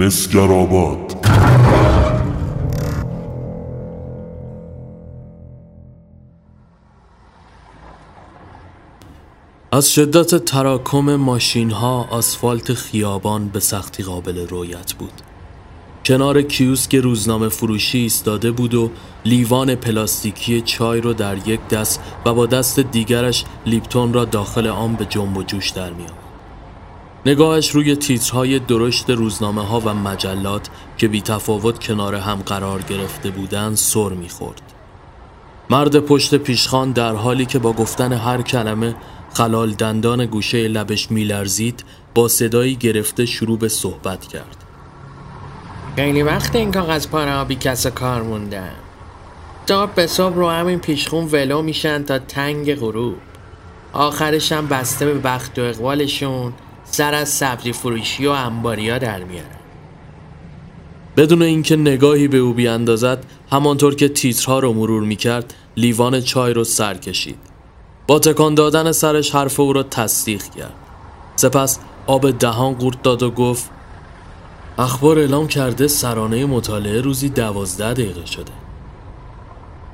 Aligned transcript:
مسگرآباد 0.00 1.26
از 9.72 9.92
شدت 9.92 10.44
تراکم 10.44 11.16
ماشین 11.16 11.70
ها 11.70 12.08
آسفالت 12.10 12.74
خیابان 12.74 13.48
به 13.48 13.60
سختی 13.60 14.02
قابل 14.02 14.46
رویت 14.46 14.92
بود. 14.92 15.12
کنار 16.04 16.42
کیوسک 16.42 16.94
روزنامه 16.94 17.48
فروشی 17.48 17.98
ایستاده 17.98 18.50
بود 18.50 18.74
و 18.74 18.90
لیوان 19.24 19.74
پلاستیکی 19.74 20.60
چای 20.60 21.00
رو 21.00 21.12
در 21.12 21.48
یک 21.48 21.68
دست 21.68 22.00
و 22.26 22.34
با 22.34 22.46
دست 22.46 22.80
دیگرش 22.80 23.44
لیپتون 23.66 24.12
را 24.12 24.24
داخل 24.24 24.66
آن 24.66 24.94
به 24.94 25.04
جنب 25.04 25.36
و 25.36 25.42
جوش 25.42 25.70
در 25.70 25.90
می 25.90 26.06
نگاهش 27.26 27.70
روی 27.70 27.96
تیترهای 27.96 28.58
درشت 28.58 29.10
روزنامه 29.10 29.66
ها 29.66 29.80
و 29.80 29.94
مجلات 29.94 30.68
که 30.98 31.08
بی 31.08 31.22
تفاوت 31.22 31.78
کنار 31.78 32.14
هم 32.14 32.36
قرار 32.36 32.82
گرفته 32.82 33.30
بودند 33.30 33.76
سر 33.76 34.08
می‌خورد. 34.08 34.62
مرد 35.70 35.98
پشت 35.98 36.34
پیشخان 36.34 36.92
در 36.92 37.14
حالی 37.14 37.46
که 37.46 37.58
با 37.58 37.72
گفتن 37.72 38.12
هر 38.12 38.42
کلمه 38.42 38.94
خلال 39.34 39.70
دندان 39.70 40.26
گوشه 40.26 40.68
لبش 40.68 41.10
میلرزید 41.10 41.84
با 42.14 42.28
صدایی 42.28 42.76
گرفته 42.76 43.26
شروع 43.26 43.58
به 43.58 43.68
صحبت 43.68 44.28
کرد. 44.28 44.64
خیلی 45.96 46.22
وقت 46.22 46.56
این 46.56 46.72
کاغذ 46.72 47.06
پاره 47.06 47.32
آبی 47.32 47.54
کس 47.54 47.86
کار 47.86 48.22
موندن 48.22 48.72
صبح 49.68 49.92
به 49.94 50.06
صبح 50.06 50.34
رو 50.34 50.48
همین 50.48 50.78
پیشخون 50.78 51.24
ولو 51.24 51.62
میشن 51.62 52.02
تا 52.02 52.18
تنگ 52.18 52.74
غروب 52.74 53.16
آخرش 53.92 54.52
هم 54.52 54.66
بسته 54.66 55.06
به 55.06 55.14
بخت 55.14 55.58
و 55.58 55.62
اقبالشون 55.62 56.52
سر 56.90 57.14
از 57.14 57.28
سبزی 57.28 57.72
فروشی 57.72 58.26
و 58.26 58.30
انباریا 58.30 58.98
در 58.98 59.24
میارن 59.24 59.60
بدون 61.16 61.42
اینکه 61.42 61.76
نگاهی 61.76 62.28
به 62.28 62.38
او 62.38 62.52
بیاندازد 62.52 63.26
همانطور 63.50 63.94
که 63.94 64.08
تیترها 64.08 64.58
رو 64.58 64.72
مرور 64.72 65.02
می‌کرد 65.02 65.54
لیوان 65.76 66.20
چای 66.20 66.54
رو 66.54 66.64
سر 66.64 66.94
کشید. 66.94 67.38
با 68.06 68.18
تکان 68.18 68.54
دادن 68.54 68.92
سرش 68.92 69.34
حرف 69.34 69.60
او 69.60 69.72
را 69.72 69.82
تصدیق 69.82 70.42
کرد. 70.42 70.74
سپس 71.36 71.78
آب 72.06 72.30
دهان 72.30 72.74
قورت 72.74 73.02
داد 73.02 73.22
و 73.22 73.30
گفت 73.30 73.70
اخبار 74.78 75.18
اعلام 75.18 75.48
کرده 75.48 75.88
سرانه 75.88 76.46
مطالعه 76.46 77.00
روزی 77.00 77.28
دوازده 77.28 77.92
دقیقه 77.92 78.26
شده. 78.26 78.52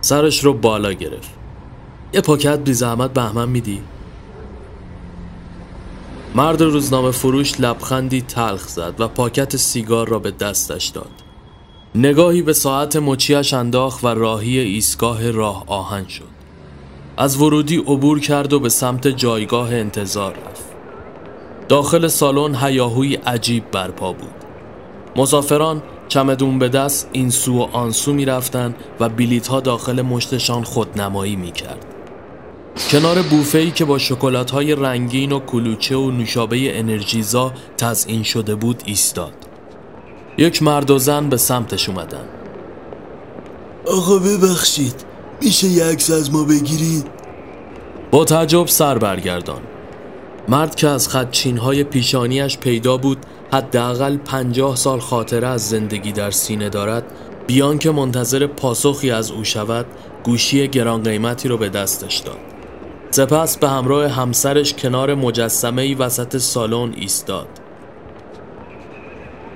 سرش 0.01 0.45
رو 0.45 0.53
بالا 0.53 0.93
گرفت. 0.93 1.31
یه 2.13 2.21
پاکت 2.21 2.59
بی 2.59 2.73
زحمت 2.73 3.13
بهمن 3.13 3.49
میدی؟ 3.49 3.83
مرد 6.35 6.63
روزنامه 6.63 7.11
فروش 7.11 7.61
لبخندی 7.61 8.23
تلخ 8.23 8.69
زد 8.69 8.95
و 8.99 9.09
پاکت 9.09 9.57
سیگار 9.57 10.09
را 10.09 10.19
به 10.19 10.31
دستش 10.31 10.87
داد. 10.87 11.11
نگاهی 11.95 12.43
به 12.43 12.53
ساعت 12.53 12.97
مچیش 12.97 13.55
انداخت 13.55 14.05
و 14.05 14.09
راهی 14.09 14.59
ایستگاه 14.59 15.31
راه 15.31 15.65
آهن 15.67 16.09
شد. 16.09 16.37
از 17.17 17.43
ورودی 17.43 17.77
عبور 17.77 18.21
کرد 18.21 18.53
و 18.53 18.61
به 18.61 18.69
سمت 18.69 19.09
جایگاه 19.09 19.75
انتظار 19.75 20.33
رفت. 20.33 20.65
داخل 21.69 22.09
سالن 22.09 22.55
هیاهوی 22.55 23.15
عجیب 23.15 23.71
برپا 23.71 24.13
بود. 24.13 24.35
مسافران 25.17 25.83
چمدون 26.09 26.59
به 26.59 26.69
دست 26.69 27.09
این 27.13 27.31
سو 27.31 27.59
و 27.59 27.63
آن 27.63 27.91
سو 27.91 28.13
می 28.13 28.25
رفتن 28.25 28.75
و 29.01 29.09
بیلیت 29.09 29.47
ها 29.47 29.61
داخل 29.61 30.03
مشتشان 30.03 30.65
خودنمایی 30.65 31.37
می 31.37 31.53
کرد. 31.53 31.96
کنار 32.77 33.23
بوفه 33.23 33.59
ای 33.59 33.71
که 33.71 33.85
با 33.85 33.99
شکلات 33.99 34.51
های 34.51 34.75
رنگین 34.75 35.33
و 35.33 35.41
کلوچه 35.41 35.97
و 35.97 36.11
نوشابه 36.11 36.79
انرژیزا 36.79 37.53
تزئین 37.79 38.23
شده 38.23 38.55
بود 38.55 38.83
ایستاد. 38.87 39.33
یک 40.39 40.63
مرد 40.63 40.91
و 40.91 40.99
زن 40.99 41.29
به 41.29 41.37
سمتش 41.37 41.89
اومدن. 41.89 42.25
آقا 43.87 44.19
ببخشید 44.19 44.95
میشه 45.43 45.67
یک 45.67 45.83
عکس 45.83 46.11
از 46.11 46.33
ما 46.33 46.45
بگیرید؟ 46.45 47.07
با 48.11 48.25
تعجب 48.25 48.67
سر 48.67 48.99
برگردان. 48.99 49.63
مرد 50.49 50.75
که 50.75 50.89
از 50.89 51.09
خدچین 51.09 51.59
های 51.59 51.85
پیشانیش 51.85 52.59
پیدا 52.59 52.97
بود 52.97 53.19
حداقل 53.53 54.17
پنجاه 54.17 54.77
سال 54.77 55.01
خاطره 55.01 55.49
از 55.49 55.69
زندگی 55.69 56.13
در 56.13 56.31
سینه 56.31 56.69
دارد 56.69 57.05
بیان 57.47 57.79
که 57.79 57.91
منتظر 57.91 58.47
پاسخی 58.47 59.11
از 59.11 59.31
او 59.31 59.45
شود 59.45 59.87
گوشی 60.25 60.69
گران 60.69 61.03
قیمتی 61.03 61.49
رو 61.49 61.59
به 61.59 61.69
دستش 61.69 62.19
داد 62.19 62.56
سپس 63.17 63.57
به 63.57 63.69
همراه 63.69 64.09
همسرش 64.09 64.75
کنار 64.75 65.15
مجسمه 65.15 65.83
ای 65.83 65.95
وسط 65.95 66.37
سالن 66.37 66.95
ایستاد. 66.97 67.49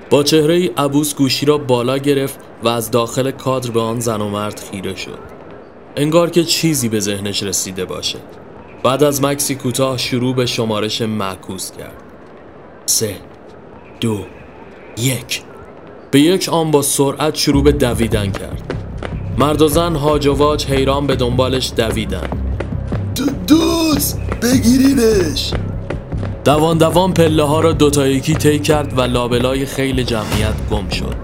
با 0.09 0.23
چهره 0.23 0.53
ای 0.53 0.67
عبوس 0.77 1.15
گوشی 1.15 1.45
را 1.45 1.57
بالا 1.57 1.97
گرفت 1.97 2.39
و 2.63 2.67
از 2.67 2.91
داخل 2.91 3.31
کادر 3.31 3.71
به 3.71 3.81
آن 3.81 3.99
زن 3.99 4.21
و 4.21 4.29
مرد 4.29 4.59
خیره 4.71 4.95
شد. 4.95 5.19
انگار 5.95 6.29
که 6.29 6.43
چیزی 6.43 6.89
به 6.89 6.99
ذهنش 6.99 7.43
رسیده 7.43 7.85
باشه 7.85 8.19
بعد 8.83 9.03
از 9.03 9.23
مکسی 9.23 9.55
کوتاه 9.55 9.97
شروع 9.97 10.35
به 10.35 10.45
شمارش 10.45 11.01
معکوس 11.01 11.71
کرد. 11.71 12.03
سه 12.85 13.15
دو 13.99 14.19
یک. 14.97 15.41
به 16.11 16.19
یک 16.19 16.49
آن 16.49 16.71
با 16.71 16.81
سرعت 16.81 17.35
شروع 17.35 17.63
به 17.63 17.71
دویدن 17.71 18.31
کرد. 18.31 18.73
مرد 19.37 19.61
و 19.61 19.67
زن 19.67 19.95
هاج 19.95 20.27
و 20.27 20.33
واج 20.33 20.65
حیران 20.65 21.07
به 21.07 21.15
دنبالش 21.15 21.71
دویدن 21.77 22.29
دو 22.29 22.50
دوست 23.51 24.19
بگیرینش. 24.41 25.51
دوان 26.45 26.77
دوان 26.77 27.13
پله 27.13 27.43
ها 27.43 27.59
را 27.59 27.71
دوتا 27.71 28.07
یکی 28.07 28.33
طی 28.33 28.59
کرد 28.59 28.97
و 28.97 29.01
لابلای 29.01 29.65
خیل 29.65 30.03
جمعیت 30.03 30.53
گم 30.71 30.89
شد. 30.89 31.15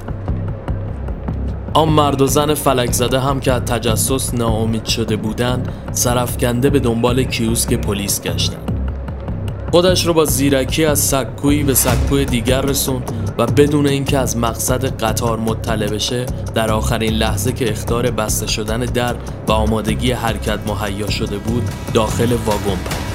آن 1.73 1.89
مرد 1.89 2.21
و 2.21 2.27
زن 2.27 2.53
فلک 2.53 2.91
زده 2.91 3.19
هم 3.19 3.39
که 3.39 3.53
از 3.53 3.61
تجسس 3.61 4.33
ناامید 4.33 4.85
شده 4.85 5.16
بودند 5.16 5.73
سرفکنده 5.91 6.69
به 6.69 6.79
دنبال 6.79 7.23
کیوسک 7.23 7.73
پلیس 7.73 8.21
گشتند. 8.21 8.66
خودش 9.72 10.07
رو 10.07 10.13
با 10.13 10.25
زیرکی 10.25 10.85
از 10.85 11.00
سکویی 11.00 11.63
به 11.63 11.73
سکوی 11.73 12.25
دیگر 12.25 12.61
رسوند 12.61 13.33
و 13.38 13.45
بدون 13.45 13.88
اینکه 13.88 14.17
از 14.17 14.38
مقصد 14.38 15.03
قطار 15.03 15.39
مطلع 15.39 15.88
بشه 15.88 16.25
در 16.55 16.72
آخرین 16.72 17.13
لحظه 17.13 17.51
که 17.51 17.69
اختار 17.69 18.11
بسته 18.11 18.47
شدن 18.47 18.79
در 18.79 19.16
و 19.47 19.51
آمادگی 19.51 20.11
حرکت 20.11 20.59
مهیا 20.67 21.09
شده 21.09 21.38
بود 21.38 21.63
داخل 21.94 22.31
واگن 22.45 22.79
پرد 22.85 23.07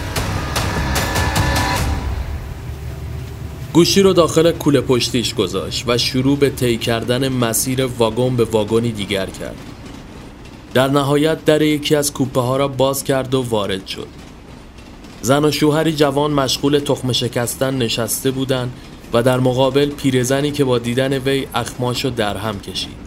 گوشی 3.72 4.02
رو 4.02 4.12
داخل 4.12 4.52
کوله 4.52 4.80
پشتیش 4.80 5.34
گذاشت 5.34 5.84
و 5.86 5.98
شروع 5.98 6.38
به 6.38 6.50
طی 6.50 6.76
کردن 6.76 7.28
مسیر 7.28 7.86
واگن 7.86 8.36
به 8.36 8.44
واگنی 8.44 8.92
دیگر 8.92 9.26
کرد. 9.26 9.56
در 10.74 10.88
نهایت 10.88 11.44
در 11.44 11.62
یکی 11.62 11.96
از 11.96 12.12
کوپه 12.12 12.40
ها 12.40 12.56
را 12.56 12.68
باز 12.68 13.04
کرد 13.04 13.34
و 13.34 13.42
وارد 13.42 13.86
شد. 13.86 14.21
زن 15.22 15.44
و 15.44 15.50
شوهری 15.50 15.92
جوان 15.92 16.30
مشغول 16.30 16.78
تخم 16.78 17.12
شکستن 17.12 17.78
نشسته 17.78 18.30
بودند 18.30 18.72
و 19.12 19.22
در 19.22 19.40
مقابل 19.40 19.90
پیرزنی 19.90 20.50
که 20.50 20.64
با 20.64 20.78
دیدن 20.78 21.18
وی 21.18 21.46
اخماشو 21.54 22.10
در 22.10 22.36
هم 22.36 22.60
کشید. 22.60 23.02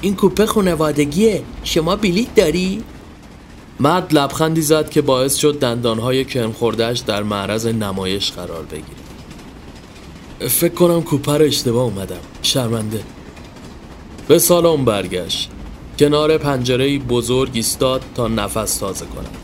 این 0.00 0.16
کوپه 0.16 0.46
خانوادگیه. 0.46 1.42
شما 1.64 1.96
بلیت 1.96 2.34
داری؟ 2.34 2.82
مرد 3.80 4.14
لبخندی 4.14 4.62
زد 4.62 4.90
که 4.90 5.02
باعث 5.02 5.36
شد 5.36 5.58
دندانهای 5.58 6.24
کرم 6.24 6.52
خوردهش 6.52 6.98
در 6.98 7.22
معرض 7.22 7.66
نمایش 7.66 8.32
قرار 8.32 8.62
بگیره. 8.62 10.48
فکر 10.48 10.74
کنم 10.74 11.02
کوپه 11.02 11.32
رو 11.38 11.44
اشتباه 11.44 11.84
اومدم. 11.84 12.20
شرمنده. 12.42 13.00
به 14.28 14.38
سالن 14.38 14.84
برگشت. 14.84 15.50
کنار 15.98 16.38
پنجره 16.38 16.98
بزرگ 16.98 17.50
ایستاد 17.52 18.02
تا 18.14 18.28
نفس 18.28 18.76
تازه 18.76 19.06
کنم 19.06 19.43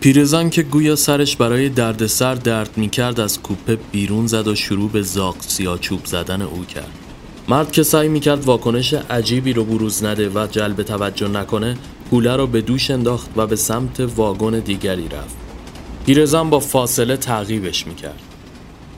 پیرزن 0.00 0.48
که 0.48 0.62
گویا 0.62 0.96
سرش 0.96 1.36
برای 1.36 1.68
دردسر 1.68 2.34
درد 2.34 2.70
می‌کرد 2.76 3.20
از 3.20 3.42
کوپه 3.42 3.78
بیرون 3.92 4.26
زد 4.26 4.48
و 4.48 4.54
شروع 4.54 4.90
به 4.90 5.02
زاق 5.02 5.36
چوب 5.80 6.04
زدن 6.04 6.42
او 6.42 6.64
کرد. 6.64 6.90
مرد 7.48 7.72
که 7.72 7.82
سعی 7.82 8.08
می‌کرد 8.08 8.44
واکنش 8.44 8.94
عجیبی 8.94 9.52
رو 9.52 9.64
بروز 9.64 10.04
نده 10.04 10.28
و 10.28 10.46
جلب 10.50 10.82
توجه 10.82 11.28
نکنه 11.28 11.78
کوله 12.10 12.36
رو 12.36 12.46
به 12.46 12.60
دوش 12.60 12.90
انداخت 12.90 13.30
و 13.36 13.46
به 13.46 13.56
سمت 13.56 14.00
واگن 14.00 14.58
دیگری 14.58 15.08
رفت. 15.08 15.36
پیرزن 16.06 16.50
با 16.50 16.60
فاصله 16.60 17.16
تعقیبش 17.16 17.86
می‌کرد. 17.86 18.20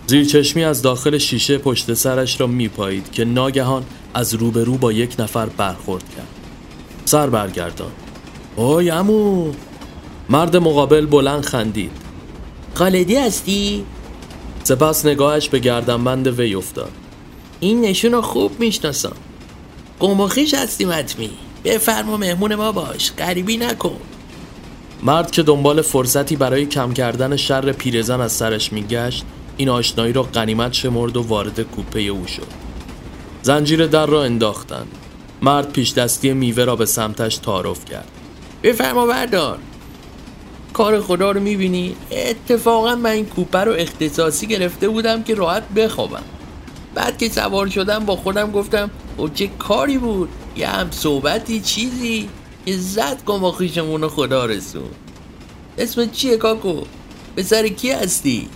زیرچشمی 0.07 0.65
از 0.65 0.83
داخل 0.83 1.19
شیشه 1.19 1.59
پشت 1.59 1.95
سرش 1.95 2.41
را 2.41 2.47
میپایید 2.47 3.13
که 3.13 3.25
ناگهان 3.25 3.85
از 4.15 4.35
روبرو 4.35 4.77
با 4.77 4.93
یک 4.93 5.17
نفر 5.19 5.47
برخورد 5.47 6.05
کرد. 6.17 6.29
سر 7.05 7.31
برگردان. 7.31 7.93
اوی 8.57 8.91
امو 8.91 9.53
مرد 10.33 10.57
مقابل 10.57 11.07
بلند 11.07 11.45
خندید. 11.45 11.91
خالدی 12.75 13.17
هستی؟ 13.17 13.85
سپس 14.63 15.07
نگاهش 15.07 15.49
به 15.49 15.59
گردنبند 15.59 16.27
وی 16.27 16.55
افتاد. 16.55 16.91
این 17.61 17.81
نشون 17.81 18.13
رو 18.13 18.23
خوب 18.23 18.61
می‌شناسم. 18.61 19.13
قماخیش 20.01 20.55
هستی 20.55 20.85
مطمی 20.85 21.31
بفرما 21.65 22.17
مهمون 22.17 22.55
ما 22.55 22.73
باش. 22.73 23.13
غریبی 23.19 23.57
نکن. 23.57 23.97
مرد 25.03 25.31
که 25.31 25.43
دنبال 25.43 25.83
فرصتی 25.83 26.37
برای 26.37 26.67
کم 26.67 26.93
کردن 26.93 27.37
شر 27.37 27.73
پیرزن 27.73 28.21
از 28.21 28.33
سرش 28.33 28.73
میگشت 28.73 29.25
این 29.57 29.69
آشنایی 29.69 30.13
را 30.13 30.23
قنیمت 30.23 30.73
شمرد 30.73 31.17
و 31.17 31.23
وارد 31.23 31.61
کوپه 31.61 32.01
او 32.01 32.27
شد. 32.27 32.49
زنجیر 33.43 33.87
در 33.87 34.07
را 34.07 34.25
انداختند. 34.25 34.89
مرد 35.43 35.73
پیش 35.73 35.93
دستی 35.93 36.33
میوه 36.33 36.65
را 36.65 36.77
به 36.77 36.87
سمتش 36.87 37.37
تعارف 37.37 37.85
کرد. 37.85 38.09
بفرما 38.63 39.07
بردار. 39.07 39.59
کار 40.73 41.01
خدا 41.01 41.31
رو 41.31 41.41
می‌بینی؟ 41.41 41.97
اتفاقا 42.11 42.95
من 42.95 43.11
این 43.11 43.27
کوپه 43.27 43.59
رو 43.59 43.73
اختصاصی 43.73 44.47
گرفته 44.47 44.89
بودم 44.89 45.23
که 45.23 45.35
راحت 45.35 45.69
بخوابم. 45.69 46.23
بعد 46.95 47.19
که 47.19 47.29
سوار 47.29 47.67
شدم 47.67 48.05
با 48.05 48.17
خودم 48.17 48.51
گفتم 48.51 48.91
او 49.17 49.29
چه 49.29 49.47
کاری 49.47 49.99
بود؟ 49.99 50.29
یه 50.57 50.69
هم 50.69 50.91
صحبتی 50.91 51.61
چیزی؟ 51.61 52.29
که 52.67 52.77
زد 52.77 53.25
کن 53.25 53.41
با 53.41 53.53
خیشمون 53.53 54.09
خدا 54.09 54.47
رسون. 54.47 54.91
اسم 55.79 56.11
چیه 56.11 56.37
کاکو؟ 56.37 56.81
سر 57.45 57.69
کی 57.69 57.91
هستی؟ 57.91 58.49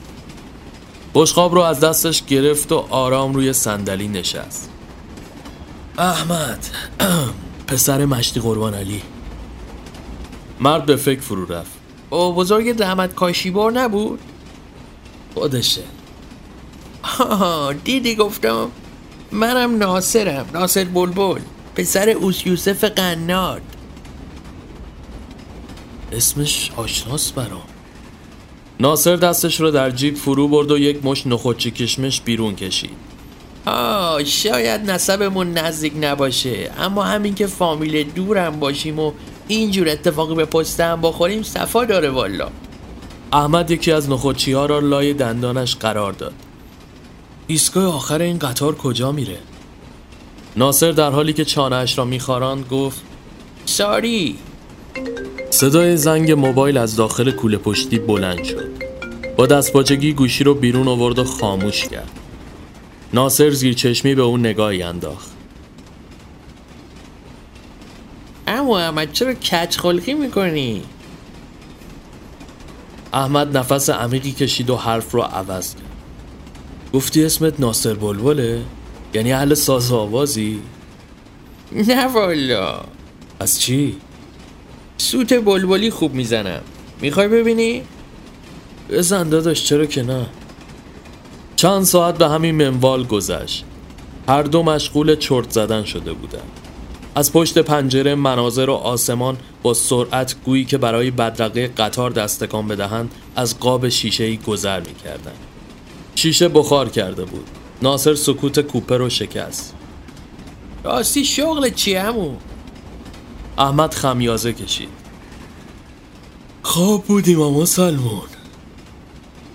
بشقاب 1.15 1.55
رو 1.55 1.61
از 1.61 1.81
دستش 1.81 2.23
گرفت 2.27 2.73
و 2.73 2.87
آرام 2.91 3.35
روی 3.35 3.53
صندلی 3.53 4.09
نشست. 4.09 4.71
احمد 5.99 6.67
پسر 7.69 8.05
مشتی 8.05 8.41
قربان 8.41 8.75
علی. 8.75 9.03
مرد 10.61 10.87
به 10.87 10.97
فکر 10.97 11.21
فرو 11.21 11.53
رفت. 11.53 11.76
او 12.17 12.33
بزرگ 12.33 12.83
رحمت 12.83 13.15
کاشیبار 13.15 13.73
نبود؟ 13.73 14.21
خودشه. 15.35 15.83
آه 17.21 17.75
دیدی 17.75 18.15
گفتم؟ 18.15 18.69
منم 19.33 19.79
ناصرم 19.79 20.47
ناصر 20.55 20.85
بلبل 20.85 21.41
پسر 21.75 22.09
اوس 22.09 22.47
یوسف 22.47 22.85
قناد. 22.85 23.63
اسمش 26.13 26.71
آشناس 26.77 27.33
برام. 27.33 27.63
ناصر 28.81 29.17
دستش 29.17 29.61
رو 29.61 29.71
در 29.71 29.91
جیب 29.91 30.17
فرو 30.17 30.49
برد 30.49 30.71
و 30.71 30.79
یک 30.79 31.05
مش 31.05 31.27
نخوچی 31.27 31.71
کشمش 31.71 32.21
بیرون 32.21 32.57
کشید. 32.57 32.91
آه 33.67 34.25
شاید 34.25 34.91
نسبمون 34.91 35.53
نزدیک 35.53 35.93
نباشه 36.01 36.71
اما 36.79 37.03
همین 37.03 37.35
که 37.35 37.47
فامیل 37.47 38.03
دورم 38.03 38.61
باشیم 38.61 38.99
و 38.99 39.13
اینجور 39.49 39.89
اتفاقی 39.89 40.35
به 40.35 40.45
پستم 40.45 41.01
بخوریم 41.01 41.43
صفا 41.43 41.85
داره 41.85 42.11
والا. 42.11 42.49
احمد 43.33 43.71
یکی 43.71 43.93
از 43.93 44.11
نخوچی 44.11 44.53
ها 44.53 44.67
را 44.67 44.79
لای 44.79 45.15
دندانش 45.15 45.77
قرار 45.77 46.13
داد. 46.13 46.35
ایستگاه 47.47 47.95
آخر 47.95 48.23
این 48.23 48.39
قطار 48.39 48.75
کجا 48.75 49.13
میره؟ 49.13 49.39
ناصر 50.57 50.93
در 50.93 51.11
حالی 51.11 51.33
که 51.33 51.45
چانهش 51.45 51.99
را 51.99 52.05
میخاراند 52.05 52.69
گفت 52.69 53.03
ساری. 53.65 54.39
صدای 55.51 55.97
زنگ 55.97 56.33
موبایل 56.33 56.79
از 56.79 56.97
داخل 56.97 57.31
کوله 57.31 57.57
پشتی 57.57 57.99
بلند 57.99 58.45
شد. 58.45 58.69
با 59.37 59.47
دستپاچگی 59.47 60.13
گوشی 60.13 60.45
رو 60.45 60.55
بیرون 60.55 60.89
آورد 60.89 61.19
و 61.19 61.25
خاموش 61.25 61.85
کرد. 61.89 62.11
ناصر 63.13 63.51
زیر 63.51 63.75
چشمی 63.75 64.15
به 64.15 64.23
اون 64.23 64.41
نگاهی 64.41 64.83
انداخت. 64.83 65.36
اما 68.47 68.81
احمد 68.81 69.13
چرا 69.13 69.35
کچ 69.35 69.79
خلقی 69.79 70.15
می‌کنی؟ 70.15 70.83
احمد 73.13 73.57
نفس 73.57 73.91
عمیقی 73.91 74.33
کشید 74.33 74.71
و 74.71 74.77
حرف 74.77 75.13
رو 75.13 75.23
عوض 75.23 75.75
کرد 75.75 75.83
گفتی 76.93 77.25
اسمت 77.25 77.61
ناصر 77.61 77.95
بلبله؟ 77.95 78.63
یعنی 79.15 79.33
اهل 79.33 79.55
ساز 79.55 79.93
آوازی؟ 79.93 80.63
نه 81.73 82.07
والا 82.07 82.81
از 83.41 83.61
چی؟ 83.61 83.97
سوت 84.99 85.33
بلبلی 85.33 85.91
خوب 85.91 86.15
می‌زنم 86.15 86.61
می‌خوای 87.01 87.29
ببینی؟ 87.29 87.83
بزن 88.91 89.29
داداش 89.29 89.65
چرا 89.65 89.87
که 89.87 90.03
نه 90.03 90.27
چند 91.57 91.83
ساعت 91.85 92.19
به 92.19 92.29
همین 92.29 92.55
منوال 92.55 93.05
گذشت 93.05 93.65
هر 94.29 94.43
دو 94.43 94.63
مشغول 94.63 95.17
چرت 95.17 95.51
زدن 95.51 95.85
شده 95.85 96.13
بودند 96.13 96.66
از 97.17 97.33
پشت 97.33 97.59
پنجره 97.59 98.15
مناظر 98.15 98.71
و 98.71 98.75
آسمان 98.75 99.37
با 99.63 99.75
سرعت 99.75 100.37
گویی 100.45 100.65
که 100.65 100.79
برای 100.79 101.11
بدرقه 101.11 101.69
قطار 101.69 102.11
دستکان 102.11 102.69
بدهند 102.69 103.11
از 103.37 103.59
قاب 103.59 103.89
شیشه 103.89 104.37
گذر 104.37 104.81
می‌کردند. 104.81 105.39
شیشه 106.15 106.49
بخار 106.49 106.89
کرده 106.89 107.25
بود. 107.25 107.47
ناصر 107.83 108.15
سکوت 108.15 108.61
کوپه 108.61 108.97
رو 108.97 109.09
شکست. 109.09 109.75
راستی 110.85 111.25
شغل 111.25 111.71
چی 111.71 111.95
همون؟ 111.95 112.37
احمد 113.59 113.95
خمیازه 113.95 114.53
کشید. 114.53 114.89
خواب 116.63 117.05
بودیم 117.05 117.41
اما 117.41 117.65
سلمون. 117.65 118.29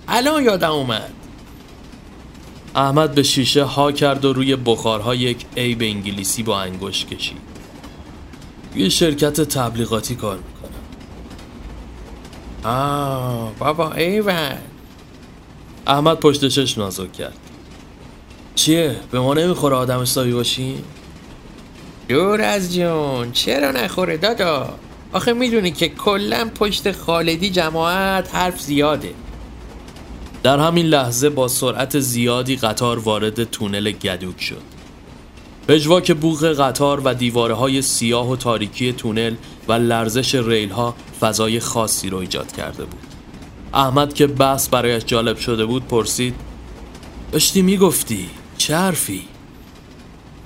الان 0.08 0.44
یادم 0.44 0.72
اومد. 0.72 1.14
احمد 2.76 3.16
به 3.16 3.24
شیشه 3.24 3.64
ها 3.64 3.92
کرد 3.92 4.26
و 4.26 4.34
روی 4.34 4.56
بخارها 4.56 5.16
یک 5.16 5.46
ای 5.56 5.76
به 5.76 5.86
انگلیسی 5.86 6.44
با 6.44 6.62
انگشت 6.62 7.10
کشید. 7.10 7.38
یه 8.76 8.90
شرکت 8.90 9.42
تبلیغاتی 9.42 10.16
کار 10.16 10.38
می‌کنم 10.38 10.82
آه 12.64 13.52
بابا 13.60 13.94
ایول 13.94 14.56
احمد 15.88 16.20
پشت 16.20 16.48
چش 16.48 16.78
نازک 16.78 17.14
کرد. 17.14 17.38
چیه؟ 18.56 18.96
به 19.12 19.20
ما 19.20 19.34
نمی‌خوره 19.34 19.76
آدم 19.76 20.06
سایی 20.06 20.32
باشیم؟ 20.34 20.84
دور 22.08 22.42
از 22.42 22.76
جون 22.76 23.32
چرا 23.32 23.72
نخوره 23.72 24.18
دادا؟ 24.18 24.74
آخه 25.14 25.34
می‌دونی 25.34 25.72
که 25.72 25.90
کلا 25.90 26.52
پشت 26.56 26.92
خالدی 26.92 27.50
جماعت 27.50 28.36
حرف 28.36 28.62
زیاده. 28.62 29.14
در 30.44 30.60
همین 30.60 30.86
لحظه 30.86 31.30
با 31.30 31.48
سرعت 31.48 32.00
زیادی 32.00 32.56
قطار 32.56 33.00
وارد 33.00 33.44
تونل 33.44 33.92
گدوک 33.92 34.42
شد. 34.42 34.62
پژواک 35.68 36.12
بوغ 36.12 36.46
قطار 36.46 37.02
و 37.06 37.14
دیواره 37.14 37.54
های 37.54 37.82
سیاه 37.82 38.30
و 38.30 38.36
تاریکی 38.36 38.94
تونل 38.94 39.36
و 39.68 39.74
لرزش 39.74 40.36
ریل 40.36 40.70
ها 40.70 40.96
فضای 41.20 41.60
خاصی 41.60 42.10
رو 42.10 42.18
ایجاد 42.18 42.52
کرده 42.52 42.86
بود. 42.86 43.00
احمد 43.74 44.14
که 44.14 44.28
بحث 44.28 44.70
برایش 44.70 45.04
جالب 45.06 45.38
شده 45.38 45.66
بود 45.66 45.88
پرسید 45.88 46.36
داشتی 47.32 47.62
می‌گفتی 47.62 48.30
چه 48.58 48.76
حرفی؟ 48.76 49.24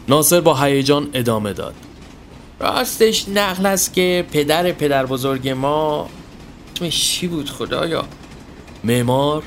ناصر 0.08 0.42
با 0.42 0.56
هیجان 0.56 1.10
ادامه 1.14 1.54
داد. 1.54 1.76
راستش 2.60 3.30
نقل 3.30 3.66
است 3.66 3.94
که 3.94 4.26
پدر 4.32 4.72
پدر 4.72 5.06
بزرگ 5.06 5.50
ما 5.50 6.10
چی 6.90 7.28
بود 7.28 7.50
خدایا؟ 7.50 8.06
معمار 8.84 9.44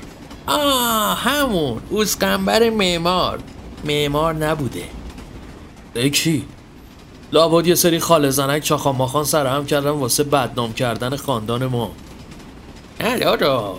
آه 0.49 1.19
همون 1.19 1.81
اوسقنبر 1.91 2.71
معمار. 2.71 3.39
معمار 3.85 4.35
نبوده. 4.35 4.85
کی؟ 6.13 6.45
لابد 7.33 7.67
یه 7.67 7.75
سری 7.75 7.99
خاله 7.99 8.31
زنک 8.31 8.63
چاخان 8.63 8.97
ماخان 8.97 9.25
سرهم 9.25 9.67
کردن 9.67 9.91
واسه 9.91 10.25
بدنام 10.25 10.73
کردن 10.73 11.17
خاندان 11.17 11.67
ما. 11.67 11.91
نه 13.01 13.19
دادا 13.19 13.77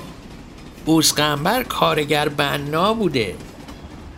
اوسقنبر 0.86 1.63
کارگر 1.63 2.29
بنا 2.29 2.94
بوده. 2.94 3.36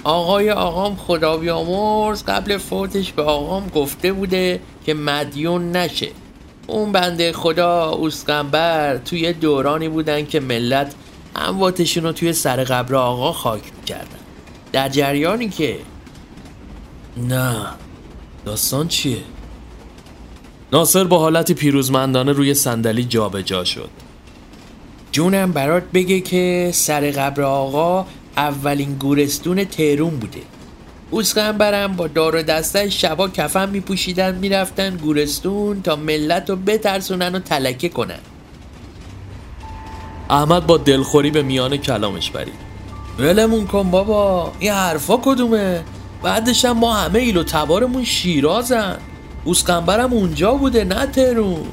آقای 0.03 0.51
آقام 0.51 0.95
خدا 0.95 1.37
بیامرز 1.37 2.23
قبل 2.23 2.57
فوتش 2.57 3.11
به 3.11 3.23
آقام 3.23 3.67
گفته 3.67 4.13
بوده 4.13 4.61
که 4.85 4.93
مدیون 4.93 5.71
نشه. 5.71 6.09
اون 6.67 6.91
بنده 6.91 7.33
خدا 7.33 7.89
اوسقنبر 7.89 8.97
توی 8.97 9.33
دورانی 9.33 9.89
بودن 9.89 10.25
که 10.25 10.39
ملت 10.39 10.95
امواتشون 11.35 12.03
رو 12.03 12.11
توی 12.11 12.33
سر 12.33 12.63
قبر 12.63 12.95
آقا 12.95 13.33
خاک 13.33 13.61
می‌کردن 13.77 14.19
در 14.71 14.89
جریانی 14.89 15.49
که 15.49 15.79
نه. 17.17 17.55
داستان 18.45 18.87
چیه؟ 18.87 19.17
ناصر 20.73 21.03
با 21.03 21.19
حالتی 21.19 21.53
پیروزمندانه 21.53 22.31
روی 22.31 22.53
صندلی 22.53 23.03
جابجا 23.03 23.63
شد. 23.63 23.89
جونم 25.11 25.51
برات 25.51 25.83
بگه 25.93 26.19
که 26.19 26.71
سر 26.73 27.11
قبر 27.11 27.41
آقا 27.41 28.05
اولین 28.37 28.93
گورستون 28.93 29.63
تهرون 29.63 30.09
بوده. 30.09 30.41
اوسقنبرم 31.09 31.95
با 31.95 32.07
دار 32.07 32.35
و 32.35 32.43
دسته 32.43 32.89
شبا 32.89 33.29
کفن 33.29 33.69
میپوشیدن 33.69 34.35
می‌رفتن 34.35 34.97
گورستون 34.97 35.81
تا 35.81 35.95
ملت 35.95 36.49
رو 36.49 36.55
بترسونن 36.55 37.35
و 37.35 37.39
تلکه 37.39 37.89
کنن. 37.89 38.19
احمد 40.31 40.67
با 40.67 40.77
دلخوری 40.77 41.31
به 41.31 41.41
میان 41.41 41.77
کلامش 41.77 42.31
برید. 42.31 42.71
ولمون 43.19 43.67
کن 43.67 43.91
بابا 43.91 44.51
این 44.59 44.71
حرفا 44.71 45.17
کدومه؟ 45.17 45.83
بعدش 46.23 46.65
هم 46.65 46.77
ما 46.77 46.93
همه 46.93 47.19
ایلو 47.19 47.43
تبارمون 47.43 48.03
شیرازن. 48.03 48.97
اوسقنبرم 49.43 50.13
اونجا 50.13 50.53
بوده 50.53 50.83
نه 50.83 51.05
تهرون. 51.05 51.65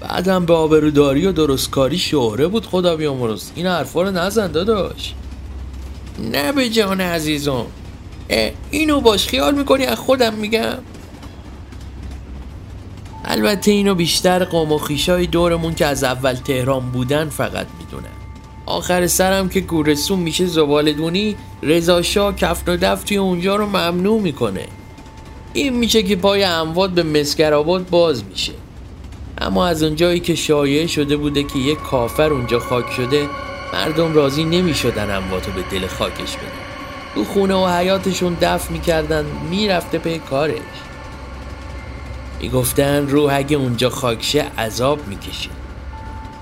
بعدم 0.00 0.46
به 0.46 0.54
آبروداری 0.54 1.26
و 1.26 1.32
درستکاری 1.32 1.98
شهره 1.98 2.46
بود 2.46 2.66
خدا 2.66 2.96
بیامرز. 2.96 3.50
این 3.54 3.66
حرفا 3.66 4.02
رو 4.02 4.10
نزن 4.10 4.52
داداش. 4.52 5.14
نه 6.32 6.52
به 6.52 6.68
جان 6.68 7.00
عزیزم. 7.00 7.66
اینو 8.70 9.00
باش 9.00 9.26
خیال 9.26 9.54
می‌کنی؟ 9.54 9.84
از 9.84 9.98
خودم 9.98 10.34
میگم. 10.34 10.78
البته 13.24 13.70
اینو 13.70 13.94
بیشتر 13.94 14.44
قوم 14.44 14.72
و 14.72 14.78
خیشای 14.78 15.26
دورمون 15.26 15.74
که 15.74 15.86
از 15.86 16.04
اول 16.04 16.34
تهران 16.34 16.90
بودن 16.90 17.28
فقط 17.28 17.66
می‌دونن. 17.78 18.12
آخر 18.66 19.06
سرم 19.06 19.48
که 19.48 19.60
گورستون 19.60 20.18
میشه 20.18 20.46
زبالدونی 20.46 21.36
رضا 21.62 22.02
شاه 22.02 22.36
کفن 22.36 22.72
و 22.72 22.76
دف 22.76 23.12
اونجا 23.12 23.56
رو 23.56 23.66
ممنوع 23.66 24.20
می‌کنه. 24.20 24.66
این 25.52 25.76
میشه 25.76 26.02
که 26.02 26.16
پای 26.16 26.44
اموات 26.44 26.90
به 26.90 27.02
مسکرآباد 27.02 27.88
باز 27.88 28.24
میشه. 28.24 28.52
اما 29.38 29.66
از 29.66 29.82
اونجایی 29.82 30.20
که 30.20 30.34
شایعه 30.34 30.86
شده 30.86 31.16
بوده 31.16 31.42
که 31.42 31.58
یک 31.58 31.78
کافر 31.78 32.32
اونجا 32.32 32.58
خاک 32.58 32.92
شده 32.96 33.28
مردم 33.72 34.14
راضی 34.14 34.44
نمی‌شدن 34.44 35.16
امواتو 35.16 35.50
به 35.52 35.62
دل 35.70 35.86
خاکش 35.86 36.36
بدن. 36.36 36.48
تو 37.14 37.24
خونه 37.24 37.54
و 37.54 37.66
حیاتشون 37.66 38.36
دفن 38.40 38.72
می‌کردن 38.72 39.24
می‌رفته 39.50 39.98
پی 39.98 40.18
کارش. 40.18 40.56
می‌گفتن 42.42 43.08
روح 43.08 43.34
اگه 43.34 43.56
اونجا 43.56 43.90
خاکشه 43.90 44.42
عذاب 44.58 45.06
می‌کشه. 45.08 45.50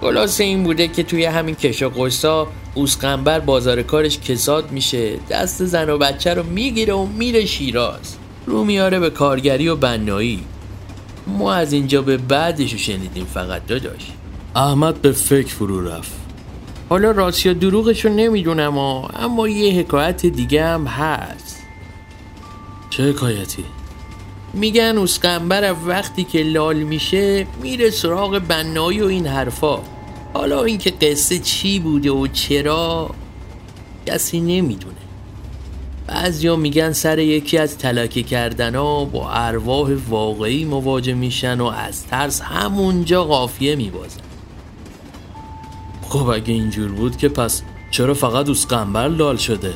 خلاصه 0.01 0.45
این 0.45 0.65
بوده 0.65 0.89
که 0.89 1.03
توی 1.03 1.25
همین 1.25 1.55
کش 1.55 1.83
و 1.83 1.89
قصا 1.89 2.47
اوسقنبر 2.75 3.41
بازار 3.41 3.83
کارش 3.83 4.19
کساد 4.19 4.71
میشه 4.71 5.17
دست 5.31 5.65
زن 5.65 5.91
و 5.91 5.99
بچه 5.99 6.35
رو 6.35 6.43
می‌گیره 6.43 6.95
و 6.95 7.07
میره 7.07 7.47
شیراز. 7.47 8.17
رو 8.47 8.65
میاره 8.65 9.01
به 9.01 9.11
کارگری 9.11 9.69
و 9.69 9.77
بنایی. 9.77 10.45
ما 11.27 11.53
از 11.53 11.73
اینجا 11.73 12.03
به 12.03 12.17
بعدش 12.17 12.73
رو 12.73 12.79
شنیدیم 12.79 13.25
فقط 13.25 13.67
داداش. 13.67 14.13
احمد 14.57 15.03
به 15.03 15.13
فکر 15.13 15.55
فرو 15.55 15.89
رفت. 15.89 16.13
حالا 16.89 17.11
راست 17.11 17.47
یا 17.47 17.53
دروغش 17.53 18.05
رو 18.05 18.13
نمی‌دونم 18.13 18.79
اما 18.79 19.49
یه 19.49 19.81
حکایت 19.81 20.27
دیگه 20.27 20.65
هم 20.65 20.87
هست. 20.87 21.63
چه 22.91 23.11
حکایتی؟ 23.11 23.65
میگن 24.55 24.99
اسقنبر 24.99 25.75
وقتی 25.87 26.25
که 26.25 26.43
لال 26.43 26.77
میشه 26.77 27.47
میره 27.63 27.91
سراغ 27.91 28.39
بنایی 28.39 29.01
و 29.01 29.07
این 29.07 29.27
حرفا 29.27 29.79
حالا 30.35 30.65
اینکه 30.65 30.91
قصه 30.91 31.39
چی 31.39 31.79
بوده 31.79 32.11
و 32.11 32.27
چرا 32.27 33.11
کسی 34.07 34.41
نمی‌دونه 34.41 34.95
بعضیا 36.07 36.57
میگن 36.57 36.93
سر 36.93 37.19
یکی 37.19 37.59
از 37.59 37.79
تلاکی 37.79 38.23
کردن 38.23 38.73
با 39.05 39.31
ارواح 39.31 39.91
واقعی 40.09 40.65
مواجه 40.65 41.15
میشن 41.15 41.61
و 41.61 41.67
از 41.67 42.07
ترس 42.07 42.41
همونجا 42.41 43.25
قافیه 43.25 43.77
میبازن 43.77 44.21
خب 46.03 46.29
اگه 46.29 46.55
اینجور 46.55 46.93
بود 46.93 47.17
که 47.17 47.29
پس 47.29 47.63
چرا 47.91 48.15
فقط 48.15 48.49
اسقنبر 48.49 49.09
لال 49.09 49.37
شده؟ 49.37 49.75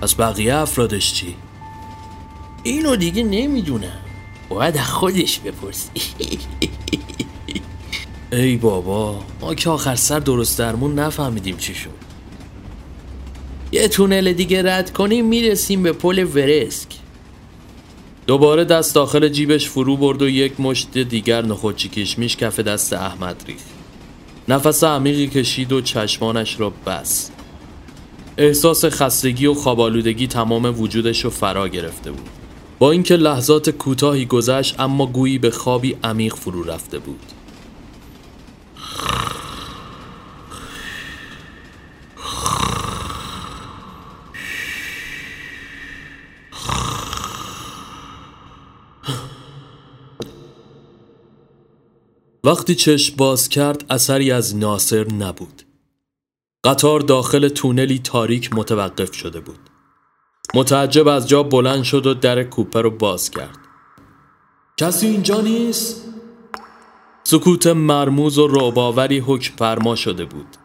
پس 0.00 0.14
بقیه 0.14 0.54
افرادش 0.54 1.14
چی؟ 1.14 1.36
اینو 2.62 2.96
دیگه 2.96 3.22
نمی‌دونم 3.22 4.05
باید 4.48 4.76
از 4.76 4.86
خودش 4.86 5.38
بپرسی. 5.38 5.90
ای 8.32 8.56
بابا 8.56 9.20
ما 9.40 9.54
که 9.54 9.70
آخر 9.70 9.94
سر 9.94 10.18
درست 10.18 10.58
درمون 10.58 10.98
نفهمیدیم 10.98 11.56
چی 11.56 11.74
شد. 11.74 11.90
یه 13.72 13.88
تونل 13.88 14.32
دیگه 14.32 14.62
رد 14.62 14.92
کنیم 14.92 15.26
می‌رسیم 15.26 15.82
به 15.82 15.92
پل 15.92 16.24
ورسک. 16.34 16.88
دوباره 18.26 18.64
دست 18.64 18.94
داخل 18.94 19.28
جیبش 19.28 19.68
فرو 19.68 19.96
برد 19.96 20.22
و 20.22 20.28
یک 20.28 20.60
مشت 20.60 20.98
دیگر 20.98 21.42
نخودچی 21.44 21.88
کشمیش 21.88 22.36
کف 22.36 22.60
دست 22.60 22.92
احمد 22.92 23.44
ریخت. 23.46 23.66
نفس 24.48 24.84
عمیقی 24.84 25.26
کشید 25.26 25.72
و 25.72 25.80
چشمانش 25.80 26.60
را 26.60 26.72
بس 26.86 27.30
احساس 28.38 28.84
خستگی 28.84 29.46
و 29.46 29.54
خوابالودگی 29.54 30.26
تمام 30.26 30.80
وجودش 30.80 31.24
رو 31.24 31.30
فرا 31.30 31.68
گرفته 31.68 32.10
بود. 32.10 32.28
با 32.78 32.90
اینکه 32.90 33.16
لحظات 33.16 33.70
کوتاهی 33.70 34.26
گذشت 34.26 34.80
اما 34.80 35.06
گویی 35.06 35.38
به 35.38 35.50
خوابی 35.50 35.96
عمیق 36.04 36.34
فرو 36.34 36.62
رفته 36.62 36.98
بود. 36.98 37.20
وقتی 52.44 52.74
چشم 52.74 53.16
باز 53.16 53.48
کرد 53.48 53.84
اثری 53.90 54.32
از 54.32 54.56
ناصر 54.56 55.12
نبود. 55.12 55.62
قطار 56.64 57.00
داخل 57.00 57.48
تونلی 57.48 57.98
تاریک 57.98 58.50
متوقف 58.52 59.14
شده 59.14 59.40
بود. 59.40 59.65
متعجب 60.54 61.08
از 61.08 61.28
جا 61.28 61.42
بلند 61.42 61.82
شد 61.82 62.06
و 62.06 62.14
در 62.14 62.44
کوپه 62.44 62.80
رو 62.80 62.90
باز 62.90 63.30
کرد. 63.30 63.58
کسی 64.76 65.06
اینجا 65.06 65.40
نیست؟ 65.40 66.04
سکوت 67.24 67.66
مرموز 67.66 68.38
و 68.38 68.46
رعباوری 68.46 69.18
حکم 69.18 69.56
فرما 69.56 69.94
شده 69.94 70.24
بود. 70.24 70.56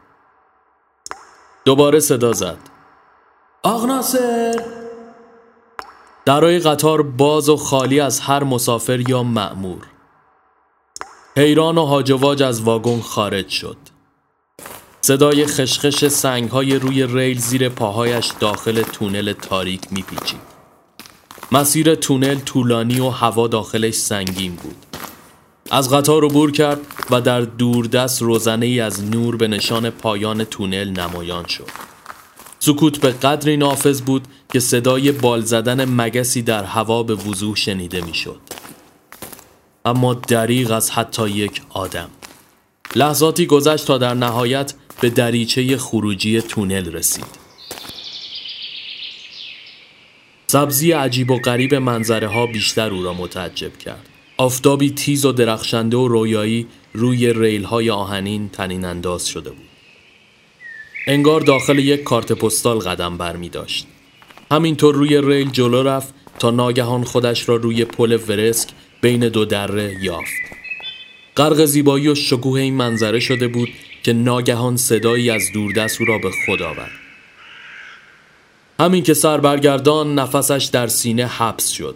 دوباره 1.65 1.99
صدا 1.99 2.33
زد. 2.33 2.57
آق 3.63 3.85
ناصر 3.85 4.63
درای 6.25 6.59
قطار 6.59 7.01
باز 7.01 7.49
و 7.49 7.57
خالی 7.57 7.99
از 7.99 8.19
هر 8.19 8.43
مسافر 8.43 9.09
یا 9.09 9.23
مأمور. 9.23 9.87
حیران 11.37 11.77
و 11.77 11.85
هاجواج 11.85 12.43
از 12.43 12.61
واگن 12.61 12.99
خارج 12.99 13.49
شد. 13.49 13.77
صدای 15.03 15.45
خشخش 15.45 16.07
سنگ 16.07 16.49
های 16.49 16.75
روی 16.75 17.07
ریل 17.07 17.39
زیر 17.39 17.69
پاهایش 17.69 18.31
داخل 18.39 18.81
تونل 18.81 19.33
تاریک 19.33 19.81
میپیچید. 19.91 20.39
مسیر 21.51 21.95
تونل 21.95 22.39
طولانی 22.39 22.99
و 22.99 23.09
هوا 23.09 23.47
داخلش 23.47 23.93
سنگین 23.93 24.55
بود. 24.55 24.75
از 25.71 25.89
قطار 25.89 26.25
عبور 26.25 26.51
کرد 26.51 26.79
و 27.09 27.21
در 27.21 27.41
دوردست 27.41 28.21
روزنه 28.21 28.65
ای 28.65 28.79
از 28.79 29.03
نور 29.03 29.35
به 29.35 29.47
نشان 29.47 29.89
پایان 29.89 30.43
تونل 30.43 30.89
نمایان 30.89 31.45
شد. 31.45 31.67
سکوت 32.59 32.99
به 32.99 33.11
قدری 33.11 33.57
نافذ 33.57 34.01
بود 34.01 34.27
که 34.53 34.59
صدای 34.59 35.11
بال 35.11 35.41
زدن 35.41 35.85
مگسی 35.85 36.41
در 36.41 36.63
هوا 36.63 37.03
به 37.03 37.15
وضوح 37.15 37.55
شنیده 37.55 38.01
می‌شد. 38.01 38.39
اما 39.85 40.13
دریغ 40.13 40.71
از 40.71 40.91
حتی 40.91 41.29
یک 41.29 41.61
آدم. 41.69 42.09
لحظاتی 42.95 43.45
گذشت 43.45 43.87
تا 43.87 43.97
در 43.97 44.13
نهایت 44.13 44.73
به 45.01 45.09
دریچه 45.09 45.77
خروجی 45.77 46.41
تونل 46.41 46.91
رسید. 46.91 47.41
سبزی 50.47 50.91
عجیب 50.91 51.31
و 51.31 51.39
غریب 51.39 51.75
منظره 51.75 52.27
ها 52.27 52.45
بیشتر 52.45 52.89
او 52.89 53.03
را 53.03 53.13
متعجب 53.13 53.77
کرد. 53.77 54.05
آفتابی 54.37 54.89
تیز 54.89 55.25
و 55.25 55.31
درخشنده 55.31 55.97
و 55.97 56.07
رویایی 56.07 56.67
روی 56.93 57.33
ریل 57.33 57.63
های 57.63 57.89
آهنین 57.89 58.49
تنین 58.49 58.85
انداز 58.85 59.27
شده 59.27 59.49
بود. 59.49 59.67
انگار 61.07 61.41
داخل 61.41 61.79
یک 61.79 62.03
کارت 62.03 62.31
پستال 62.31 62.79
قدم 62.79 63.17
بر 63.17 63.35
می 63.35 63.49
داشت. 63.49 63.87
همینطور 64.51 64.95
روی 64.95 65.21
ریل 65.21 65.49
جلو 65.49 65.83
رفت 65.83 66.13
تا 66.39 66.51
ناگهان 66.51 67.03
خودش 67.03 67.49
را 67.49 67.55
روی 67.55 67.85
پل 67.85 68.19
ورسک 68.27 68.69
بین 69.01 69.29
دو 69.29 69.45
دره 69.45 69.97
یافت. 70.01 70.33
غرق 71.37 71.65
زیبایی 71.65 72.07
و 72.07 72.15
شکوه 72.15 72.61
این 72.61 72.73
منظره 72.73 73.19
شده 73.19 73.47
بود 73.47 73.69
که 74.03 74.13
ناگهان 74.13 74.77
صدایی 74.77 75.29
از 75.29 75.41
دوردست 75.53 76.01
او 76.01 76.05
را 76.05 76.17
به 76.17 76.31
خود 76.45 76.61
آورد. 76.61 76.91
همین 78.79 79.03
که 79.03 79.13
سر 79.13 79.37
برگردان 79.37 80.15
نفسش 80.15 80.69
در 80.73 80.87
سینه 80.87 81.25
حبس 81.25 81.69
شد. 81.69 81.95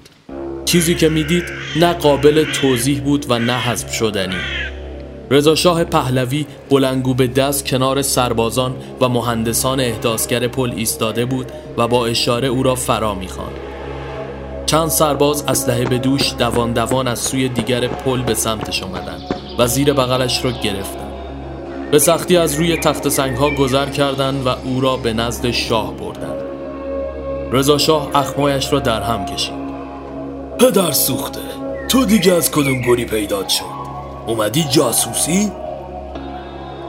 چیزی 0.65 0.95
که 0.95 1.09
می‌دید 1.09 1.43
نه 1.75 1.93
قابل 1.93 2.43
توضیح 2.43 3.01
بود 3.01 3.25
و 3.29 3.39
نه 3.39 3.53
حذف 3.53 3.93
شدنی. 3.93 4.35
رضا 5.31 5.55
شاه 5.55 5.83
پهلوی 5.83 6.45
بلنگو 6.69 7.13
به 7.13 7.27
دست 7.27 7.65
کنار 7.65 8.01
سربازان 8.01 8.75
و 9.01 9.09
مهندسان 9.09 9.79
احداثگر 9.79 10.47
پل 10.47 10.73
ایستاده 10.75 11.25
بود 11.25 11.51
و 11.77 11.87
با 11.87 12.07
اشاره 12.07 12.47
او 12.47 12.63
را 12.63 12.75
فرا 12.75 13.15
می‌خواند. 13.15 13.59
چند 14.65 14.87
سرباز 14.87 15.43
اسلحه 15.47 15.85
به 15.85 15.97
دوش 15.97 16.33
دوان 16.39 16.73
دوان 16.73 17.07
از 17.07 17.19
سوی 17.19 17.49
دیگر 17.49 17.87
پل 17.87 18.21
به 18.21 18.33
سمتش 18.33 18.83
آمدند 18.83 19.21
و 19.59 19.67
زیر 19.67 19.93
بغلش 19.93 20.45
را 20.45 20.51
گرفتند. 20.51 21.04
به 21.95 21.99
سختی 21.99 22.37
از 22.37 22.55
روی 22.55 22.77
تخت 22.77 23.09
سنگ 23.09 23.37
ها 23.37 23.49
گذر 23.49 23.89
کردند 23.89 24.45
و 24.45 24.49
او 24.49 24.81
را 24.81 24.97
به 24.97 25.13
نزد 25.13 25.51
شاه 25.51 25.93
بردند. 25.97 26.41
رضا 27.51 27.77
شاه 27.77 28.09
اخمایش 28.15 28.73
را 28.73 28.79
در 28.79 29.01
هم 29.01 29.25
کشید. 29.25 29.53
پدر 30.59 30.91
سوخته 30.91 31.39
تو 31.89 32.05
دیگه 32.05 32.33
از 32.33 32.51
کدوم 32.51 32.81
گوری 32.81 33.05
پیدات 33.05 33.49
شد؟ 33.49 33.63
اومدی 34.27 34.63
جاسوسی؟ 34.63 35.51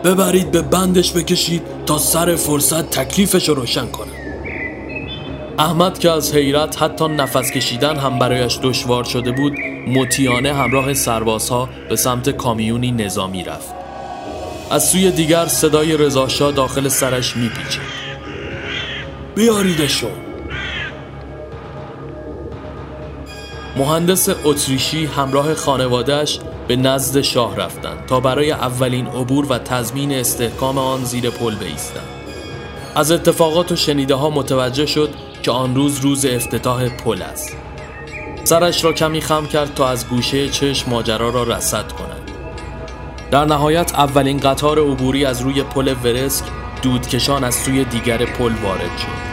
ببرید 0.05 0.51
به 0.51 0.63
بندش 0.63 1.13
بکشید 1.13 1.63
تا 1.87 1.99
سر 1.99 2.35
فرصت 2.35 2.91
تکلیفش 2.91 3.49
رو 3.49 3.55
روشن 3.55 3.87
کنه. 3.87 4.13
احمد 5.59 5.99
که 5.99 6.11
از 6.11 6.35
حیرت 6.35 6.83
حتی 6.83 7.09
نفس 7.09 7.51
کشیدن 7.51 7.97
هم 7.97 8.19
برایش 8.19 8.59
دشوار 8.63 9.05
شده 9.05 9.33
بود 9.33 9.53
متیانه 9.87 10.55
همراه 10.55 10.95
سربازها 10.95 11.69
به 11.89 11.97
سمت 11.97 12.31
کامیونی 12.31 12.91
نظامی 12.91 13.45
رفت. 13.45 13.75
از 14.70 14.88
سوی 14.88 15.11
دیگر 15.11 15.46
صدای 15.46 15.96
رضاشاه 15.96 16.52
داخل 16.52 16.88
سرش 16.88 17.37
میپیچید 17.37 18.06
بیاریدشون 19.35 20.11
مهندس 23.76 24.28
اتریشی 24.44 25.06
همراه 25.06 25.54
خانوادهش 25.54 26.38
به 26.68 26.76
نزد 26.76 27.20
شاه 27.20 27.56
رفتند 27.56 28.06
تا 28.06 28.20
برای 28.20 28.52
اولین 28.52 29.06
عبور 29.06 29.46
و 29.52 29.58
تضمین 29.58 30.12
استحکام 30.12 30.78
آن 30.78 31.04
زیر 31.04 31.30
پل 31.30 31.54
بایستند 31.54 32.16
از 32.94 33.11
اتفاقات 33.11 33.73
و 33.73 33.76
شنیده 33.76 34.14
ها 34.14 34.30
متوجه 34.30 34.87
شد 34.87 35.11
که 35.42 35.50
آن 35.50 35.75
روز 35.75 36.00
روز 36.00 36.26
افتتاح 36.26 36.88
پل 36.88 37.23
است. 37.23 37.56
سرش 38.44 38.85
را 38.85 38.92
کمی 38.92 39.20
خم 39.20 39.46
کرد 39.46 39.75
تا 39.75 39.88
از 39.88 40.08
گوشه 40.08 40.49
چشم 40.49 40.90
ماجرا 40.90 41.30
را 41.30 41.42
رسد 41.42 41.92
کند. 41.92 42.25
در 43.30 43.45
نهایت 43.45 43.95
اولین 43.95 44.40
قطار 44.40 44.78
عبوری 44.78 45.25
از 45.25 45.42
روی 45.42 45.62
پل 45.62 45.95
ورسک 46.04 46.45
دودکشان 46.83 47.45
از 47.45 47.54
سوی 47.54 47.85
دیگر 47.85 48.18
پل 48.18 48.52
وارد 48.62 48.99
شد. 48.99 49.26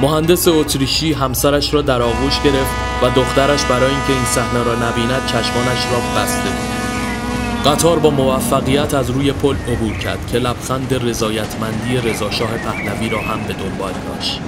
مهندس 0.00 0.48
اتریشی 0.48 1.12
همسرش 1.12 1.74
را 1.74 1.82
در 1.82 2.02
آغوش 2.02 2.40
گرفت 2.40 2.70
و 3.02 3.10
دخترش 3.10 3.64
برای 3.64 3.90
اینکه 3.90 4.12
این 4.12 4.24
صحنه 4.24 4.62
را 4.62 4.74
نبیند 4.74 5.26
چشمانش 5.26 5.86
را 5.92 6.22
بسته 6.22 6.50
بود. 6.50 7.72
قطار 7.72 7.98
با 7.98 8.10
موفقیت 8.10 8.94
از 8.94 9.10
روی 9.10 9.32
پل 9.32 9.54
عبور 9.68 9.96
کرد 9.98 10.26
که 10.32 10.38
لبخند 10.38 11.08
رضایتمندی 11.08 11.96
رضاشاه 11.96 12.58
پهلوی 12.58 13.08
را 13.08 13.20
هم 13.20 13.40
به 13.48 13.52
دنبال 13.52 13.92
داشت. 14.08 14.40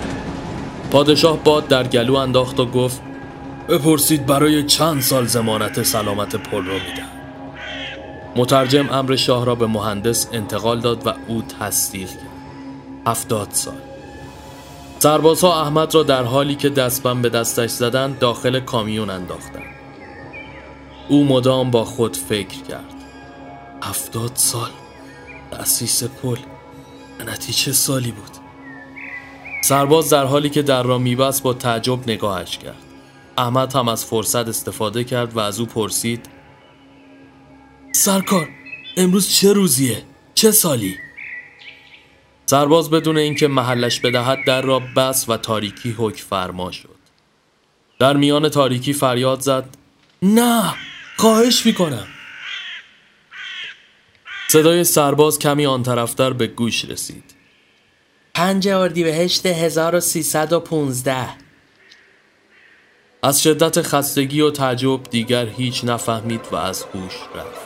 پادشاه 0.90 1.38
باد 1.44 1.68
در 1.68 1.86
گلو 1.86 2.14
انداخت 2.14 2.60
و 2.60 2.66
گفت 2.66 3.00
بپرسید 3.68 4.26
برای 4.26 4.62
چند 4.62 5.02
سال 5.02 5.26
زمانت 5.26 5.82
سلامت 5.82 6.36
پل 6.36 6.56
را 6.56 6.74
میدن 6.74 7.15
مترجم 8.36 8.88
امر 8.90 9.16
شاه 9.16 9.44
را 9.44 9.54
به 9.54 9.66
مهندس 9.66 10.28
انتقال 10.32 10.80
داد 10.80 11.06
و 11.06 11.12
او 11.28 11.42
تصدیق 11.42 12.08
کرد. 12.08 12.20
هفتاد 13.06 13.48
سال. 13.50 13.80
سربازها 14.98 15.62
احمد 15.62 15.94
را 15.94 16.02
در 16.02 16.22
حالی 16.22 16.54
که 16.54 16.68
دستبند 16.68 17.22
به 17.22 17.28
دستش 17.28 17.70
زدن 17.70 18.16
داخل 18.20 18.60
کامیون 18.60 19.10
انداختند. 19.10 19.62
او 21.08 21.24
مدام 21.24 21.70
با 21.70 21.84
خود 21.84 22.16
فکر 22.16 22.62
کرد. 22.62 22.94
هفتاد 23.82 24.32
سال. 24.34 24.70
تأسیس 25.50 26.04
پل. 26.04 26.38
نتیجه 27.26 27.72
سالی 27.72 28.10
بود. 28.10 28.30
سرباز 29.64 30.10
در 30.10 30.24
حالی 30.24 30.50
که 30.50 30.62
در 30.62 30.82
را 30.82 30.98
میبست 30.98 31.42
با 31.42 31.54
تعجب 31.54 32.10
نگاهش 32.10 32.58
کرد. 32.58 32.82
احمد 33.38 33.72
هم 33.72 33.88
از 33.88 34.04
فرصت 34.04 34.48
استفاده 34.48 35.04
کرد 35.04 35.36
و 35.36 35.38
از 35.40 35.60
او 35.60 35.66
پرسید 35.66 36.35
سرکار 37.96 38.48
امروز 38.96 39.28
چه 39.28 39.52
روزیه؟ 39.52 40.02
چه 40.34 40.50
سالی؟ 40.50 40.98
سرباز 42.46 42.90
بدون 42.90 43.16
اینکه 43.16 43.48
محلش 43.48 44.00
بدهد 44.00 44.38
در 44.46 44.62
را 44.62 44.82
بس 44.96 45.28
و 45.28 45.36
تاریکی 45.36 45.94
حک 45.98 46.16
فرما 46.16 46.72
شد. 46.72 46.96
در 47.98 48.16
میان 48.16 48.48
تاریکی 48.48 48.92
فریاد 48.92 49.40
زد. 49.40 49.64
نه 50.22 50.74
خواهش 51.16 51.66
می‌کنم. 51.66 52.06
صدای 54.48 54.84
سرباز 54.84 55.38
کمی 55.38 55.66
آن 55.66 55.82
طرفتر 55.82 56.32
به 56.32 56.46
گوش 56.46 56.84
رسید. 56.84 57.34
پنج 58.34 58.68
اردیبهشت 58.68 59.46
1315 59.46 61.28
از 63.22 63.42
شدت 63.42 63.82
خستگی 63.82 64.40
و 64.40 64.50
تعجب 64.50 65.02
دیگر 65.10 65.46
هیچ 65.46 65.84
نفهمید 65.84 66.40
و 66.52 66.56
از 66.56 66.82
هوش 66.82 67.14
رفت. 67.34 67.65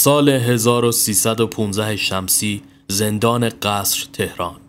سال 0.00 0.28
1315 0.28 1.96
شمسی 1.96 2.62
زندان 2.88 3.48
قصر 3.48 4.06
تهران. 4.12 4.60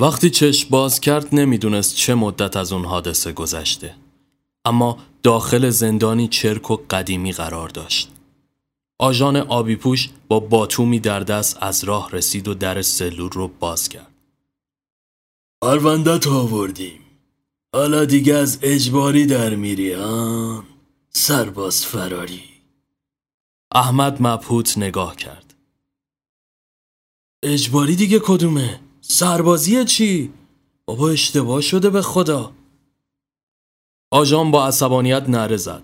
وقتی 0.00 0.30
چشم 0.30 0.68
باز 0.70 1.00
کرد 1.00 1.34
نمی‌دونست 1.34 1.96
چه 1.96 2.14
مدت 2.14 2.56
از 2.56 2.72
اون 2.72 2.84
حادثه 2.84 3.32
گذشته. 3.32 3.94
اما 4.64 4.98
داخل 5.24 5.70
زندانی 5.70 6.28
چرک 6.28 6.70
و 6.70 6.76
قدیمی 6.90 7.32
قرار 7.32 7.68
داشت. 7.68 8.10
آژان 8.98 9.36
آبی 9.36 9.76
پوش 9.76 10.10
با 10.28 10.40
باتومی 10.40 11.00
در 11.00 11.20
دست 11.20 11.58
از 11.60 11.84
راه 11.84 12.10
رسید 12.10 12.48
و 12.48 12.54
در 12.54 12.82
سلول 12.82 13.30
رو 13.30 13.48
باز 13.48 13.88
کرد. 13.88 14.14
پروندت 15.62 16.26
آوردیم. 16.26 17.00
حالا 17.74 18.04
دیگه 18.04 18.34
از 18.34 18.58
اجباری 18.62 19.26
در 19.26 19.54
میری 19.54 19.92
ها؟ 19.92 20.64
سرباز 21.10 21.86
فراری. 21.86 22.42
احمد 23.74 24.22
مبهوت 24.22 24.78
نگاه 24.78 25.16
کرد. 25.16 25.54
اجباری 27.42 27.96
دیگه 27.96 28.20
کدومه؟ 28.24 28.80
سربازی 29.00 29.84
چی؟ 29.84 30.32
بابا 30.86 31.08
اشتباه 31.10 31.60
شده 31.60 31.90
به 31.90 32.02
خدا. 32.02 32.52
آژان 34.10 34.50
با 34.50 34.66
عصبانیت 34.66 35.28
نره 35.28 35.56
زد. 35.56 35.82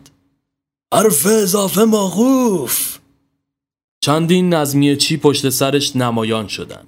حرف 0.94 1.26
اضافه 1.26 1.85
ماغوف 1.85 2.98
چندین 4.00 4.54
نظمیه 4.54 4.96
چی 4.96 5.16
پشت 5.16 5.48
سرش 5.48 5.96
نمایان 5.96 6.48
شدن. 6.48 6.87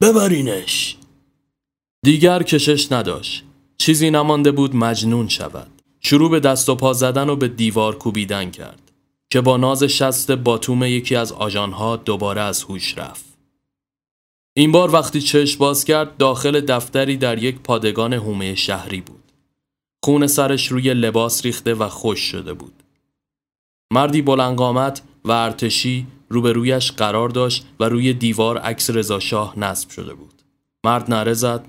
ببرینش. 0.00 0.96
دیگر 2.04 2.42
کشش 2.42 2.92
نداشت. 2.92 3.44
چیزی 3.78 4.10
نمانده 4.10 4.52
بود 4.52 4.76
مجنون 4.76 5.28
شود. 5.28 5.82
شروع 6.00 6.30
به 6.30 6.40
دست 6.40 6.68
و 6.68 6.74
پا 6.74 6.92
زدن 6.92 7.28
و 7.28 7.36
به 7.36 7.48
دیوار 7.48 7.98
کوبیدن 7.98 8.50
کرد 8.50 8.92
که 9.30 9.40
با 9.40 9.56
ناز 9.56 9.82
شست 9.82 10.30
باتوم 10.30 10.82
یکی 10.82 11.16
از 11.16 11.32
آژانها 11.32 11.96
دوباره 11.96 12.40
از 12.40 12.62
هوش 12.62 12.98
رفت. 12.98 13.24
این 14.56 14.72
بار 14.72 14.90
وقتی 14.90 15.20
چشم 15.20 15.58
باز 15.58 15.84
کرد 15.84 16.16
داخل 16.16 16.60
دفتری 16.60 17.16
در 17.16 17.42
یک 17.42 17.58
پادگان 17.58 18.12
هومه 18.12 18.54
شهری 18.54 19.00
بود. 19.00 19.21
خون 20.04 20.26
سرش 20.26 20.68
روی 20.68 20.94
لباس 20.94 21.44
ریخته 21.44 21.74
و 21.74 21.88
خوش 21.88 22.20
شده 22.20 22.54
بود. 22.54 22.82
مردی 23.92 24.22
بلنگامت 24.22 25.02
و 25.24 25.30
ارتشی 25.30 26.06
روبرویش 26.28 26.92
قرار 26.92 27.28
داشت 27.28 27.66
و 27.80 27.84
روی 27.84 28.12
دیوار 28.12 28.58
عکس 28.58 28.90
رضا 28.90 29.20
شاه 29.20 29.58
نصب 29.58 29.90
شده 29.90 30.14
بود. 30.14 30.42
مرد 30.84 31.10
نره 31.10 31.34
زد 31.34 31.64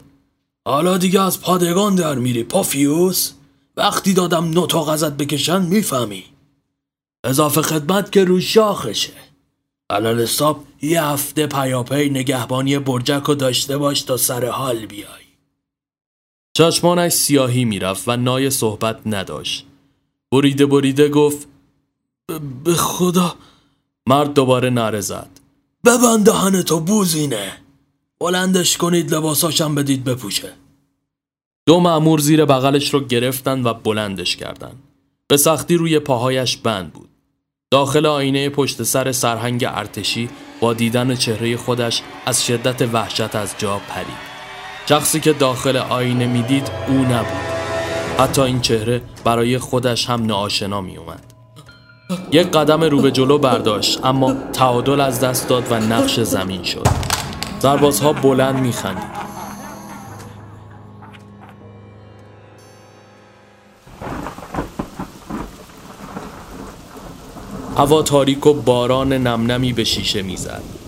حالا 0.68 0.98
دیگه 0.98 1.22
از 1.22 1.42
پادگان 1.42 1.96
در 1.96 2.16
میری 2.16 2.44
پافیوس؟ 2.44 3.32
وقتی 3.78 4.14
دادم 4.14 4.46
نوتا 4.46 4.94
ازت 4.94 5.18
بکشن 5.18 5.62
می‌فهمی 5.62 6.24
اضافه 7.24 7.62
خدمت 7.62 8.12
که 8.12 8.24
رو 8.24 8.40
شاخشه 8.40 9.14
علال 9.90 10.22
حساب 10.22 10.66
یه 10.82 11.04
هفته 11.04 11.48
پیاپی 11.48 12.10
نگهبانی 12.10 12.80
برجک 12.80 13.24
رو 13.24 13.36
داشته 13.36 13.78
باش 13.78 14.02
تا 14.02 14.18
سر 14.18 14.46
حال 14.46 14.86
بیای 14.86 15.23
چشمانش 16.54 17.12
سیاهی 17.12 17.66
می‌رفت 17.66 18.08
و 18.08 18.18
نای 18.18 18.50
صحبت 18.50 19.00
نداشت 19.06 19.66
بریده 20.32 20.66
بریده 20.66 21.10
گفت 21.10 21.48
به 22.64 22.74
خدا 22.74 23.36
مرد 24.08 24.34
دوباره 24.34 24.70
نره 24.70 25.02
زد 25.02 25.30
ببند 25.86 26.26
دهنتو 26.26 26.80
بوزینه 26.80 27.52
بلندش 28.20 28.78
کنید 28.78 29.14
لباساشم 29.14 29.76
بدید 29.76 30.04
بپوشه 30.04 30.54
دو 31.66 31.80
معمور 31.80 32.20
زیر 32.20 32.46
بغلش 32.46 32.94
رو 32.94 33.00
گرفتن 33.00 33.64
و 33.64 33.74
بلندش 33.74 34.36
کردن. 34.36 34.76
به 35.28 35.38
سختی 35.38 35.76
روی 35.76 36.00
پاهایش 36.00 36.58
بند 36.58 36.94
بود. 36.94 37.10
داخل 37.72 38.06
آینه 38.06 38.50
پشت 38.50 38.84
سر 38.84 39.12
سرهنگ 39.12 39.66
ارتشی 39.68 40.30
با 40.60 40.74
دیدن 40.74 41.16
چهره 41.16 41.58
خودش 41.58 42.02
از 42.26 42.46
شدت 42.46 42.82
وحشت 42.82 43.36
از 43.36 43.56
جا 43.58 43.82
پرید. 43.90 44.33
شخصی 44.90 45.20
که 45.20 45.34
داخل 45.34 45.78
آینه 45.78 46.28
می‌دید 46.28 46.72
او 46.88 46.94
نبود. 46.94 47.54
حتی 48.20 48.42
این 48.42 48.62
چهره 48.62 49.02
برای 49.24 49.58
خودش 49.58 50.10
هم 50.10 50.26
ناآشنا 50.26 50.82
می 50.82 50.98
اومد. 50.98 51.34
یک 52.32 52.48
قدم 52.48 52.84
رو 52.84 53.02
به 53.02 53.12
جلو 53.12 53.38
برداشت 53.38 54.06
اما 54.06 54.34
تعادل 54.54 55.02
از 55.02 55.20
دست 55.20 55.48
داد 55.48 55.72
و 55.72 55.80
نقش 55.80 56.20
زمین 56.20 56.64
شد. 56.64 56.88
سربازها 57.60 58.14
بلند 58.14 58.60
میخندید. 58.60 59.24
هوا 67.78 68.02
تاریک 68.02 68.46
و 68.46 68.54
باران 68.54 69.14
نمنمی 69.14 69.74
به 69.74 69.84
شیشه 69.84 70.22
می‌زد. 70.22 70.83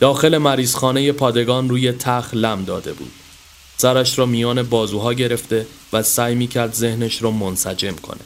داخل 0.00 0.38
مریضخانه 0.38 1.12
پادگان 1.12 1.68
روی 1.68 1.92
تخ 1.92 2.34
لم 2.34 2.64
داده 2.64 2.92
بود. 2.92 3.12
سرش 3.76 4.18
را 4.18 4.26
میان 4.26 4.62
بازوها 4.62 5.12
گرفته 5.12 5.66
و 5.92 6.02
سعی 6.02 6.34
می‌کرد 6.34 6.74
ذهنش 6.74 7.22
را 7.22 7.30
منسجم 7.30 7.94
کنه. 7.94 8.20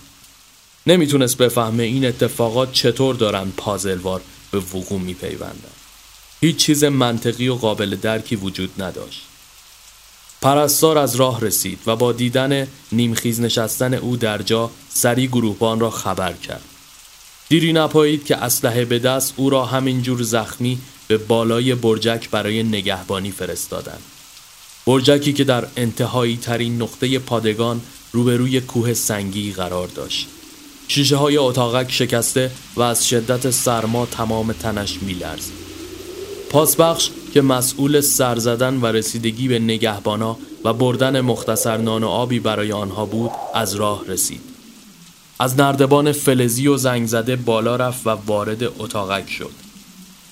نمی‌تونست 0.87 1.38
بفهمه 1.38 1.82
این 1.82 2.06
اتفاقات 2.06 2.72
چطور 2.72 3.14
دارن 3.14 3.52
پازلوار 3.56 4.20
به 4.50 4.58
وقوع 4.58 5.00
میپیوندن. 5.00 5.72
هیچ 6.40 6.56
چیز 6.56 6.85
منطقی 6.85 7.48
و 7.48 7.54
قابل 7.54 7.96
درکی 7.96 8.37
وجود 8.37 8.82
نداشت. 8.82 9.22
پرستار 10.42 10.98
از 10.98 11.16
راه 11.16 11.40
رسید 11.40 11.78
و 11.87 11.96
با 11.96 12.12
دیدن 12.12 12.66
نیمخیز 12.92 13.40
نشستن 13.40 13.94
او 13.94 14.16
در 14.16 14.42
جا 14.42 14.70
سری 14.88 15.28
گروهبان 15.28 15.80
را 15.80 15.90
خبر 15.90 16.32
کرد. 16.32 16.62
دیری 17.53 17.73
نپایید 17.73 18.25
که 18.25 18.37
اسلحه 18.37 18.85
به 18.85 18.99
دست 18.99 19.35
او 19.37 19.51
را 19.51 19.65
همینجور 19.65 20.23
زخمی 20.23 20.79
به 21.09 21.19
بالای 21.19 21.75
برجک 21.75 22.31
برای 22.31 22.62
نگهبانی 22.62 23.31
فرستادند. 23.31 24.03
برجکی 24.87 25.33
که 25.33 25.45
در 25.45 25.67
انتهایی 25.77 26.37
ترین 26.37 26.83
نقطه 26.83 27.19
پادگان 27.19 27.81
روبروی 28.12 28.61
کوه 28.61 28.95
سنگی 28.95 29.53
قرار 29.53 29.88
داشت. 29.88 30.29
شیشه 30.88 31.17
های 31.17 31.37
اتاقک 31.37 31.93
شکسته 31.93 32.51
و 32.77 32.83
از 32.83 33.09
شدت 33.09 33.51
سرما 33.51 34.07
تمام 34.07 34.53
تنش 34.53 34.99
میلرزید. 35.03 35.55
پاسبخش 36.51 37.11
که 37.35 37.43
مسئول 37.43 38.01
سر 38.01 38.38
زدن 38.38 38.77
و 38.81 38.87
رسیدگی 38.87 39.49
به 39.49 39.59
نگهبانا 39.59 40.38
و 40.65 40.73
بردن 40.73 41.21
مختصر 41.21 41.77
نان 41.77 42.05
و 42.05 42.09
آبی 42.09 42.41
برای 42.41 42.73
آنها 42.73 43.07
بود 43.07 43.31
از 43.55 43.75
راه 43.75 44.05
رسید. 44.09 44.52
از 45.42 45.61
نردبان 45.61 46.12
فلزی 46.12 46.66
و 46.68 46.76
زنگ 46.76 47.07
زده 47.07 47.37
بالا 47.37 47.76
رفت 47.76 48.07
و 48.07 48.11
وارد 48.11 48.64
اتاقک 48.64 49.31
شد. 49.31 49.50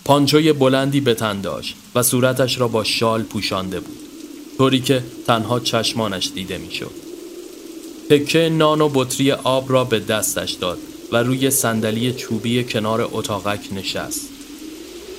پانچوی 0.05 0.53
بلندی 0.53 1.01
به 1.01 1.15
تن 1.15 1.41
داشت 1.41 1.75
و 1.95 2.03
صورتش 2.03 2.61
را 2.61 2.69
با 2.69 2.85
شال 2.85 3.23
پوشانده 3.23 3.81
بود. 3.81 3.99
طوری 4.59 4.81
که 4.81 5.03
تنها 5.27 5.61
چشمانش 5.61 6.31
دیده 6.35 6.59
می‌شد. 6.59 6.91
تکه 8.11 8.49
نان 8.49 8.81
و 8.81 8.89
بطری 8.95 9.33
آب 9.33 9.73
را 9.73 9.85
به 9.85 10.01
دستش 10.01 10.53
داد 10.53 10.79
و 11.13 11.17
روی 11.17 11.51
صندلی 11.51 12.13
چوبی 12.13 12.65
کنار 12.65 13.09
اتاقک 13.13 13.61
نشست. 13.73 14.21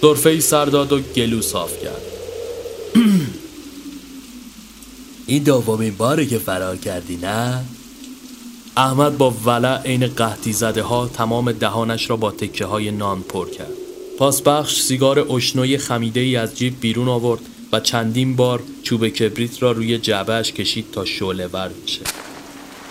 سرفه 0.02 0.40
سر 0.40 0.66
داد 0.66 0.92
و 0.92 1.00
گلو 1.00 1.42
صاف 1.42 1.84
کرد. 1.84 2.02
این 5.28 5.44
دومین 5.44 5.96
باره 5.98 6.26
که 6.26 6.38
فرار 6.38 6.78
کردی 6.78 7.18
نه؟ 7.18 7.66
احمد 8.78 9.18
با 9.18 9.32
ولع 9.32 9.82
عین 9.82 10.08
قحطی 10.08 10.54
زده 10.54 10.82
ها 10.82 11.08
تمام 11.08 11.52
دهانش 11.52 12.10
را 12.10 12.16
با 12.16 12.32
تکه 12.32 12.66
های 12.66 12.92
نان 12.92 13.22
پر 13.22 13.50
کرد. 13.50 13.72
پاسبخش 14.20 14.82
سیگار 14.82 15.34
اشنوی 15.34 15.78
خمیده 15.78 16.20
ای 16.20 16.36
از 16.36 16.58
جیب 16.58 16.80
بیرون 16.80 17.08
آورد 17.08 17.42
و 17.72 17.80
چندین 17.80 18.36
بار 18.36 18.64
چوب 18.84 19.08
کبریت 19.08 19.64
را 19.64 19.72
روی 19.72 19.98
جعبهش 19.98 20.52
کشید 20.52 20.86
تا 20.92 21.06
شعله 21.06 21.48
ور 21.48 21.72
بشه. 21.84 22.02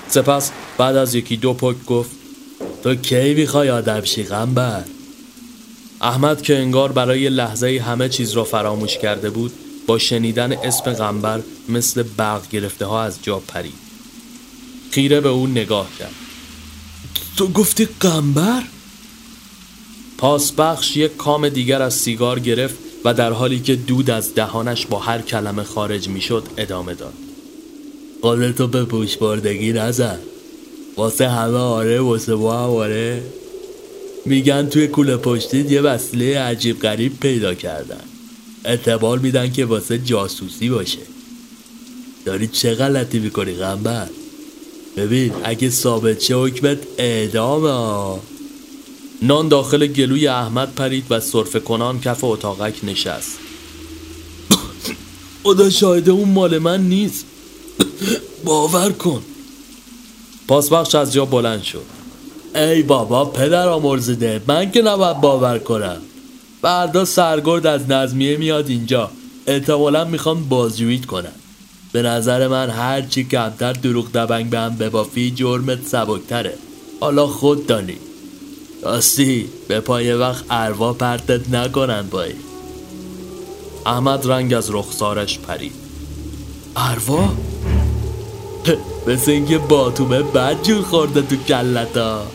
سپس 0.09 0.51
بعد 0.79 0.97
از 0.97 1.15
یکی 1.15 1.37
دو 1.37 1.53
پک 1.53 1.85
گفت 1.87 2.11
تو 2.83 2.95
کی 2.95 3.35
می‌خوای 3.35 3.71
آدم 3.71 4.05
شی 4.05 4.25
غنبر؟ 4.25 4.85
احمد 6.01 6.43
که 6.43 6.59
انگار 6.59 6.93
برای 6.93 7.29
لحظه 7.29 7.83
همه 7.87 8.09
چیز 8.09 8.33
را 8.33 8.45
فراموش 8.45 8.99
کرده 8.99 9.31
بود 9.31 9.53
با 9.87 9.99
شنیدن 9.99 10.53
اسم 10.53 10.93
غنبر 10.93 11.41
مثل 11.69 12.03
برق 12.03 12.49
گرفته 12.49 12.87
ها 12.87 13.03
از 13.03 13.19
جا 13.23 13.39
پرید 13.39 13.90
خیره 14.91 15.21
به 15.21 15.29
او 15.29 15.47
نگاه 15.47 15.89
کرد. 15.99 16.15
تو 17.37 17.47
گفتی 17.47 17.89
غنبر؟ 18.01 18.63
پاسبخش 20.19 20.97
یک 20.97 21.17
کام 21.17 21.49
دیگر 21.49 21.83
از 21.83 21.95
سیگار 21.95 22.41
گرفت 22.41 22.75
و 23.05 23.15
در 23.15 23.33
حالی 23.33 23.61
که 23.61 23.77
دود 23.77 24.11
از 24.11 24.35
دهانش 24.35 24.87
با 24.87 24.99
هر 24.99 25.23
کلمه 25.23 25.63
خارج 25.63 26.09
می‌شد 26.09 26.45
ادامه 26.57 26.95
داد. 26.95 27.15
قولتو 28.23 28.67
به 28.67 28.85
پوش 28.85 29.17
بردگی 29.17 29.73
نزن. 29.73 30.19
واسه 30.97 31.29
همه 31.29 31.59
آره 31.59 32.01
واسه 32.01 32.35
ما 32.35 32.53
هم 32.53 32.71
آره. 32.71 33.23
میگن 34.27 34.67
توی 34.67 34.89
کوله 34.89 35.17
پشتید 35.17 35.71
یه 35.71 35.81
وسیله 35.81 36.39
عجیب 36.41 36.81
غریب 36.81 37.21
پیدا 37.21 37.55
کردن. 37.55 38.05
اعتبار 38.65 39.19
میدن 39.19 39.53
که 39.53 39.65
واسه 39.65 39.99
جاسوسی 39.99 40.69
باشه. 40.69 40.99
داری 42.25 42.47
چه 42.47 42.75
غلطی 42.75 43.19
می‌کنی 43.19 43.53
غنبر 43.53 44.09
ببین 44.97 45.33
اگه 45.45 45.71
ثابت 45.71 46.21
شه 46.21 46.35
حکمت 46.35 46.79
اعدامه. 46.99 48.19
نان 49.23 49.49
داخل 49.49 49.87
گلوی 49.87 50.29
احمد 50.29 50.75
پرید 50.75 51.05
و 51.11 51.21
صرف 51.21 51.57
کنان 51.57 52.01
کف 52.01 52.25
اتاقک 52.25 52.75
نشست. 52.83 53.39
خدا 55.45 55.71
شاهده 55.71 56.11
اون 56.11 56.29
مال 56.29 56.59
من 56.59 56.81
نیست. 56.81 57.27
باور 58.45 58.93
کن. 58.93 59.23
پاسبخش 60.49 60.95
از 60.95 61.13
جا 61.13 61.25
بلند 61.25 61.63
شد. 61.63 61.85
ای 62.55 62.83
بابا 62.83 63.25
پدر 63.25 63.69
آمرزده. 63.69 64.43
من 64.47 64.71
که 64.71 64.83
نباید 64.83 65.21
باور 65.21 65.59
کنم. 65.59 66.01
فردا 66.63 67.05
سرگرد 67.05 67.67
از 67.67 67.91
نظمیه 67.91 68.37
میاد 68.37 68.69
اینجا. 68.69 69.11
احتمالا 69.47 70.05
می‌خوام 70.05 70.49
بازجوییت 70.49 71.07
کنم. 71.07 71.33
به 71.93 72.03
نظر 72.03 72.49
من 72.49 72.71
هر 72.71 73.03
چی 73.03 73.25
کمتر 73.25 73.73
دروغ 73.73 74.13
دبنگ 74.13 74.51
به 74.51 74.59
هم 74.59 74.77
ببافی 74.77 75.31
جرمت 75.31 75.87
سبکتره. 75.87 76.55
حالا 77.01 77.27
خود 77.27 77.67
دانی. 77.67 77.97
راستی 78.83 79.49
به 79.69 79.81
پای 79.81 80.13
وقت 80.13 80.45
اروا 80.51 80.93
پرتت 80.93 81.51
نکنن 81.51 82.03
بایی. 82.11 82.35
احمد 83.87 84.27
رنگ 84.27 84.55
از 84.55 84.71
رخسارش 84.71 85.39
پرید. 85.39 85.75
اروا؟ 86.77 87.29
مثل 89.07 89.31
اینکه 89.31 89.59
باتومه 89.59 90.23
بد 90.23 90.73
خورده 90.73 91.23
تو 91.23 91.37
کلتا. 91.37 92.27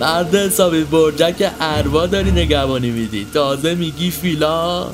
مرد 0.00 0.34
حسابی 0.34 0.84
برجک 0.84 1.52
اروا 1.60 2.06
داری 2.06 2.30
نگهبانی 2.30 2.90
میدی. 2.90 3.26
تازه 3.34 3.74
میگی 3.74 4.10
فیلان. 4.10 4.92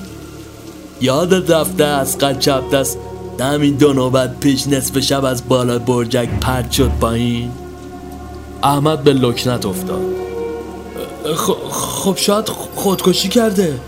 یادت 1.01 1.51
رفته 1.51 1.85
از 1.85 2.19
قد 2.19 2.39
چپ 2.39 2.71
دست 2.71 2.99
همین 3.45 3.75
دو 3.75 3.93
نوبت 3.93 4.41
پیش 4.41 4.67
نصف 4.67 4.99
شب 4.99 5.25
از 5.25 5.49
بالا 5.49 5.79
برجک 5.79 6.29
پرد 6.41 6.73
شد 6.73 6.91
پایین. 7.01 7.51
احمد 8.63 9.05
به 9.05 9.13
لکنت 9.13 9.67
افتاد. 9.67 10.03
خب 11.71 12.17
شاید 12.17 12.49
خودکشی 12.49 13.29
کرده. 13.29 13.81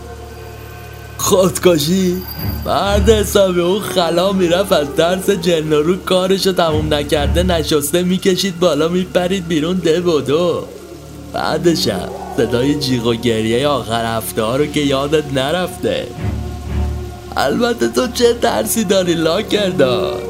خودکشی؟ 1.19 2.23
مرد 2.67 3.11
حسابی 3.11 3.61
اون 3.61 3.81
خلا 3.81 4.33
می‌رفت 4.33 4.73
از 4.73 4.95
درس 4.97 5.31
جن 5.31 5.73
رو 5.73 5.97
کارشو 5.97 6.53
تموم 6.53 6.95
نکرده 6.95 7.43
نشسته 7.43 8.03
می‌کشید 8.03 8.59
بالا 8.59 8.89
میپرید 8.89 9.49
بیرون 9.49 9.77
ده 9.77 10.01
بدو 10.01 10.65
بعدشم 11.33 12.09
صدای 12.37 12.75
جیغ 12.75 13.07
و 13.07 13.15
گریه 13.15 13.69
آخر 13.69 14.17
هفته 14.17 14.43
ها 14.43 14.57
رو 14.57 14.67
که 14.67 14.81
یادت 14.81 15.33
نرفته. 15.33 16.07
البته 17.41 17.89
تو 17.89 18.07
چه 18.07 18.35
ترسی 18.35 18.85
داری 18.85 19.15
لا 19.15 19.43
کردار 19.43 20.23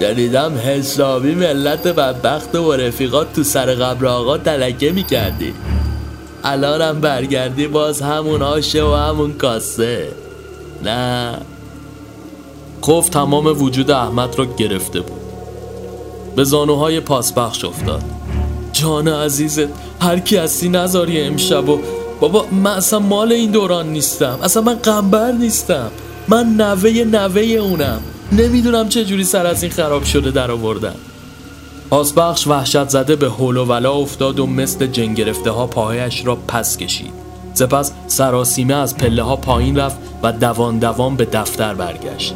شنیدم 0.00 0.52
حسابی 0.56 1.34
ملت 1.34 1.88
بدبخت 1.88 2.54
و 2.54 2.72
رفیقات 2.72 3.32
تو 3.32 3.42
سر 3.42 3.74
قبر 3.74 4.06
آقا 4.06 4.38
تلکه 4.38 4.92
می‌کردی. 4.92 5.54
الانم 6.44 7.00
برگردی 7.00 7.66
باز 7.66 8.02
همون 8.02 8.42
آشه 8.42 8.84
و 8.84 8.94
همون 8.94 9.32
کاسه. 9.32 10.08
نه. 10.84 11.38
خوف 12.80 13.08
تمام 13.08 13.62
وجود 13.62 13.90
احمد 13.90 14.38
را 14.38 14.46
گرفته 14.56 15.00
بود. 15.00 15.20
به 16.36 16.44
زانوهای 16.44 17.00
پاسبخش 17.00 17.64
افتاد. 17.64 18.02
جان 18.72 19.08
عزیزت 19.08 19.68
هر 20.00 20.18
کی 20.18 20.36
هستی 20.36 20.68
نذاری 20.68 21.20
امشب 21.20 21.68
و 21.68 21.78
بابا 22.20 22.46
من 22.52 22.70
اصلا 22.70 22.98
مال 22.98 23.32
این 23.32 23.50
دوران 23.50 23.88
نیستم. 23.88 24.38
اصلا 24.42 24.62
من 24.62 24.74
قنبر 24.74 25.32
نیستم. 25.32 25.90
من 26.28 26.46
نوه 26.46 26.90
نوه 26.90 27.40
اونم. 27.40 28.00
نمی‌دونم 28.32 28.88
چه 28.88 29.04
جوری 29.04 29.24
سر 29.24 29.46
از 29.46 29.62
این 29.62 29.72
خراب 29.72 30.04
شده 30.04 30.30
در 30.30 30.50
آوردم. 30.50 30.94
پاسبخش 31.90 32.46
وحشت 32.46 32.88
زده 32.88 33.16
به 33.16 33.28
حول 33.28 33.56
و 33.56 33.64
ولا 33.64 33.92
افتاد 33.92 34.38
و 34.38 34.46
مثل 34.46 34.86
جن 34.86 35.14
گرفته 35.14 35.50
ها 35.50 35.66
پاهایش 35.66 36.26
را 36.26 36.36
پس 36.36 36.76
کشید. 36.76 37.12
سپس 37.54 37.92
سراسیمه 38.06 38.74
از 38.74 38.96
پله 38.96 39.22
ها 39.22 39.36
پایین 39.36 39.76
رفت 39.76 39.96
و 40.22 40.32
دوان 40.32 40.78
دوان 40.78 41.16
به 41.16 41.24
دفتر 41.24 41.74
برگشت. 41.74 42.34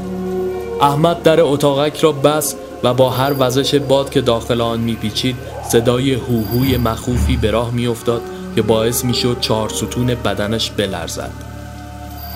احمد 0.80 1.22
در 1.22 1.40
اتاقک 1.40 2.00
را 2.00 2.12
بس 2.12 2.54
و 2.82 2.94
با 2.94 3.10
هر 3.10 3.34
وزش 3.38 3.74
باد 3.74 4.10
که 4.10 4.20
داخل 4.20 4.60
آن 4.60 4.80
میپیچید 4.80 5.36
صدای 5.72 6.14
هوهوی 6.14 6.76
مخوفی 6.76 7.36
به 7.36 7.50
راه 7.50 7.70
میافتاد 7.70 8.22
که 8.56 8.62
باعث 8.62 9.04
می‌شد 9.04 9.36
چهار 9.40 9.68
ستون 9.68 10.06
بدنش 10.06 10.70
بلرزد. 10.70 11.49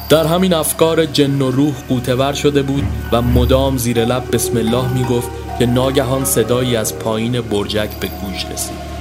در 0.08 0.26
همین 0.26 0.54
افکار 0.54 1.06
جن 1.06 1.42
و 1.42 1.50
روح 1.50 1.74
قوتور 1.88 2.32
شده 2.32 2.62
بود 2.62 2.84
و 3.12 3.22
مدام 3.22 3.76
زیر 3.76 4.04
لب 4.04 4.24
بسم 4.32 4.56
الله 4.56 4.92
می‌گفت 4.92 5.28
که 5.58 5.66
ناگهان 5.66 6.24
صدایی 6.24 6.76
از 6.76 6.98
پایین 6.98 7.40
برجک 7.40 7.90
به 8.00 8.06
گوش 8.06 8.46
رسید. 8.52 8.94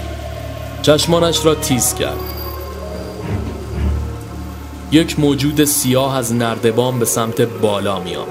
چشمانش 0.82 1.46
را 1.46 1.56
تیز 1.56 1.94
کرد. 1.94 2.18
یک 4.92 5.20
موجود 5.20 5.64
سیاه 5.64 6.18
از 6.18 6.34
نردبان 6.34 7.00
به 7.00 7.06
سمت 7.06 7.42
بالا 7.42 8.00
می 8.00 8.16
آمد. 8.16 8.28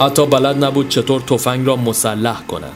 حتی 0.00 0.26
بلد 0.26 0.64
نبود 0.64 0.88
چطور 0.88 1.20
تفنگ 1.20 1.66
را 1.66 1.76
مسلح 1.76 2.42
کند. 2.48 2.72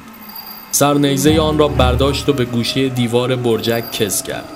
سرنیزه 0.70 1.40
آن 1.40 1.58
را 1.58 1.68
برداشت 1.68 2.28
و 2.28 2.32
به 2.32 2.44
گوشه 2.44 2.88
دیوار 2.88 3.36
برجک 3.36 3.92
کز 3.92 4.22
کرد. 4.22 4.48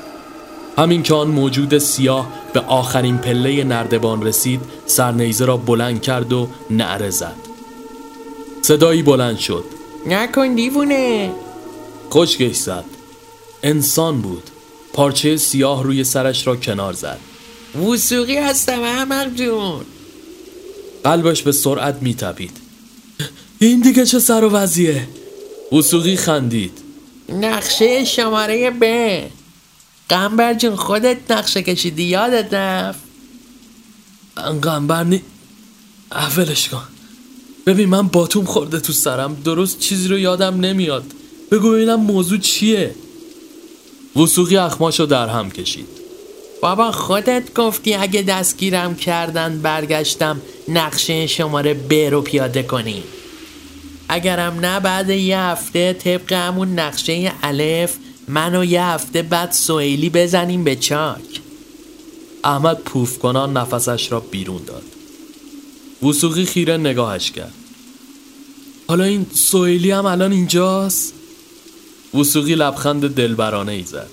همین 0.77 1.03
که 1.03 1.15
آن 1.15 1.29
موجود 1.29 1.79
سیاه 1.79 2.33
به 2.53 2.61
آخرین 2.61 3.19
پله 3.19 3.65
نردبان 3.65 4.23
رسید 4.23 4.61
سرنیزه 4.87 5.45
را 5.45 5.57
بلند 5.57 6.03
کرد 6.03 6.33
و 6.33 6.49
نعره 6.71 7.11
زد. 7.11 7.37
صدایی 8.63 9.03
بلند 9.03 9.39
شد. 9.39 9.65
نکن 10.07 10.55
دیوونه. 10.55 11.33
خشکش 12.13 12.57
زد. 12.57 12.85
انسان 13.63 14.21
بود. 14.21 14.43
پارچه 14.93 15.37
سیاه 15.37 15.85
روی 15.85 16.05
سرش 16.05 16.47
را 16.47 16.57
کنار 16.57 16.93
زد. 16.93 17.19
وسوقی 17.93 18.37
هستم 18.37 18.83
احمق 18.83 19.35
جون. 19.35 19.85
قلبش 21.05 21.43
به 21.43 21.53
سرعت 21.53 22.03
میتپید. 22.03 22.57
این 23.59 23.81
دیگه 23.81 24.07
چه 24.07 24.19
سر 24.19 24.45
و 24.45 24.51
وضعیه؟ 24.51 25.09
وسوقی 25.73 26.17
خندید. 26.17 26.79
نقشه 27.29 28.05
شماره 28.05 28.71
ب 28.71 28.85
قنبر 30.09 30.55
جون 30.55 30.77
خودت 30.77 31.31
نقشه 31.31 31.63
کشیدی 31.63 32.03
یادت 32.03 32.55
رفت؟ 32.55 33.01
قنبر 34.63 35.05
نی 35.05 35.23
اولش 36.13 36.69
کن. 36.69 36.83
ببین 37.67 37.89
من 37.89 38.09
باتوم 38.09 38.45
خورده 38.45 38.81
تو 38.81 38.93
سرم 38.93 39.35
درست 39.35 39.79
چیزی 39.79 40.09
رو 40.09 40.19
یادم 40.19 40.61
نمیاد. 40.61 41.05
بگو 41.51 41.71
ببینم 41.71 42.01
موضوع 42.01 42.39
چیه. 42.39 42.95
وسوقی 44.17 44.57
اخماشو 44.57 45.07
در 45.07 45.29
هم 45.29 45.51
کشید. 45.51 45.89
بابا 46.63 46.93
خودت 46.93 47.55
گفتی 47.55 47.95
اگه 47.95 48.23
دستگیرم 48.23 48.97
کردن 48.97 49.59
برگشتم 49.59 50.41
نقشه 50.69 51.27
شماره 51.27 51.75
ب 51.75 51.93
رو 51.93 52.23
پیاده 52.23 52.63
کنی. 52.63 53.03
اگرم 54.09 54.61
نه 54.61 54.81
بعد 54.81 55.11
یه 55.11 55.39
هفته 55.39 55.93
طبق 55.93 56.33
همون 56.33 56.79
نقشه 56.79 57.33
الف 57.43 57.97
منو 58.29 58.65
یه 58.65 58.83
هفته 58.83 59.23
بعد 59.23 59.53
سویلی 59.53 60.11
بزنیم 60.11 60.65
به 60.65 60.77
چاک. 60.77 61.41
احمد 62.45 62.79
پوف 62.79 63.19
کنان 63.19 63.57
نفسش 63.57 64.13
را 64.13 64.21
بیرون 64.21 64.63
داد. 64.67 64.83
وسوقی 66.03 66.45
خیره 66.45 66.77
نگاهش 66.77 67.31
کرد. 67.31 67.55
حالا 68.89 69.05
این 69.05 69.27
سویلی 69.35 69.91
هم 69.91 70.07
الان 70.07 70.33
اینجاست؟ 70.33 71.15
وسوقی 72.15 72.55
لبخند 72.55 73.15
دلبرانه 73.15 73.73
ای 73.73 73.83
زد. 73.83 74.11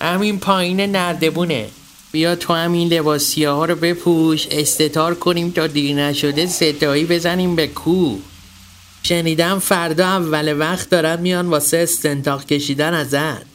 همین 0.00 0.38
پایین 0.38 0.80
نردبونه. 0.80 1.68
بیا 2.12 2.36
تو 2.36 2.52
همین 2.52 2.88
لباسیه 2.88 3.50
ها 3.50 3.64
رو 3.64 3.74
بپوش 3.74 4.46
استتار 4.50 5.14
کنیم 5.14 5.50
تا 5.50 5.66
دیر 5.66 5.96
نشده 5.96 6.46
ستایی 6.46 7.04
بزنیم 7.04 7.56
به 7.56 7.66
کو 7.66 8.16
شنیدم 9.02 9.58
فردا 9.58 10.06
اول 10.06 10.58
وقت 10.58 10.90
دارن 10.90 11.20
میان 11.20 11.48
واسه 11.48 11.76
استنتاق 11.76 12.44
کشیدن 12.44 12.94
ازت. 12.94 13.46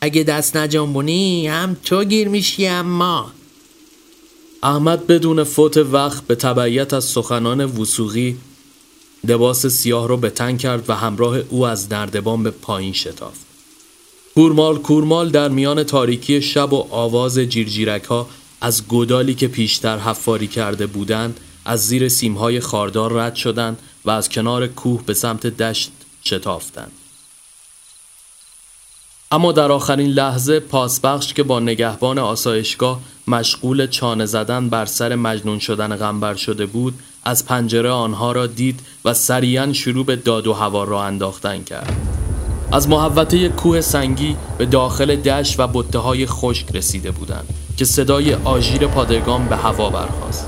اگه 0.00 0.22
دست 0.22 0.56
نجنبونی 0.56 1.48
هم 1.48 1.76
تو 1.84 2.04
گیر 2.04 2.28
میشی 2.28 2.66
هم 2.66 2.86
ما 2.86 3.32
احمد 4.62 5.06
بدون 5.06 5.44
فوت 5.44 5.76
وقت 5.76 6.26
به 6.26 6.34
تبعیت 6.34 6.94
از 6.94 7.04
سخنان 7.04 7.64
وسوقی 7.64 8.36
لباس 9.24 9.66
سیاه 9.66 10.08
رو 10.08 10.16
به 10.16 10.30
تن 10.30 10.56
کرد 10.56 10.90
و 10.90 10.94
همراه 10.94 11.38
او 11.38 11.66
از 11.66 11.92
نردبان 11.92 12.42
به 12.42 12.50
پایین 12.50 12.92
شتافت. 12.92 13.46
کورمال 14.34 14.78
کورمال 14.78 15.30
در 15.30 15.48
میان 15.48 15.82
تاریکی 15.82 16.42
شب 16.42 16.72
و 16.72 16.86
آواز 16.90 17.38
جیرجیرک 17.38 18.04
ها 18.04 18.28
از 18.60 18.88
گودالی 18.88 19.34
که 19.34 19.48
پیشتر 19.48 19.98
حفاری 19.98 20.46
کرده 20.46 20.86
بودند 20.86 21.40
از 21.68 21.86
زیر 21.86 22.08
سیمهای 22.08 22.60
خاردار 22.60 23.12
رد 23.12 23.34
شدند 23.34 23.78
و 24.04 24.10
از 24.10 24.28
کنار 24.28 24.66
کوه 24.66 25.02
به 25.06 25.14
سمت 25.14 25.46
دشت 25.46 25.92
شتافتند. 26.24 26.92
اما 29.32 29.52
در 29.52 29.72
آخرین 29.72 30.10
لحظه 30.10 30.60
پاسبخش 30.60 31.34
که 31.34 31.42
با 31.42 31.60
نگهبان 31.60 32.18
آسایشگاه 32.18 33.00
مشغول 33.26 33.86
چانه 33.86 34.26
زدن 34.26 34.68
بر 34.68 34.86
سر 34.86 35.14
مجنون 35.14 35.58
شدن 35.58 35.96
غنبر 35.96 36.34
شده 36.34 36.66
بود 36.66 36.94
از 37.24 37.46
پنجره 37.46 37.90
آنها 37.90 38.32
را 38.32 38.46
دید 38.46 38.80
و 39.04 39.14
سریعا 39.14 39.72
شروع 39.72 40.04
به 40.04 40.16
داد 40.16 40.46
و 40.46 40.52
هوا 40.52 40.84
را 40.84 41.04
انداختن 41.04 41.62
کرد 41.62 41.96
از 42.72 42.88
محوطه 42.88 43.48
کوه 43.48 43.80
سنگی 43.80 44.36
به 44.58 44.66
داخل 44.66 45.16
دشت 45.16 45.60
و 45.60 45.66
بطه 45.66 45.98
های 45.98 46.26
خشک 46.26 46.76
رسیده 46.76 47.10
بودند 47.10 47.48
که 47.76 47.84
صدای 47.84 48.34
آژیر 48.34 48.86
پادگان 48.86 49.48
به 49.48 49.56
هوا 49.56 49.90
برخاست 49.90 50.46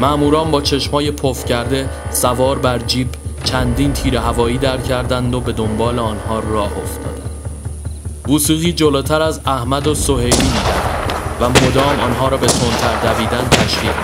معموران 0.00 0.50
با 0.50 0.60
چشمای 0.60 1.10
پف 1.10 1.44
کرده 1.44 1.88
سوار 2.10 2.58
بر 2.58 2.78
جیب 2.78 3.08
چندین 3.44 3.92
تیر 3.92 4.16
هوایی 4.16 4.58
در 4.58 4.76
کردند 4.76 5.34
و 5.34 5.40
به 5.40 5.52
دنبال 5.52 5.98
آنها 5.98 6.38
راه 6.38 6.72
افتادند 6.82 7.24
وسوقی 8.34 8.72
جلوتر 8.72 9.22
از 9.22 9.40
احمد 9.46 9.86
و 9.86 9.94
سهیلی 9.94 10.36
میدند 10.36 11.04
و 11.40 11.48
مدام 11.48 12.00
آنها 12.00 12.28
را 12.28 12.36
به 12.36 12.46
تندتر 12.46 13.14
دویدن 13.14 13.48
تشویق 13.48 13.94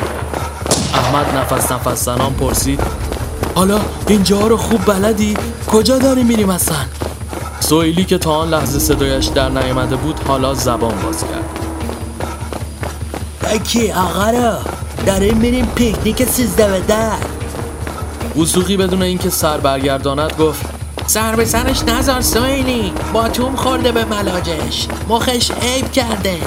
احمد 0.95 1.37
نفس 1.37 1.73
نفس 1.73 2.05
زنان 2.05 2.35
پرسید 2.35 2.81
حالا 3.55 3.81
اینجا 4.09 4.47
رو 4.47 4.57
خوب 4.57 4.85
بلدی؟ 4.87 5.37
کجا 5.71 5.99
داری 5.99 6.23
میریم 6.23 6.51
اصلا؟ 6.51 6.77
سویلی 7.61 8.05
که 8.05 8.19
تا 8.19 8.31
آن 8.31 8.51
لحظه 8.51 8.79
صدایش 8.79 9.27
در 9.27 9.49
نیامده 9.49 9.97
بود 9.97 10.21
حالا 10.29 10.55
زبان 10.55 10.95
باز 11.03 11.25
کرد 11.25 11.61
اکی 13.43 13.93
آقا 13.93 14.59
داریم 15.07 15.37
میریم 15.37 15.67
پیکنیک 15.67 16.25
سیزده 16.25 16.67
به 16.67 16.81
در 16.81 17.17
وسوقی 18.43 18.77
بدون 18.77 19.03
اینکه 19.03 19.31
سر 19.31 19.59
برگرداند 19.59 20.33
گفت 20.39 20.61
سر 21.07 21.37
به 21.37 21.45
سرش 21.45 21.83
نزار 21.83 22.21
سویلی 22.21 22.93
باتوم 23.13 23.57
خورده 23.57 23.93
به 23.93 24.05
ملاجش. 24.05 24.87
مخش 25.09 25.51
عیب 25.51 25.93
کرده. 25.93 26.39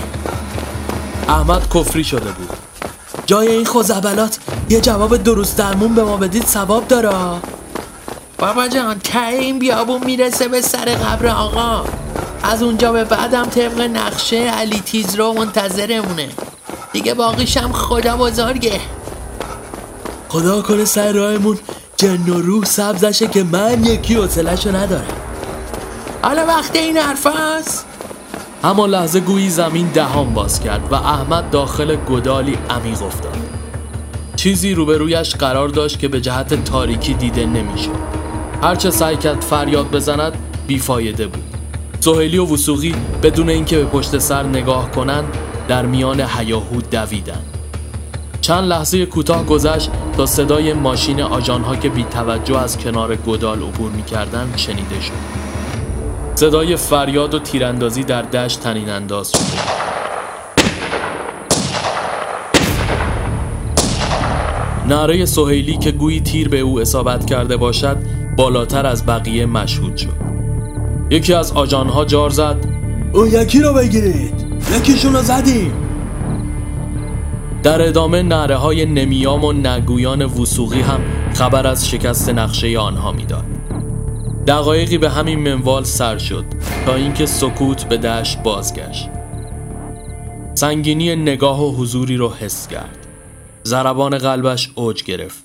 احمد 1.30 1.70
کفری 1.74 2.04
شده 2.04 2.32
بود. 2.32 2.50
جای 3.26 3.48
این 3.48 3.66
خوزبلات 3.66 4.40
یه 4.70 4.82
جواب 4.82 5.18
درست 5.18 5.58
درمون 5.58 5.96
به 5.96 6.04
ما 6.04 6.18
بدید 6.18 6.46
ثواب 6.46 6.88
داره. 6.88 7.10
بابا 8.38 8.68
جان 8.68 9.00
ته 9.00 9.28
این 9.28 9.60
بیابون 9.60 10.04
می‌رسه 10.06 10.48
به 10.48 10.62
سر 10.62 10.86
قبر 10.86 11.28
آقا. 11.28 11.86
از 12.44 12.64
اونجا 12.64 12.92
به 12.92 13.04
بعدم 13.04 13.46
طبق 13.46 13.82
نقشه 13.82 14.38
علی 14.38 14.80
تیز 14.80 15.16
رو 15.16 15.34
منتظرمونه. 15.34 16.30
دیگه 16.94 17.14
باقیشم 17.14 17.72
خدا 17.72 18.18
بزرگه. 18.18 18.80
خدا 20.30 20.62
کنه 20.62 20.86
سر 20.86 21.12
راهمون 21.12 21.58
جن 21.98 22.30
و 22.30 22.42
روح 22.42 22.66
سبزشه 22.66 23.28
که 23.28 23.44
من 23.44 23.86
یکی 23.86 24.16
حوصله‌شو 24.16 24.76
ندارم. 24.76 25.06
حالا 26.22 26.46
وقت 26.46 26.76
این 26.76 26.98
حرف 26.98 27.28
هست؟ 27.28 27.86
همان 28.64 28.90
لحظه 28.90 29.20
گویی 29.20 29.50
زمین 29.50 29.88
دهان 29.88 30.34
باز 30.34 30.60
کرد 30.60 30.88
و 30.92 30.96
احمد 30.96 31.50
داخل 31.50 31.96
گدالی 31.96 32.58
عمیق 32.70 33.04
افتاد. 33.04 33.38
چیزی 34.36 34.74
روبرویش 34.74 35.36
قرار 35.36 35.70
داشت 35.70 36.00
که 36.00 36.08
به 36.08 36.22
جهت 36.22 36.64
تاریکی 36.64 37.14
دیده 37.14 37.46
نمی‌شد. 37.46 37.92
هرچه 38.62 38.92
سعی 38.92 39.18
کرد 39.18 39.42
فریاد 39.42 39.92
بزند 39.92 40.34
بیفایده 40.68 41.28
بود. 41.28 41.44
سهیلی 42.00 42.38
و 42.38 42.54
وسوقی 42.54 42.96
بدون 43.24 43.50
اینکه 43.50 43.78
به 43.78 43.86
پشت 43.86 44.18
سر 44.18 44.44
نگاه 44.44 44.92
کنند 44.92 45.38
در 45.68 45.86
میان 45.86 46.20
هیاهو 46.20 46.82
دویدند. 46.92 47.58
چند 48.42 48.64
لحظه 48.64 49.06
کوتاه 49.06 49.46
گذشت 49.46 49.92
تا 50.18 50.26
صدای 50.26 50.74
ماشین 50.74 51.22
آجانها 51.22 51.76
که 51.76 51.90
بی 51.90 52.04
توجه 52.04 52.58
از 52.58 52.78
کنار 52.78 53.16
گدال 53.16 53.62
عبور 53.62 53.92
می‌کردند 53.92 54.54
شنیده 54.58 55.02
شد. 55.02 55.44
صدای 56.36 56.76
فریاد 56.76 57.34
و 57.34 57.40
تیراندازی 57.40 58.04
در 58.04 58.22
دشت 58.22 58.60
تنین 58.60 58.90
انداز 58.90 59.32
شده 59.32 59.84
نعره 64.88 65.26
سهیلی 65.26 65.78
که 65.78 65.92
گویی 65.92 66.22
تیر 66.22 66.50
به 66.50 66.60
او 66.60 66.80
اصابت 66.80 67.26
کرده 67.26 67.58
باشد 67.58 67.98
بالاتر 68.38 68.86
از 68.86 69.06
بقیه 69.06 69.46
مشهود 69.46 69.98
شد. 69.98 70.24
یکی 71.10 71.34
از 71.34 71.52
آجانها 71.52 72.06
جار 72.06 72.30
زد. 72.30 72.58
اون 73.14 73.28
یکی 73.28 73.60
رو 73.60 73.74
بگیرید. 73.74 74.43
یکیشون 74.78 75.14
رو 75.14 75.22
زدیم. 75.22 75.74
در 77.64 77.88
ادامه 77.88 78.22
نعره 78.22 78.56
های 78.56 78.86
نمیام 78.86 79.44
و 79.44 79.54
نگویان 79.54 80.22
وسوقی 80.22 80.82
هم 80.82 81.02
خبر 81.34 81.68
از 81.68 81.90
شکست 81.90 82.30
نقشه 82.30 82.80
آنها 82.80 83.12
می‌داد. 83.12 83.46
دقایقی 84.48 84.98
به 84.98 85.10
همین 85.10 85.40
منوال 85.40 85.84
سر 85.84 86.18
شد 86.18 86.46
تا 86.86 86.96
اینکه 86.96 87.26
سکوت 87.26 87.84
به 87.84 87.98
دشت 87.98 88.44
بازگشت. 88.44 89.10
سنگینی 90.56 91.16
نگاه 91.16 91.64
و 91.64 91.76
حضوری 91.76 92.18
رو 92.18 92.34
حس 92.34 92.68
کرد. 92.68 93.08
زربان 93.64 94.18
قلبش 94.18 94.72
اوج 94.76 95.04
گرفت. 95.04 95.44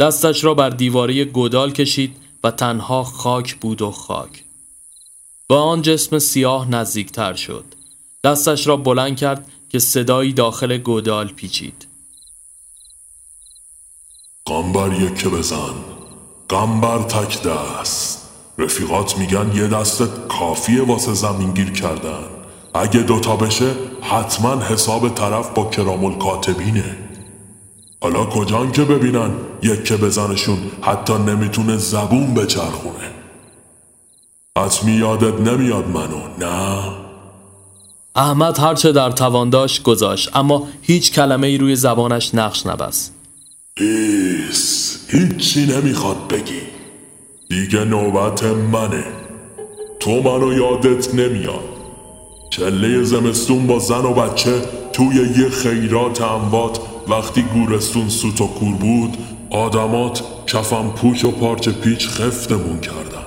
دستش 0.00 0.44
را 0.44 0.54
بر 0.54 0.70
دیواره 0.70 1.24
گودال 1.24 1.72
کشید 1.72 2.16
و 2.44 2.50
تنها 2.50 3.04
خاک 3.04 3.54
بود 3.54 3.82
و 3.82 3.90
خاک. 3.90 4.44
با 5.48 5.62
آن 5.62 5.82
جسم 5.82 6.18
سیاه 6.18 6.70
نزدیکتر 6.70 7.34
شد. 7.34 7.64
دستش 8.26 8.66
را 8.66 8.76
بلند 8.76 9.16
کرد 9.16 9.50
که 9.68 9.78
صدایی 9.78 10.32
داخل 10.32 10.76
گودال 10.76 11.28
پیچید. 11.28 11.86
قنبر 14.44 14.92
یکه 14.92 15.28
بزن. 15.28 15.74
قنبر 16.48 16.98
تک 17.02 17.42
دست. 17.42 18.28
رفیقات 18.58 19.18
میگن 19.18 19.52
یه 19.54 19.66
دستت 19.66 20.28
کافیه 20.28 20.82
واسه 20.82 21.14
زمین 21.14 21.54
گیر 21.54 21.72
کردن. 21.72 22.24
اگه 22.74 23.00
دوتا 23.00 23.36
بشه 23.36 23.74
حتما 24.02 24.60
حساب 24.62 25.08
طرف 25.08 25.50
با 25.50 25.70
کرامل 25.70 26.18
کاتبینه. 26.18 26.96
حالا 28.00 28.24
کجان 28.24 28.72
که 28.72 28.84
ببینن 28.84 29.30
یکه 29.62 29.96
بزنشون 29.96 30.58
حتی 30.82 31.14
نمی‌تونه 31.14 31.76
زبون 31.76 32.34
بچرخونه. 32.34 33.10
حتمی 34.58 34.92
یادت 34.92 35.40
نمیاد 35.40 35.88
منو 35.88 36.20
نه؟ 36.38 37.05
احمد 38.16 38.58
هرچه 38.58 38.92
در 38.92 39.10
توان 39.10 39.50
داشت 39.50 39.82
گذاشت 39.82 40.36
اما 40.36 40.68
هیچ 40.82 41.12
کلمه 41.12 41.46
ای 41.46 41.58
روی 41.58 41.76
زبانش 41.76 42.34
نقش 42.34 42.66
نبست. 42.66 43.14
ایس 43.76 44.98
هیچی 45.08 45.66
نمی‌خواد 45.66 46.28
بگی. 46.28 46.60
دیگه 47.48 47.84
نوبت 47.84 48.42
منه. 48.44 49.04
تو 50.00 50.10
منو 50.10 50.52
یادت 50.52 51.14
نمیاد. 51.14 51.68
چله 52.50 53.02
زمستون 53.02 53.66
با 53.66 53.78
زن 53.78 54.04
و 54.04 54.14
بچه 54.14 54.62
توی 54.92 55.16
یه 55.16 55.48
خیرات 55.48 56.22
اموات 56.22 56.78
وقتی 57.08 57.42
گورستون 57.42 58.08
سوت 58.08 58.40
و 58.40 58.46
کور 58.46 58.74
بود 58.74 59.16
آدمات 59.50 60.22
کفم 60.46 60.90
پوچ 60.90 61.24
و 61.24 61.30
پارچه 61.30 61.72
پیچ 61.72 62.08
خفتمون 62.08 62.80
کردن. 62.80 63.25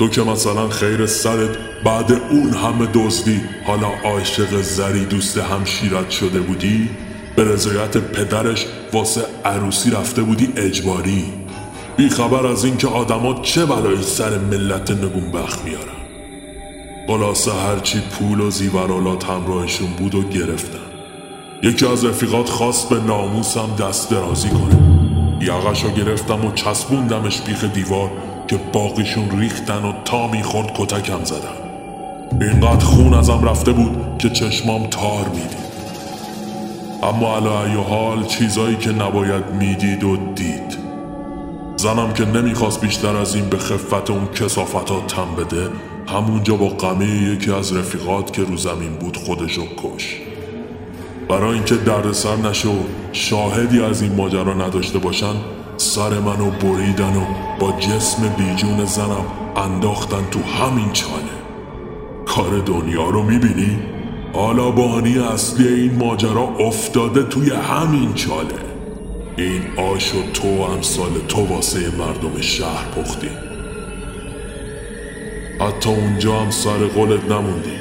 تو 0.00 0.08
که 0.08 0.22
مثلا 0.22 0.68
خیر 0.68 1.06
سرت 1.06 1.50
بعد 1.84 2.12
اون 2.12 2.52
همه 2.52 2.88
دزدی. 2.94 3.40
حالا 3.66 3.88
عاشق 4.04 4.62
زری 4.62 5.04
دوست 5.04 5.38
همشیرت 5.38 6.10
شده 6.10 6.40
بودی؟ 6.40 6.90
به 7.36 7.44
رضایت 7.44 7.96
پدرش 7.96 8.66
واسه 8.92 9.20
عروسی 9.44 9.90
رفته 9.90 10.22
بودی 10.22 10.48
اجباری. 10.56 11.24
بی 11.96 12.08
خبر 12.08 12.46
از 12.46 12.64
اینکه 12.64 12.88
آدما 12.88 13.42
چه 13.42 13.66
بلایی 13.66 14.02
سر 14.02 14.38
ملت 14.38 14.90
نگونبخت 14.90 15.64
میارن. 15.64 16.00
خلاصه 17.06 17.52
هرچی 17.52 18.00
پول 18.00 18.40
و 18.40 18.50
زیورالات 18.50 19.24
همراهشون 19.24 19.88
بود 19.98 20.14
و 20.14 20.22
گرفتن. 20.22 20.90
یکی 21.62 21.86
از 21.86 22.04
رفیقات 22.04 22.48
خواست 22.48 22.88
به 22.88 23.00
ناموسم 23.00 23.76
دست 23.80 24.10
درازی 24.10 24.48
کنه. 24.48 24.78
یقش 25.40 25.84
گرفتم 25.84 26.44
و 26.44 26.52
چسبوندمش 26.52 27.40
بیخ 27.40 27.64
دیوار. 27.64 28.10
که 28.50 28.56
باقیشون 28.72 29.40
ریختن 29.40 29.84
و 29.84 29.92
تا 30.04 30.26
می‌خورد 30.26 30.72
کتکم 30.74 31.24
زدن. 31.24 31.56
اینقدر 32.40 32.84
خون 32.84 33.14
ازم 33.14 33.44
رفته 33.44 33.72
بود 33.72 34.18
که 34.18 34.30
چشمام 34.30 34.86
تار 34.86 35.28
می‌دید. 35.28 35.70
اما 37.02 37.36
علا 37.36 37.82
حال 37.82 38.24
چیزایی 38.24 38.76
که 38.76 38.92
نباید 38.92 39.44
می‌دید 39.60 40.04
و 40.04 40.16
دید. 40.34 40.78
زنم 41.76 42.12
که 42.12 42.24
نمی‌خواست 42.24 42.80
بیشتر 42.80 43.16
از 43.16 43.34
این 43.34 43.48
به 43.48 43.58
خفت 43.58 44.10
اون 44.10 44.26
کسافت 44.26 44.90
ها 44.90 45.00
تم 45.08 45.34
بده 45.38 45.68
همونجا 46.08 46.56
با 46.56 46.68
قمه 46.68 47.06
یکی 47.06 47.52
از 47.52 47.76
رفیقات 47.76 48.32
که 48.32 48.42
رو 48.42 48.56
زمین 48.56 48.96
بود 48.96 49.16
خودشو 49.16 49.62
کش. 49.62 50.16
برای 51.28 51.54
اینکه 51.54 51.74
دردسر 51.74 52.36
نشه 52.36 52.68
و 52.68 52.78
شاهدی 53.12 53.82
از 53.82 54.02
این 54.02 54.14
ماجرا 54.14 54.54
نداشته 54.54 54.98
باشن 54.98 55.34
سر 55.80 56.18
منو 56.18 56.50
بریدن 56.50 57.16
و 57.16 57.24
با 57.60 57.72
جسم 57.72 58.28
بیجون 58.28 58.84
زنم 58.84 59.24
انداختن 59.56 60.26
تو 60.30 60.40
همین 60.42 60.92
چاله. 60.92 61.40
کار 62.26 62.58
دنیا 62.58 63.10
رو 63.10 63.22
می‌بینی؟ 63.22 63.78
حالا 64.32 64.70
بانی 64.70 65.18
اصلی 65.18 65.68
این 65.68 65.94
ماجرا 65.94 66.42
افتاده 66.42 67.22
توی 67.22 67.50
همین 67.50 68.14
چاله. 68.14 68.54
این 69.36 69.62
آش 69.76 70.14
و 70.14 70.22
تو 70.34 70.48
و 70.48 70.62
امثال 70.62 71.10
تو 71.28 71.46
واسه 71.46 71.80
مردم 71.80 72.40
شهر 72.40 72.84
پختی. 72.96 73.30
حتی 75.60 75.90
اونجا 75.90 76.40
هم 76.40 76.50
سر 76.50 76.86
قولت 76.86 77.24
نموندی. 77.24 77.80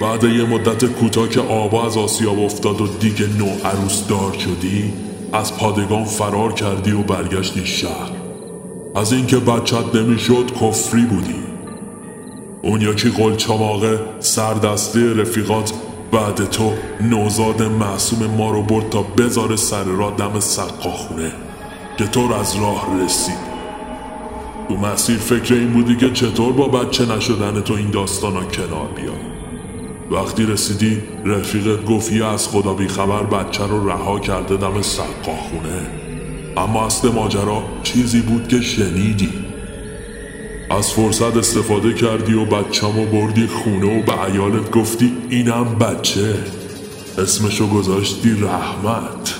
بعد 0.00 0.24
یه 0.24 0.44
مدت 0.44 0.84
کوتاه 0.84 1.28
که 1.28 1.40
آبا 1.40 1.86
از 1.86 1.96
آسیاب 1.96 2.38
افتاد 2.38 2.80
و 2.80 2.86
دیگه 2.86 3.26
نو 3.38 3.46
عروس 3.64 4.06
دار 4.06 4.32
شدی؟ 4.32 5.07
از 5.32 5.56
پادگان 5.56 6.04
فرار 6.04 6.52
کردی 6.52 6.92
و 6.92 7.02
برگشتی 7.02 7.66
شهر. 7.66 8.10
از 8.96 9.12
اینکه 9.12 9.36
بچت 9.36 9.94
نمی‌شد 9.94 10.52
کفری 10.60 11.02
بودی. 11.02 11.34
اون 12.62 12.80
یکی 12.80 13.10
قلچماقه 13.10 14.00
سردسته 14.20 15.14
رفیقات 15.14 15.72
بعد 16.12 16.50
تو 16.50 16.72
نوزاد 17.00 17.62
معصوم 17.62 18.26
ما 18.26 18.50
رو 18.50 18.62
برد 18.62 18.90
تا 18.90 19.02
بذاره 19.02 19.56
سر 19.56 19.84
را 19.84 20.10
دم 20.10 20.40
سقا 20.40 20.90
خونه 20.90 21.32
که 21.98 22.06
تو 22.06 22.32
از 22.40 22.56
راه 22.56 22.86
رسید. 23.04 23.48
تو 24.68 24.76
مسیر 24.76 25.16
فکر 25.16 25.54
این 25.54 25.72
بودی 25.72 25.96
که 25.96 26.10
چطور 26.10 26.52
با 26.52 26.68
بچه 26.68 27.16
نشدن 27.16 27.60
تو 27.60 27.74
این 27.74 27.90
داستانا 27.90 28.44
کنار 28.44 28.88
بیاد. 28.96 29.37
وقتی 30.10 30.46
رسیدی 30.46 31.02
رفیقت 31.24 31.84
گفتی 31.84 32.22
از 32.22 32.48
خدا 32.48 32.76
خبر 32.88 33.22
بچه 33.22 33.66
رو 33.66 33.88
رها 33.88 34.18
کرده 34.18 34.56
دم 34.56 34.82
سقا 34.82 35.36
خونه 35.50 35.86
اما 36.56 36.86
اصل 36.86 37.12
ماجرا 37.12 37.62
چیزی 37.82 38.20
بود 38.20 38.48
که 38.48 38.60
شنیدی. 38.60 39.30
از 40.70 40.92
فرصت 40.92 41.36
استفاده 41.36 41.94
کردی 41.94 42.34
و 42.34 42.44
بچه‌مو 42.44 43.06
بردی 43.06 43.46
خونه 43.46 43.98
و 43.98 44.02
به 44.02 44.12
عیالت 44.12 44.70
گفتی 44.70 45.12
اینم 45.30 45.64
بچه. 45.74 46.34
اسمشو 47.18 47.66
گذاشتی 47.66 48.30
رحمت. 48.30 49.34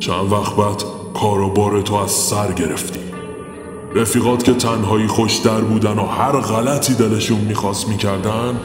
چند 0.00 0.32
وقت 0.32 0.56
بعد 0.56 0.84
کار 1.14 1.82
تو 1.82 1.94
از 1.94 2.10
سر 2.10 2.52
گرفتی. 2.52 3.00
رفیقات 3.94 4.44
که 4.44 4.54
تنهایی 4.54 5.06
خوشتر 5.06 5.60
بودن 5.60 5.98
و 5.98 6.06
هر 6.06 6.32
غلطی 6.32 6.94
دلشون 6.94 7.38
می‌خواست 7.38 7.88
می‌کردن 7.88 8.60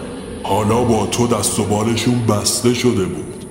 حالا 0.49 0.83
با 0.83 1.05
تو 1.05 1.27
دست 1.27 1.59
و 1.59 1.63
بالشون 1.63 2.25
بسته 2.25 2.73
شده 2.73 3.05
بود. 3.05 3.45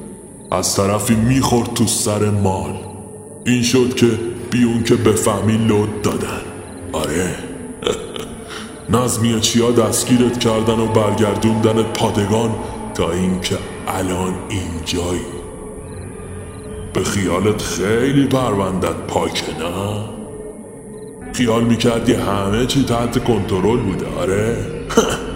از 0.50 0.76
طرفی 0.76 1.14
می‌خورد 1.14 1.74
تو 1.74 1.86
سر 1.86 2.30
مال. 2.30 2.74
این 3.46 3.62
شد 3.62 3.94
که 3.94 4.06
بیون 4.50 4.82
که 4.82 4.94
بفهمی 4.94 5.56
لود 5.56 6.02
دادن. 6.02 6.40
آره. 6.92 7.34
نظمی 8.96 9.40
چیا 9.40 9.70
دستگیرت 9.70 10.38
کردن 10.38 10.78
و 10.78 10.86
برگردوندنت 10.86 11.86
پادگان 11.86 12.50
تا 12.94 13.12
اینکه 13.12 13.58
الان 13.88 14.34
اینجایی. 14.48 15.26
به 16.92 17.04
خیالت 17.04 17.62
خیلی 17.62 18.26
پروندت 18.26 18.96
پاکه 19.08 19.58
نه؟ 19.58 20.04
خیال 21.32 21.64
می‌کردی 21.64 22.14
همه 22.14 22.66
چی 22.66 22.84
تحت 22.84 23.24
کنترل 23.24 23.80
بوده 23.80 24.06
آره؟ 24.20 24.56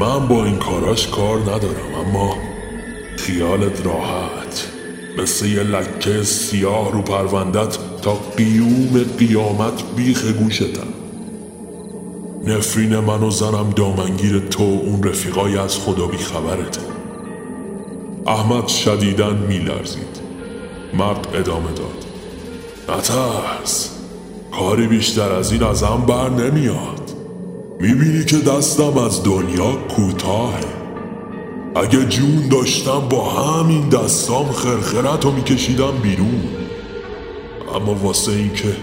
من 0.00 0.28
با 0.28 0.44
این 0.44 0.56
کاراش 0.56 1.08
کار 1.08 1.38
ندارم 1.38 1.94
اما 2.06 2.36
خیالت 3.16 3.86
راحت. 3.86 4.68
مثل 5.18 5.46
یه 5.46 5.62
لکه 5.62 6.22
سیاه 6.22 6.92
رو 6.92 7.02
پروندت 7.02 7.78
تا 8.02 8.14
قیوم 8.36 9.04
قیامت 9.18 9.82
بیخ 9.96 10.24
گوشتم. 10.24 10.86
نفرین 12.46 12.98
من 12.98 13.22
و 13.22 13.30
زنم 13.30 13.70
دامنگیر 13.70 14.38
تو 14.38 14.62
اون 14.62 15.02
رفیقای 15.02 15.58
از 15.58 15.78
خدا 15.78 16.06
بی 16.06 16.16
خبرته 16.16 16.80
احمد 18.26 18.68
شدیدن 18.68 19.36
میلرزید. 19.36 20.20
مرد 20.94 21.28
ادامه 21.34 21.72
داد. 21.72 22.04
نترس. 22.88 23.90
کاری 24.58 24.86
بیشتر 24.86 25.32
از 25.32 25.52
این 25.52 25.62
ازم 25.62 26.04
بر 26.08 26.28
نمیاد. 26.28 27.03
می‌بینی 27.84 28.24
که 28.24 28.36
دستم 28.36 28.98
از 28.98 29.24
دنیا 29.24 29.72
کوتاهه. 29.72 30.64
اگه 31.76 32.04
جون 32.04 32.48
داشتم 32.48 33.00
با 33.10 33.30
همین 33.30 33.88
دستام 33.88 34.52
خرخرت 34.52 35.24
رو 35.24 35.32
میکشیدم 35.32 35.92
بیرون. 36.02 36.42
اما 37.74 37.94
واسه 37.94 38.32
اینکه 38.32 38.76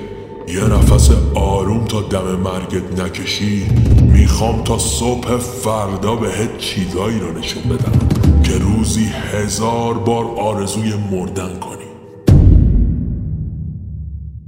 یه 0.48 0.64
نفس 0.64 1.10
آروم 1.36 1.86
تا 1.86 2.02
دم 2.02 2.36
مرگت 2.36 3.00
نکشی 3.00 3.68
می‌خوام 4.02 4.64
تا 4.64 4.78
صبح 4.78 5.38
فردا 5.38 6.16
بهت 6.16 6.58
چیزایی 6.58 7.20
رو 7.20 7.40
نشون 7.40 7.64
بدم 7.64 8.10
که 8.44 8.58
روزی 8.58 9.06
هزار 9.06 9.94
بار 9.94 10.26
آرزوی 10.26 10.94
مردن 11.12 11.60
کنی. 11.60 11.81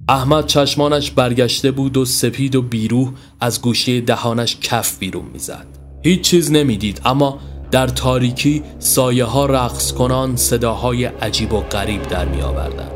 احمد 0.10 0.46
چشمانش 0.46 1.12
برگشته 1.12 1.72
بود 1.72 1.98
و 1.98 2.06
سپید 2.06 2.56
و 2.56 2.62
بیروح 2.62 3.12
از 3.40 3.62
گوشه 3.62 4.02
دهانش 4.02 4.58
کف 4.62 5.00
بیرون 5.00 5.26
می‌زد 5.34 5.66
هیچ 6.04 6.22
چیز 6.22 6.52
نمی‌دید 6.52 7.02
اما 7.06 7.40
در 7.72 7.88
تاریکی 7.88 8.64
سایه 8.80 9.26
ها 9.26 9.46
رقص 9.46 9.92
کنان 9.92 10.36
صداهای 10.36 11.06
عجیب 11.06 11.54
و 11.54 11.60
غریب 11.60 12.08
در 12.08 12.26
می 12.26 12.42
آوردن. 12.42 12.90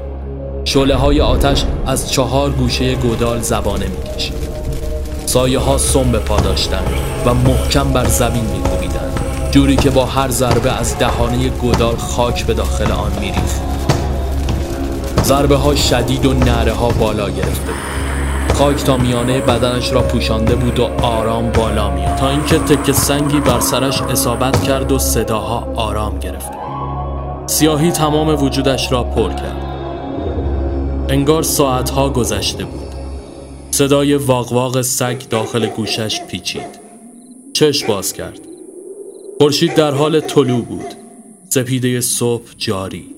شله 0.66 0.95
های 0.95 1.22
آتش 1.22 1.66
از 1.86 2.12
چهار 2.12 2.51
گوشه 2.51 2.95
گودال 2.95 3.41
زبانه 3.41 3.88
می 3.88 4.16
کشید. 4.16 4.47
سایه 5.26 5.60
ها 5.60 5.78
سم 5.78 6.12
به 6.12 6.20
پا 6.20 6.39
داشتن 6.39 6.84
و 7.26 7.34
محکم 7.34 7.93
بر 7.93 8.05
زمین 8.05 8.43
می 8.43 8.88
جوری 9.51 9.76
که 9.76 9.89
با 9.89 10.05
هر 10.05 10.30
ضربه 10.30 10.72
از 10.72 10.97
دهانه 10.97 11.49
گودال 11.49 11.95
خاک 11.95 12.45
به 12.45 12.53
داخل 12.53 12.91
آن 12.91 13.12
می 13.22 13.32
ضربه 15.28 15.55
ها 15.55 15.75
شدید 15.75 16.25
و 16.25 16.34
نره 16.34 16.73
ها 16.73 16.89
بالا 16.89 17.30
گرفته 17.30 17.71
بود. 17.71 18.55
خاک 18.55 18.84
تا 18.84 18.97
میانه 18.97 19.41
بدنش 19.41 19.93
را 19.93 20.01
پوشانده 20.01 20.55
بود 20.55 20.80
و 20.80 20.84
آرام 21.01 21.51
بالا 21.51 21.95
میاد 21.95 22.15
تا 22.15 22.30
اینکه 22.30 22.59
تک 22.59 22.91
سنگی 22.91 23.39
بر 23.39 23.59
سرش 23.59 24.01
اصابت 24.01 24.63
کرد 24.63 24.91
و 24.91 24.99
صداها 24.99 25.73
آرام 25.75 26.19
گرفت. 26.19 26.51
سیاهی 27.45 27.91
تمام 27.91 28.43
وجودش 28.43 28.91
را 28.91 29.03
پر 29.03 29.30
کرد. 29.30 29.65
انگار 31.09 31.43
ساعتها 31.43 32.09
گذشته 32.09 32.65
بود. 32.65 32.95
صدای 33.71 34.15
واقواق 34.15 34.82
سگ 34.82 35.21
داخل 35.30 35.67
گوشش 35.67 36.21
پیچید. 36.21 36.80
چش 37.53 37.84
باز 37.84 38.13
کرد. 38.13 38.39
خورشید 39.39 39.75
در 39.75 39.91
حال 39.91 40.19
طلوع 40.19 40.65
بود. 40.65 40.93
سپیده 41.49 42.01
صبح 42.01 42.45
جاری. 42.57 43.16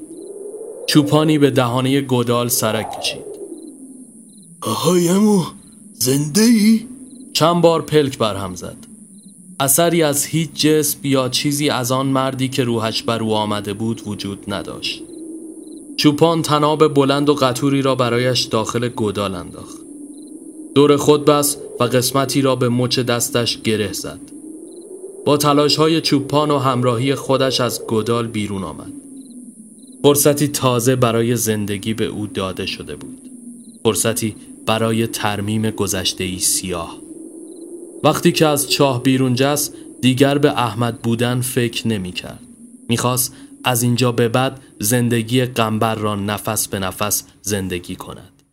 چوپانی 0.89 1.37
به 1.37 1.51
دهانه 1.51 2.01
گدال 2.01 2.47
سرک 2.47 2.99
کشید. 2.99 3.25
آهایمو 4.61 5.43
زنده 5.93 6.41
ای؟ 6.41 6.87
چند 7.33 7.61
بار 7.61 7.81
پلک 7.81 8.17
برهم 8.17 8.55
زد. 8.55 8.77
اثری 9.59 10.03
از 10.03 10.25
هیچ 10.25 10.49
جسم 10.53 10.99
یا 11.03 11.29
چیزی 11.29 11.69
از 11.69 11.91
آن 11.91 12.05
مردی 12.05 12.47
که 12.47 12.63
روحش 12.63 13.03
بر 13.03 13.23
او 13.23 13.33
آمده 13.33 13.73
بود 13.73 14.01
وجود 14.05 14.43
نداشت. 14.47 15.03
چوپان 15.97 16.41
تناب 16.41 16.93
بلند 16.93 17.29
و 17.29 17.33
قطوری 17.33 17.81
را 17.81 17.95
برایش 17.95 18.43
داخل 18.43 18.89
گدال 18.89 19.35
انداخت. 19.35 19.77
دور 20.75 20.97
خود 20.97 21.25
بس 21.25 21.57
و 21.79 21.83
قسمتی 21.83 22.41
را 22.41 22.55
به 22.55 22.69
مچ 22.69 22.99
دستش 22.99 23.61
گره 23.61 23.93
زد. 23.93 24.19
با 25.25 25.37
تلاش 25.37 25.75
های 25.75 26.01
چوپان 26.01 26.51
و 26.51 26.57
همراهی 26.57 27.15
خودش 27.15 27.61
از 27.61 27.81
گدال 27.87 28.27
بیرون 28.27 28.63
آمد. 28.63 28.98
فرصتی 30.03 30.47
تازه 30.47 30.95
برای 30.95 31.35
زندگی 31.35 31.93
به 31.93 32.05
او 32.05 32.27
داده 32.27 32.65
شده 32.65 32.95
بود. 32.95 33.21
فرصتی 33.83 34.35
برای 34.65 35.07
ترمیم 35.07 35.69
گذشته 35.69 36.23
ای 36.23 36.39
سیاه. 36.39 36.97
وقتی 38.03 38.31
که 38.31 38.47
از 38.47 38.69
چاه 38.71 39.03
بیرون 39.03 39.35
جست 39.35 39.75
دیگر 40.01 40.37
به 40.37 40.51
احمد 40.51 41.01
بودن 41.01 41.41
فکر 41.41 41.87
نمی 41.87 42.11
کرد. 42.11 42.39
می‌خواست 42.89 43.35
از 43.63 43.83
اینجا 43.83 44.11
به 44.11 44.27
بعد 44.27 44.61
زندگی 44.79 45.45
قنبر 45.45 45.95
را 45.95 46.15
نفس 46.15 46.67
به 46.67 46.79
نفس 46.79 47.23
زندگی 47.41 47.95
کند. 47.95 48.43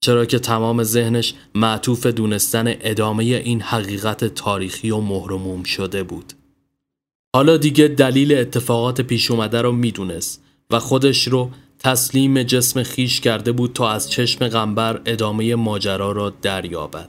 چرا 0.00 0.24
که 0.24 0.38
تمام 0.38 0.82
ذهنش 0.82 1.34
معطوف 1.54 2.06
دونستن 2.06 2.74
ادامه 2.80 3.24
این 3.24 3.60
حقیقت 3.60 4.24
تاریخی 4.24 4.90
و 4.90 5.00
مهرموم 5.00 5.62
شده 5.62 6.02
بود. 6.02 6.32
حالا 7.36 7.56
دیگه 7.56 7.88
دلیل 7.88 8.34
اتفاقات 8.34 9.00
پیش 9.00 9.30
اومده 9.30 9.62
رو 9.62 9.72
می‌دونست 9.72 10.42
و 10.72 10.78
خودش 10.78 11.28
رو 11.28 11.50
تسلیم 11.78 12.42
جسم 12.42 12.82
خیش 12.82 13.20
کرده 13.20 13.52
بود 13.52 13.72
تا 13.72 13.90
از 13.90 14.10
چشم 14.10 14.48
غنبر 14.48 15.02
ادامه 15.06 15.54
ماجرا 15.54 16.12
را 16.12 16.30
دریابد. 16.30 17.08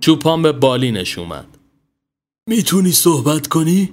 چوپان 0.00 0.42
به 0.42 0.52
بالینش 0.52 1.18
اومد. 1.18 1.58
می‌تونی 2.46 2.92
صحبت 2.92 3.46
کنی؟ 3.46 3.92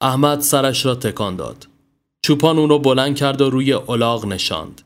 احمد 0.00 0.40
سرش 0.40 0.86
را 0.86 0.94
تکان 0.94 1.36
داد. 1.36 1.68
چوپان 2.22 2.58
اون 2.58 2.68
رو 2.68 2.78
بلند 2.78 3.16
کرد 3.16 3.40
و 3.40 3.50
روی 3.50 3.72
الاغ 3.72 4.26
نشاند. 4.26 4.82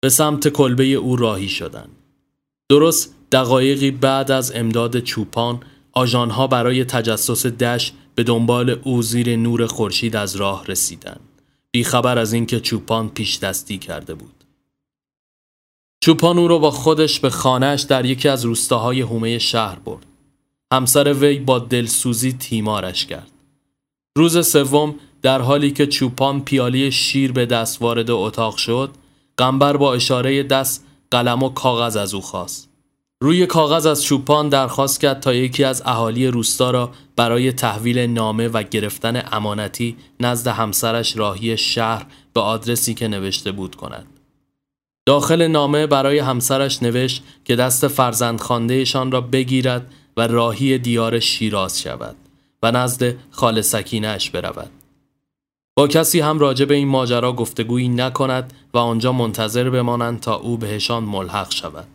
به 0.00 0.08
سمت 0.08 0.48
کلبه 0.48 0.84
او 0.84 1.16
راهی 1.16 1.48
شدند. 1.48 1.95
درست 2.68 3.14
دقایقی 3.32 3.90
بعد 3.90 4.30
از 4.30 4.52
امداد 4.54 5.00
چوپان 5.00 5.60
آژانها 5.92 6.46
برای 6.46 6.84
تجسس 6.84 7.46
دش 7.46 7.92
به 8.14 8.22
دنبال 8.22 8.70
او 8.70 9.02
زیر 9.02 9.36
نور 9.36 9.66
خورشید 9.66 10.16
از 10.16 10.36
راه 10.36 10.66
رسیدند. 10.66 11.20
بیخبر 11.70 12.18
از 12.18 12.32
اینکه 12.32 12.60
چوپان 12.60 13.08
پیش 13.08 13.38
دستی 13.38 13.78
کرده 13.78 14.14
بود. 14.14 14.44
چوپان 16.00 16.38
او 16.38 16.48
را 16.48 16.58
با 16.58 16.70
خودش 16.70 17.20
به 17.20 17.30
خانهش 17.30 17.82
در 17.82 18.04
یکی 18.04 18.28
از 18.28 18.44
روستاهای 18.44 19.00
حومه 19.00 19.38
شهر 19.38 19.78
برد. 19.78 20.06
همسر 20.72 21.12
وی 21.12 21.38
با 21.38 21.58
دلسوزی 21.58 22.32
تیمارش 22.32 23.06
کرد. 23.06 23.30
روز 24.16 24.48
سوم 24.48 24.94
در 25.22 25.40
حالی 25.40 25.70
که 25.70 25.86
چوپان 25.86 26.40
پیالی 26.40 26.92
شیر 26.92 27.32
به 27.32 27.46
دست 27.46 27.82
وارد 27.82 28.10
اتاق 28.10 28.56
شد 28.56 28.90
قنبر 29.36 29.76
با 29.76 29.94
اشاره 29.94 30.42
دست 30.42 30.85
قلم 31.10 31.42
و 31.42 31.48
کاغذ 31.48 31.96
از 31.96 32.14
او 32.14 32.20
خواست. 32.20 32.68
روی 33.20 33.46
کاغذ 33.46 33.86
از 33.86 34.04
چوپان 34.04 34.48
درخواست 34.48 35.00
کرد 35.00 35.20
تا 35.20 35.34
یکی 35.34 35.64
از 35.64 35.82
اهالی 35.86 36.26
روستا 36.26 36.70
را 36.70 36.90
برای 37.16 37.52
تحویل 37.52 37.98
نامه 37.98 38.48
و 38.48 38.62
گرفتن 38.62 39.22
امانتی 39.32 39.96
نزد 40.20 40.48
همسرش 40.48 41.16
راهی 41.16 41.56
شهر 41.56 42.06
به 42.32 42.40
آدرسی 42.40 42.94
که 42.94 43.08
نوشته 43.08 43.52
بود 43.52 43.74
کند. 43.74 44.06
داخل 45.06 45.46
نامه 45.46 45.86
برای 45.86 46.18
همسرش 46.18 46.82
نوشت 46.82 47.22
که 47.44 47.56
دست 47.56 47.88
فرزند 47.88 48.40
خاندهشان 48.40 49.12
را 49.12 49.20
بگیرد 49.20 49.92
و 50.16 50.26
راهی 50.26 50.78
دیار 50.78 51.20
شیراز 51.20 51.82
شود 51.82 52.16
و 52.62 52.70
نزد 52.70 53.14
خال 53.30 53.60
سکینش 53.60 54.30
برود. 54.30 54.70
با 55.78 55.88
کسی 55.88 56.20
هم 56.20 56.38
راجع 56.38 56.64
به 56.64 56.74
این 56.74 56.88
ماجرا 56.88 57.32
گفتگویی 57.32 57.88
نکند 57.88 58.52
و 58.74 58.78
آنجا 58.78 59.12
منتظر 59.12 59.70
بمانند 59.70 60.20
تا 60.20 60.34
او 60.34 60.56
بهشان 60.56 61.04
ملحق 61.04 61.52
شود. 61.52 61.86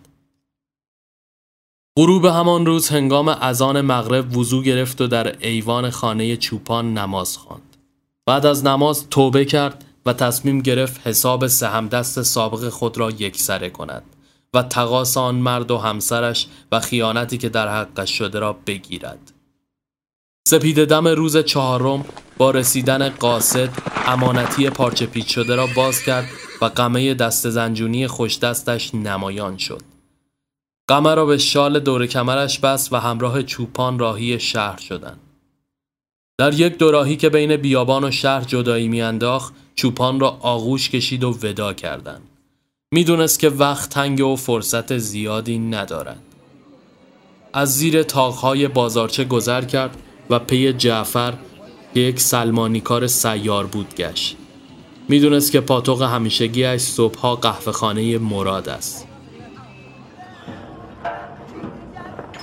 غروب 1.98 2.26
همان 2.26 2.66
روز 2.66 2.90
هنگام 2.90 3.28
اذان 3.28 3.82
مغرب 3.82 4.38
وضو 4.38 4.62
گرفت 4.62 5.02
و 5.02 5.08
در 5.08 5.36
ایوان 5.40 5.90
خانه 5.90 6.38
چوپان 6.38 6.94
نماز 6.94 7.38
خواند. 7.38 7.78
بعد 8.26 8.46
از 8.46 8.66
نماز 8.66 9.10
توبه 9.10 9.46
کرد 9.46 9.86
و 10.06 10.14
تصمیم 10.14 10.62
گرفت 10.62 11.08
حساب 11.08 11.48
سهم 11.48 11.88
دست 11.88 12.22
سابق 12.22 12.70
خود 12.70 12.98
را 12.98 13.10
یکسره 13.10 13.70
کند 13.70 14.04
و 14.54 14.64
تقاس 14.64 15.18
آن 15.18 15.36
مرد 15.36 15.72
و 15.72 15.78
همسرش 15.78 16.48
و 16.72 16.80
خیانتی 16.80 17.38
که 17.38 17.50
در 17.50 17.68
حقش 17.68 18.18
شده 18.18 18.40
را 18.40 18.54
بگیرد. 18.68 19.41
سپید 20.48 20.86
دم 20.86 21.08
روز 21.08 21.38
چهارم 21.38 22.06
با 22.38 22.52
رسیدن 22.52 23.10
قاصد 23.10 23.70
امانتی 24.08 24.70
پارچه 24.70 25.06
پیچ 25.06 25.36
شده 25.36 25.56
را 25.56 25.68
باز 25.76 26.04
کرد 26.04 26.30
و 26.62 26.66
قمه 26.66 27.14
دست 27.14 27.50
زنجونی 27.50 28.08
خوش 28.08 28.40
دستش 28.40 28.96
نمایان 28.96 29.58
شد. 29.58 29.82
قمه 30.88 31.16
را 31.16 31.26
به 31.26 31.38
شال 31.38 31.80
دور 31.80 32.06
کمرش 32.08 32.60
بست 32.60 32.94
و 32.94 32.96
همراه 32.96 33.44
چوپان 33.44 34.00
راهی 34.00 34.40
شهر 34.40 34.80
شدند. 34.80 35.20
در 36.38 36.54
یک 36.54 36.78
دوراهی 36.78 37.18
که 37.18 37.30
بین 37.30 37.58
بیابان 37.58 38.04
و 38.04 38.12
شهر 38.12 38.42
جدایی 38.42 38.88
میانداخت 38.88 39.54
چوپان 39.76 40.20
را 40.20 40.30
آغوش 40.30 40.90
کشید 40.90 41.24
و 41.24 41.38
ودا 41.44 41.74
کردند. 41.74 42.22
می‌دونست 42.94 43.40
که 43.40 43.50
وقت 43.50 43.90
تنگ 43.90 44.26
و 44.26 44.36
فرصت 44.36 44.98
زیادی 44.98 45.60
ندارد. 45.60 46.22
از 47.54 47.78
زیر 47.78 48.04
تاقهای 48.04 48.68
بازارچه 48.68 49.24
گذر 49.24 49.62
کرد 49.62 49.98
و 50.32 50.40
پی 50.40 50.74
جعفر 50.74 51.34
که 51.94 52.00
یک 52.00 52.20
سلمانیکار 52.20 53.08
سیار 53.08 53.66
بود 53.66 53.96
گشت. 53.96 54.38
می‌دونست 55.08 55.52
که 55.52 55.62
پاتوق 55.62 56.02
همیشگیش 56.02 56.82
صبحها 56.82 57.36
قهوه 57.36 57.72
خانه 57.72 58.18
مراد 58.18 58.70
است. 58.70 59.08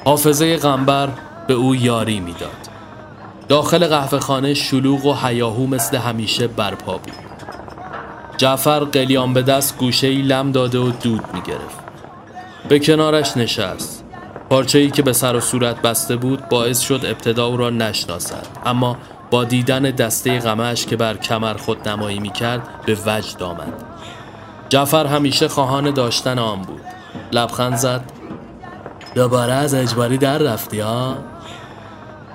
حافظه 0.04 0.56
غنبر 0.56 1.08
به 1.48 1.54
او 1.54 1.74
یاری 1.74 2.20
می‌داد. 2.20 2.68
داخل 3.48 3.86
قهوه 3.86 4.18
خانه 4.18 4.54
شلوغ 4.54 5.06
و 5.06 5.14
حیاهو 5.14 5.66
مثل 5.66 5.96
همیشه 5.96 6.46
برپا 6.46 6.98
بود. 6.98 7.12
جعفر 8.36 8.80
قلیان 8.80 9.32
به 9.32 9.42
دست 9.42 9.78
گوشه 9.78 10.06
ای 10.06 10.22
لم 10.22 10.52
داده 10.52 10.78
و 10.78 10.90
دود 11.02 11.24
می‌گرفت. 11.34 11.78
به 12.68 12.78
کنارش 12.78 13.36
نشست. 13.36 13.97
پارچه 14.48 14.78
ای 14.78 14.90
که 14.90 15.02
به 15.02 15.12
سر 15.12 15.36
و 15.36 15.40
صورت 15.40 15.82
بسته 15.82 16.16
بود 16.16 16.48
باعث 16.48 16.80
شد 16.80 17.00
ابتدا 17.04 17.46
او 17.46 17.56
را 17.56 17.70
نشناسد. 17.70 18.46
اما 18.66 18.96
با 19.30 19.44
دیدن 19.44 19.82
دسته 19.82 20.38
غمش 20.38 20.86
که 20.86 20.96
بر 20.96 21.16
کمر 21.16 21.54
خود 21.54 21.88
نمایی 21.88 22.18
می 22.18 22.30
کرد 22.30 22.68
به 22.86 22.96
وجد 23.06 23.42
آمد. 23.42 23.72
جعفر 24.68 25.06
همیشه 25.06 25.48
خواهان 25.48 25.90
داشتن 25.90 26.38
آن 26.38 26.62
بود. 26.62 26.80
لبخند 27.32 27.76
زد. 27.76 28.04
دوباره 29.14 29.52
از 29.52 29.74
اجباری 29.74 30.18
در 30.18 30.38
رفتی 30.38 30.80
ها؟ 30.80 31.16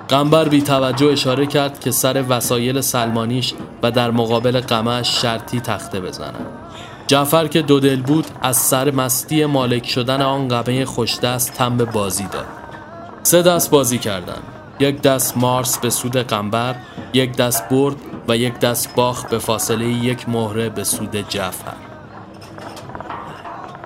قنبر 0.08 0.48
بی 0.48 0.62
توجه 0.62 1.06
اشاره 1.06 1.46
کرد 1.46 1.80
که 1.80 1.90
سر 1.90 2.24
وسایل 2.28 2.80
سلمانیش 2.80 3.54
و 3.82 3.90
در 3.90 4.10
مقابل 4.10 4.60
قمش 4.60 5.22
شرطی 5.22 5.60
تخته 5.60 6.00
بزنند 6.00 6.63
جعفر 7.06 7.46
که 7.46 7.62
دو 7.62 7.80
دل 7.80 8.00
بود 8.02 8.26
از 8.42 8.56
سر 8.56 8.90
مستی 8.90 9.44
مالک 9.44 9.86
شدن 9.86 10.22
آن 10.22 10.48
قمه 10.48 10.84
خوشدست 10.84 11.52
تم 11.52 11.76
به 11.76 11.84
بازی 11.84 12.26
داد. 12.32 12.46
سه 13.22 13.42
دست 13.42 13.70
بازی 13.70 13.98
کردند. 13.98 14.42
یک 14.80 15.02
دست 15.02 15.36
مارس 15.36 15.78
به 15.78 15.90
سود 15.90 16.16
قنبر 16.16 16.74
یک 17.12 17.36
دست 17.36 17.68
برد 17.68 17.96
و 18.28 18.36
یک 18.36 18.58
دست 18.58 18.94
باخ 18.94 19.24
به 19.24 19.38
فاصله 19.38 19.88
یک 19.88 20.28
مهره 20.28 20.68
به 20.68 20.84
سود 20.84 21.28
جعفر. 21.28 21.72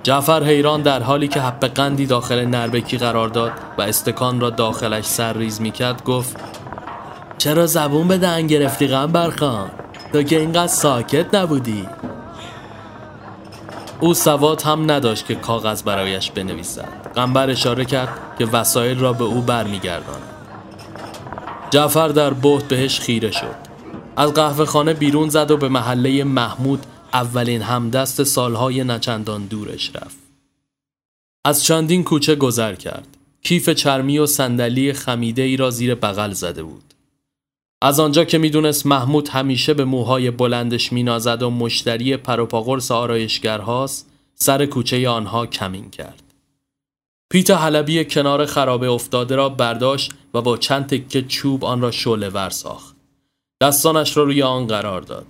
جعفر 0.03 0.45
حیران 0.45 0.83
در 0.83 1.03
حالی 1.03 1.29
که 1.29 1.41
حب 1.41 1.65
قندی 1.65 2.07
داخل 2.07 2.45
نربکی 2.45 2.99
قرار 2.99 3.29
داد 3.29 3.53
و 3.79 3.83
استکان 3.83 4.41
را 4.41 4.51
داخلش 4.51 5.05
سر 5.05 5.33
ریز 5.33 5.61
می 5.61 5.71
کرد 5.71 6.05
گفت 6.05 6.37
چرا 7.39 7.67
زبون 7.67 8.09
به 8.09 8.19
دهن 8.19 8.47
گرفتی 8.47 8.87
قنبر 8.87 9.31
خان؟ 9.31 9.71
تو 10.13 10.23
که 10.23 10.41
اینقدر 10.41 10.67
ساکت 10.67 11.35
نبودی. 11.35 11.87
او 14.01 14.15
سواد 14.15 14.63
هم 14.63 14.91
نداشت 14.91 15.27
که 15.27 15.35
کاغذ 15.35 15.83
برایش 15.83 16.31
بنویسد 16.31 17.13
قنبر 17.15 17.51
اشاره 17.51 17.85
کرد 17.85 18.37
که 18.39 18.47
وسایل 18.47 18.99
را 18.99 19.13
به 19.13 19.25
او 19.25 19.43
برمیگرداند 19.43 20.23
جعفر 21.71 22.09
در 22.09 22.33
بهت 22.33 22.65
بهش 22.65 23.01
خیره 23.01 23.31
شد 23.31 23.69
از 24.17 24.35
قهوه 24.35 24.65
خانه 24.65 24.95
بیرون 24.95 25.29
زد 25.29 25.51
و 25.51 25.57
به 25.57 25.69
محله 25.69 26.25
محمود 26.25 26.87
اولین 27.13 27.63
همدست 27.63 28.23
سالهای 28.23 28.85
نچندان 28.85 29.47
دورش 29.47 29.91
رفت. 29.95 30.17
از 31.45 31.65
چندین 31.65 32.05
کوچه 32.05 32.35
گذر 32.35 32.75
کرد. 32.75 33.07
کیف 33.43 33.69
چرمی 33.69 34.19
و 34.19 34.27
صندلی 34.27 34.93
خمیده 34.93 35.43
ای 35.43 35.57
را 35.57 35.71
زیر 35.71 35.95
بغل 35.95 36.33
زده 36.33 36.63
بود. 36.63 36.88
از 37.83 38.01
آنجا 38.01 38.25
که 38.25 38.39
می‌دونست 38.39 38.87
محمود 38.87 39.29
همیشه 39.29 39.75
به 39.75 39.85
موهای 39.85 40.31
بلندش 40.31 40.93
مینازد 40.93 41.43
و 41.43 41.51
مشتری 41.51 42.17
پروپاگورس 42.17 42.91
آرایشگرهاست 42.91 44.07
سر 44.35 44.67
کوچه 44.67 45.09
آنها 45.09 45.47
کمین 45.47 45.91
کرد. 45.91 46.23
پیت 47.31 47.51
حلبی 47.51 48.05
کنار 48.05 48.47
خرابه 48.47 48.91
افتاده 48.91 49.37
را 49.37 49.49
برداشت 49.49 50.13
و 50.35 50.43
با 50.43 50.57
چند 50.57 50.87
تکه 50.87 51.23
چوب 51.23 51.65
آن 51.65 51.81
را 51.81 51.91
شعله 51.91 52.29
ور 52.29 52.51
ساخت. 52.51 52.97
دستانش 53.63 54.17
را 54.17 54.25
روی 54.25 54.43
آن 54.43 54.67
قرار 54.67 55.01
داد. 55.01 55.27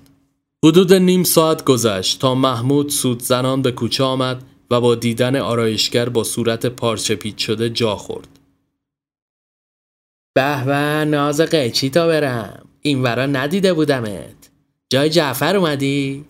حدود 0.65 0.93
نیم 0.93 1.25
ساعت 1.25 1.65
گذشت 1.65 2.21
تا 2.21 2.35
محمود 2.35 2.89
سود 2.89 3.23
زنان 3.23 3.63
به 3.63 3.73
کوچه 3.73 4.05
آمد 4.05 4.43
و 4.71 4.81
با 4.81 4.95
دیدن 4.95 5.37
آرایشگر 5.37 6.09
با 6.09 6.25
صورت 6.25 6.67
پارچه 6.67 7.15
پیچ 7.15 7.47
شده 7.47 7.71
جا 7.71 7.97
خورد. 7.97 8.38
به 10.39 10.65
به 10.65 11.05
ناز 11.05 11.41
قیچی 11.41 11.91
تا 11.91 12.07
برم 12.07 12.69
این 12.83 13.03
ورا 13.03 13.27
ندیده 13.27 13.73
بودمت 13.73 14.51
جای 14.89 15.11
جعفر 15.11 15.57
اومدی؟ 15.57 16.25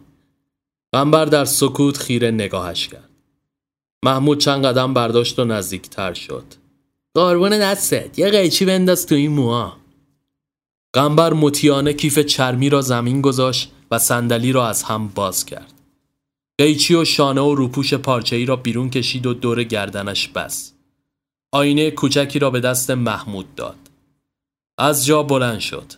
قنبر 0.92 1.24
در 1.24 1.44
سکوت 1.44 1.96
خیره 1.96 2.30
نگاهش 2.30 2.88
کرد. 2.88 3.11
محمود 4.04 4.38
چند 4.38 4.64
قدم 4.64 4.94
برداشت 4.94 5.38
و 5.38 5.44
نزدیکتر 5.44 6.14
شد. 6.14 6.44
قربون 7.14 7.59
دستت 7.59 8.18
یه 8.18 8.30
قیچی 8.30 8.64
بنداز 8.64 9.06
تو 9.06 9.14
این 9.14 9.30
موها. 9.30 9.76
قنبر 10.92 11.32
متیانه 11.32 11.92
کیف 11.92 12.18
چرمی 12.18 12.68
را 12.68 12.80
زمین 12.80 13.20
گذاشت 13.20 13.72
و 13.90 13.98
صندلی 13.98 14.52
را 14.52 14.68
از 14.68 14.82
هم 14.82 15.09
باز 15.09 15.46
کرد. 15.46 15.72
قیچی 16.59 16.94
و 16.94 17.04
شانه 17.04 17.40
و 17.40 17.54
روپوش 17.54 17.94
پارچه 17.94 18.36
ای 18.36 18.44
را 18.44 18.56
بیرون 18.56 18.90
کشید 18.90 19.26
و 19.26 19.34
دور 19.34 19.62
گردنش 19.62 20.28
بس. 20.28 20.72
آینه 21.52 21.90
کوچکی 21.90 22.38
را 22.38 22.50
به 22.50 22.61
دست 22.61 22.90
محمود 22.90 23.54
داد. 23.54 23.88
از 24.79 25.07
جا 25.07 25.22
بلند 25.22 25.59
شد. 25.59 25.93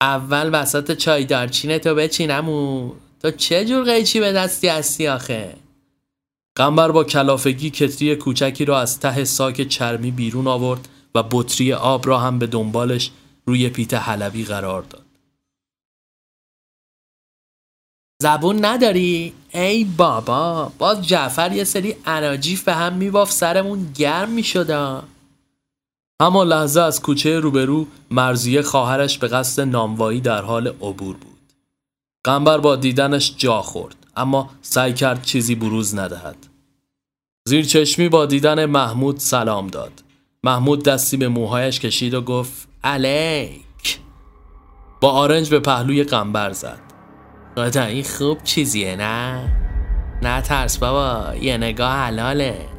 اول 0.00 0.50
وسط 0.52 0.92
چای 0.96 1.24
دارچینه 1.24 1.78
تو 1.78 1.94
بچینمو 1.94 2.92
تو 3.22 3.30
چه 3.30 3.64
جور 3.64 3.84
قیچی 3.84 4.20
به 4.20 4.32
دستی 4.32 4.68
هستی 4.68 5.08
آخه؟ 5.08 5.56
قنبر 6.56 6.90
با 6.90 7.04
کلافگی 7.04 7.70
کتری 7.70 8.16
کوچکی 8.16 8.64
را 8.64 8.80
از 8.80 9.00
ته 9.00 9.24
ساک 9.24 9.68
چرمی 9.68 10.10
بیرون 10.10 10.46
آورد 10.46 10.88
و 11.14 11.22
بطری 11.30 11.72
آب 11.72 12.06
را 12.06 12.18
هم 12.18 12.38
به 12.38 12.46
دنبالش 12.46 13.10
روی 13.46 13.68
پیت 13.68 13.94
حلبی 13.94 14.44
قرار 14.44 14.82
داد. 14.82 15.06
زبون 18.22 18.64
نداری؟ 18.64 19.32
ای 19.54 19.84
بابا 19.84 20.72
باز 20.78 21.08
جعفر 21.08 21.52
یه 21.52 21.64
سری 21.64 21.96
عراجیف 22.06 22.64
به 22.64 22.74
هم 22.74 22.92
میباف 22.92 23.32
سرمون 23.32 23.92
گرم 23.96 24.30
میشدا 24.30 25.04
اما 26.20 26.44
لحظه 26.44 26.80
از 26.80 27.02
کوچه 27.02 27.40
روبرو 27.40 27.86
مرزیه 28.10 28.62
خواهرش 28.62 29.18
به 29.18 29.28
قصد 29.28 29.62
ناموایی 29.62 30.20
در 30.20 30.42
حال 30.42 30.68
عبور 30.68 31.16
بود. 31.16 31.38
قنبر 32.24 32.58
با 32.58 32.76
دیدنش 32.76 33.34
جا 33.36 33.62
خورد 33.62 33.96
اما 34.16 34.50
سعی 34.62 34.92
کرد 34.92 35.22
چیزی 35.22 35.54
بروز 35.54 35.94
ندهد. 35.94 36.36
زیر 37.48 37.64
چشمی 37.64 38.08
با 38.08 38.26
دیدن 38.26 38.64
محمود 38.64 39.18
سلام 39.18 39.66
داد. 39.66 39.92
محمود 40.44 40.84
دستی 40.84 41.16
به 41.16 41.28
موهایش 41.28 41.80
کشید 41.80 42.14
و 42.14 42.20
گفت 42.20 42.68
علیک 42.84 43.98
با 45.00 45.10
آرنج 45.10 45.50
به 45.50 45.60
پهلوی 45.60 46.04
قنبر 46.04 46.52
زد. 46.52 46.80
این 47.76 48.04
خوب 48.04 48.44
چیزیه 48.44 48.96
نه؟ 48.96 49.48
نه 50.22 50.40
ترس 50.40 50.78
بابا 50.78 51.36
یه 51.36 51.56
نگاه 51.56 51.92
حلاله 51.92 52.71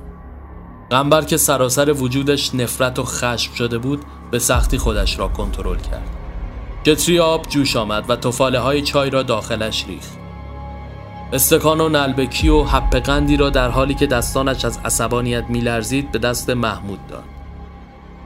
قنبر 0.94 1.22
که 1.22 1.38
سراسر 1.38 1.91
وجودش 1.91 2.56
نفرت 2.56 3.00
و 3.00 3.04
خشم 3.04 3.54
شده 3.54 3.78
بود 3.78 4.02
به 4.32 4.39
سختی 4.39 4.78
خودش 4.78 5.20
را 5.20 5.28
کنترل 5.28 5.78
کرد. 5.78 6.10
کتری 6.86 7.20
آب 7.20 7.48
جوش 7.48 7.76
آمد 7.76 8.10
و 8.10 8.16
توفاله 8.16 8.60
های 8.60 8.82
چای 8.82 9.10
را 9.10 9.24
داخلش 9.24 9.86
ریخت. 9.88 10.18
استکان 11.34 11.82
و 11.82 11.89
نلبکی 11.89 12.50
و 12.50 12.64
حپ 12.64 12.96
قندی 12.96 13.38
را 13.38 13.50
در 13.50 13.70
حالی 13.70 13.94
که 13.94 14.08
دستانش 14.08 14.66
از 14.66 14.80
عصبانیت 14.86 15.46
میلرزید 15.50 16.12
به 16.12 16.20
دست 16.20 16.50
محمود 16.50 17.08
داد. 17.08 17.24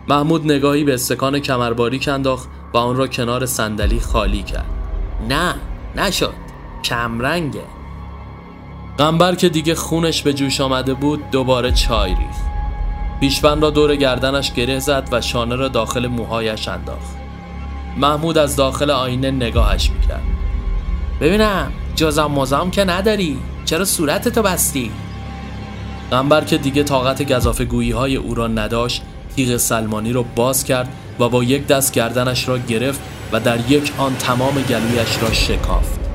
محمود 0.07 0.45
نگاهی 0.45 0.84
به 0.84 0.93
استکان 0.93 1.39
کمرباری 1.39 1.99
انداخت 2.07 2.49
و 2.74 2.78
آن 2.78 2.95
را 2.95 3.07
کنار 3.07 3.45
صندلی 3.45 3.99
خالی 3.99 4.43
کرد. 4.43 4.70
نه 5.30 5.55
نشد. 5.95 6.34
کمرنگه. 6.84 7.63
قنبر 8.97 9.36
که 9.36 9.49
دیگه 9.49 9.76
خونش 9.76 10.22
به 10.22 10.34
جوش 10.34 10.61
آمده 10.61 10.93
بود 10.93 11.32
دوباره 11.32 11.72
چای 11.72 12.09
ریخت. 12.09 12.46
پیشبند 13.20 13.61
را 13.61 13.70
دور 13.70 13.95
گردنش 13.95 14.53
گره 14.53 14.80
زد 14.80 15.09
و 15.11 15.22
شانه 15.22 15.55
را 15.55 15.68
داخل 15.68 16.07
موهایش 16.07 16.68
انداخت. 16.68 17.18
محمود 17.97 18.38
از 18.38 18.55
داخل 18.55 18.89
آینه 18.89 19.32
نگاهش 19.32 19.89
می‌کرد. 19.89 20.24
ببینم 21.22 21.72
جزام 21.95 22.32
مزام 22.32 22.72
که 22.72 22.84
نداری. 22.84 23.38
چرا 23.65 23.86
صورتتو 23.86 24.41
بستی؟ 24.41 24.91
قنبر 26.11 26.43
که 26.43 26.57
دیگه 26.57 26.84
طاقت 26.84 27.34
گذافه 27.34 27.65
گویی 27.65 27.91
های 27.91 28.15
او 28.15 28.36
را 28.36 28.47
نداشت 28.47 29.01
تیغ 29.36 29.57
سلمانی 29.57 30.13
را 30.13 30.24
باز 30.36 30.63
کرد 30.63 30.89
و 31.20 31.30
با 31.30 31.43
یک 31.43 31.68
دست 31.68 31.93
گردنش 31.93 32.47
را 32.47 32.57
گرفت 32.57 33.01
و 33.32 33.39
در 33.39 33.72
یک 33.72 33.91
آن 33.97 34.15
تمام 34.15 34.53
گلویش 34.53 35.22
را 35.22 35.34
شکافت. 35.34 36.06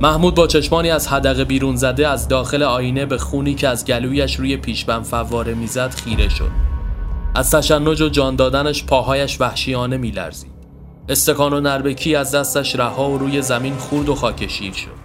محمود 0.00 0.34
با 0.34 0.46
چشمانی 0.46 0.90
از 0.90 1.08
حدقه 1.08 1.44
بیرون 1.44 1.76
زده 1.76 2.08
از 2.08 2.28
داخل 2.28 2.62
آینه 2.62 3.06
به 3.06 3.18
خونی 3.18 3.54
که 3.54 3.68
از 3.68 3.84
گلویش 3.84 4.36
روی 4.36 4.56
پیشبن 4.56 5.02
فواره 5.02 5.54
می‌زد 5.54 5.90
خیره 5.90 6.28
شد. 6.28 6.50
از 7.34 7.50
تشنج 7.50 8.02
و 8.02 8.08
جان 8.08 8.36
دادنش 8.36 8.84
پاهایش 8.84 9.40
وحشیانه 9.40 9.96
میلرزید. 9.96 10.52
استکان 11.08 11.52
و 11.52 11.60
نربکی 11.60 12.16
از 12.16 12.34
دستش 12.34 12.76
رها 12.76 13.10
و 13.10 13.18
روی 13.18 13.42
زمین 13.42 13.76
خورد 13.76 14.08
و 14.08 14.14
خاکشیر 14.14 14.72
شد. 14.72 15.04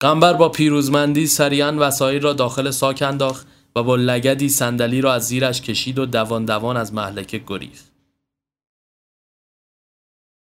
قنبر 0.00 0.32
با 0.32 0.48
پیروزمندی 0.48 1.26
سریعا 1.26 1.76
وسایل 1.78 2.22
را 2.22 2.32
داخل 2.32 2.70
ساک 2.70 3.02
انداخت 3.02 3.46
و 3.76 3.82
با 3.82 3.96
لگدی 3.96 4.48
صندلی 4.48 5.00
را 5.00 5.14
از 5.14 5.26
زیرش 5.26 5.60
کشید 5.60 5.98
و 5.98 6.06
دوان 6.06 6.44
دوان 6.44 6.76
از 6.76 6.94
محلکه 6.94 7.40
گریخت. 7.46 7.93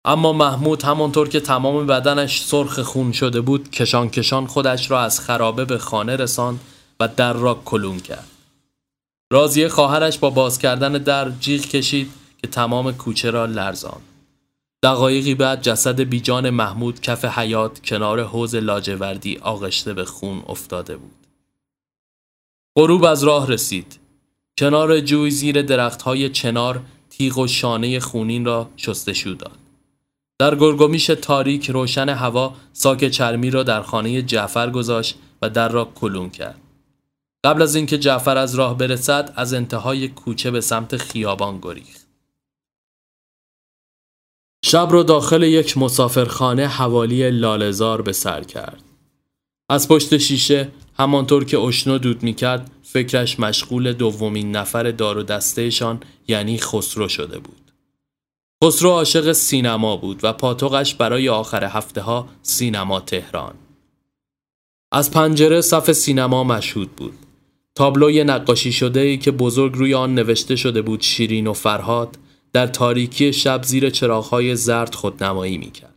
اما 0.06 0.32
محمود 0.32 0.82
همانطور 0.82 1.28
که 1.28 1.40
تمام 1.40 1.86
بدنش 1.86 2.42
سرخ 2.42 2.80
خون 2.80 3.12
شده 3.12 3.40
بود 3.40 3.70
کشان 3.70 4.10
کشان 4.10 4.46
خودش 4.46 4.90
را 4.90 5.00
از 5.00 5.20
خرابه 5.20 5.64
به 5.64 5.78
خانه 5.78 6.16
رساند 6.16 6.60
و 7.00 7.08
در 7.08 7.32
را 7.32 7.60
کلون 7.64 8.00
کرد. 8.00 8.28
رازیه 9.32 9.68
خواهرش 9.68 10.18
با 10.18 10.30
باز 10.30 10.58
کردن 10.58 10.92
در 10.92 11.30
جیغ 11.30 11.60
کشید 11.62 12.10
که 12.42 12.48
تمام 12.48 12.92
کوچه 12.92 13.30
را 13.30 13.46
لرزان. 13.46 14.00
دقایقی 14.82 15.34
بعد 15.34 15.62
جسد 15.62 16.00
بیجان 16.00 16.50
محمود 16.50 17.00
کف 17.00 17.24
حیات 17.24 17.80
کنار 17.84 18.22
حوز 18.24 18.54
لاجوردی 18.54 19.38
آغشته 19.38 19.94
به 19.94 20.04
خون 20.04 20.42
افتاده 20.48 20.96
بود. 20.96 21.26
غروب 22.76 23.04
از 23.04 23.24
راه 23.24 23.50
رسید. 23.50 23.98
کنار 24.58 25.00
جوی 25.00 25.30
زیر 25.30 25.62
درختهای 25.62 26.28
چنار 26.28 26.82
تیغ 27.10 27.38
و 27.38 27.46
شانه 27.46 28.00
خونین 28.00 28.44
را 28.44 28.68
شستشو 28.76 29.30
داد. 29.30 29.65
در 30.38 30.54
گرگومیش 30.54 31.06
تاریک 31.06 31.70
روشن 31.70 32.08
هوا 32.08 32.54
ساک 32.72 33.08
چرمی 33.08 33.50
را 33.50 33.62
در 33.62 33.82
خانه 33.82 34.22
جعفر 34.22 34.70
گذاشت 34.70 35.18
و 35.42 35.50
در 35.50 35.68
را 35.68 35.84
کلون 35.94 36.30
کرد. 36.30 36.60
قبل 37.44 37.62
از 37.62 37.74
اینکه 37.74 37.98
جعفر 37.98 38.36
از 38.36 38.54
راه 38.54 38.78
برسد 38.78 39.32
از 39.36 39.54
انتهای 39.54 40.08
کوچه 40.08 40.50
به 40.50 40.60
سمت 40.60 40.96
خیابان 40.96 41.58
گریخت. 41.62 42.06
شب 44.64 44.88
را 44.90 45.02
داخل 45.02 45.42
یک 45.42 45.78
مسافرخانه 45.78 46.66
حوالی 46.66 47.30
لالزار 47.30 48.02
به 48.02 48.12
سر 48.12 48.42
کرد. 48.42 48.82
از 49.68 49.88
پشت 49.88 50.16
شیشه 50.18 50.68
همانطور 50.98 51.44
که 51.44 51.58
اشنو 51.58 51.98
دود 51.98 52.22
می‌کرد 52.22 52.70
فکرش 52.82 53.40
مشغول 53.40 53.92
دومین 53.92 54.56
نفر 54.56 54.90
دار 54.90 55.18
و 55.18 55.22
دستهشان 55.22 56.00
یعنی 56.28 56.58
خسرو 56.58 57.08
شده 57.08 57.38
بود. 57.38 57.65
خسرو 58.64 58.90
عاشق 58.90 59.32
سینما 59.32 59.96
بود 59.96 60.20
و 60.22 60.32
پاتوقش 60.32 60.94
برای 60.94 61.28
آخر 61.28 61.64
هفته 61.64 62.00
ها 62.00 62.28
سینما 62.42 63.00
تهران. 63.00 63.54
از 64.92 65.10
پنجره 65.10 65.60
صف 65.60 65.92
سینما 65.92 66.44
مشهود 66.44 66.96
بود. 66.96 67.12
تابلوی 67.74 68.24
نقاشی 68.24 68.72
شده 68.72 69.00
ای 69.00 69.18
که 69.18 69.30
بزرگ 69.30 69.74
روی 69.74 69.94
آن 69.94 70.14
نوشته 70.14 70.56
شده 70.56 70.82
بود 70.82 71.00
شیرین 71.00 71.46
و 71.46 71.52
فرهاد 71.52 72.18
در 72.52 72.66
تاریکی 72.66 73.32
شب 73.32 73.62
زیر 73.62 73.90
چراغهای 73.90 74.56
زرد 74.56 74.94
خودنمایی 74.94 75.58
می‌کرد. 75.58 75.94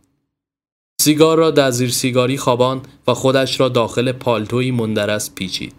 سیگار 1.00 1.38
را 1.38 1.50
در 1.50 1.70
زیر 1.70 1.90
سیگاری 1.90 2.38
خوابان 2.38 2.80
و 3.06 3.14
خودش 3.14 3.60
را 3.60 3.68
داخل 3.68 4.12
پالتوی 4.12 4.70
مندرس 4.70 5.34
پیچید. 5.34 5.74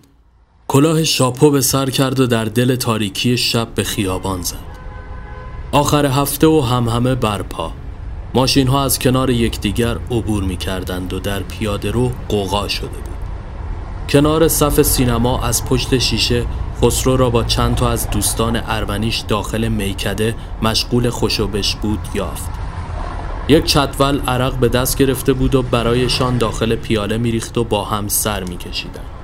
کلاه 0.67 1.03
شاپو 1.03 1.51
به 1.51 1.61
سر 1.61 1.89
کرد 1.89 2.19
و 2.19 2.27
در 2.27 2.45
دل 2.45 2.75
تاریکی 2.75 3.37
شب 3.37 3.75
به 3.75 3.83
خیابان 3.83 4.41
زد. 4.41 4.70
آخر 5.73 6.05
هفته 6.05 6.47
و 6.47 6.61
هم 6.61 6.89
همه 6.89 7.15
برپا. 7.15 7.71
ماشین 8.33 8.67
ها 8.67 8.83
از 8.83 8.99
کنار 8.99 9.29
یکدیگر 9.29 9.97
عبور 10.11 10.43
می 10.43 10.57
کردند 10.57 11.13
و 11.13 11.19
در 11.19 11.39
پیاده 11.39 11.91
رو 11.91 12.11
قوقا 12.29 12.67
شده 12.67 12.87
بود. 12.87 13.15
کنار 14.09 14.47
صف 14.47 14.81
سینما 14.81 15.41
از 15.41 15.65
پشت 15.65 15.97
شیشه 15.97 16.45
خسرو 16.81 17.17
را 17.17 17.29
با 17.29 17.43
چند 17.43 17.75
تا 17.75 17.89
از 17.89 18.09
دوستان 18.09 18.61
ارمنیش 18.67 19.19
داخل 19.27 19.67
میکده 19.67 20.35
مشغول 20.61 21.09
خوشوبش 21.09 21.75
بود 21.75 21.99
یافت. 22.13 22.49
یک 23.47 23.65
چتول 23.65 24.19
عرق 24.27 24.53
به 24.53 24.69
دست 24.69 24.97
گرفته 24.97 25.33
بود 25.33 25.55
و 25.55 25.61
برایشان 25.61 26.37
داخل 26.37 26.75
پیاله 26.75 27.17
میریخت 27.17 27.57
و 27.57 27.63
با 27.63 27.85
هم 27.85 28.07
سر 28.07 28.43
میکشیدند. 28.43 29.20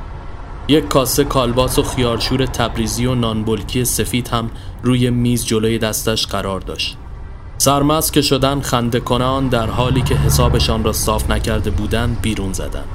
یک 0.70 0.88
کاسه 0.88 1.24
کالباس 1.24 1.80
و 1.80 1.84
خیارشور 1.84 2.45
تبریزی 2.45 3.05
و 3.05 3.15
نانبلکی 3.15 3.86
سفید 3.86 4.28
هم 4.28 4.51
روی 4.84 5.09
میز 5.09 5.45
جلوی 5.45 5.80
دستش 5.80 6.28
قرار 6.28 6.59
داشت. 6.59 6.97
سرمست 7.57 8.13
که 8.13 8.22
شدن 8.22 8.61
خنده 8.61 8.99
کنان 8.99 9.47
در 9.47 9.70
حالی 9.70 10.01
که 10.01 10.15
حسابشان 10.15 10.84
را 10.84 10.93
صاف 10.93 11.30
نکرده 11.30 11.70
بودند 11.70 12.22
بیرون 12.22 12.53
زدند 12.53 12.88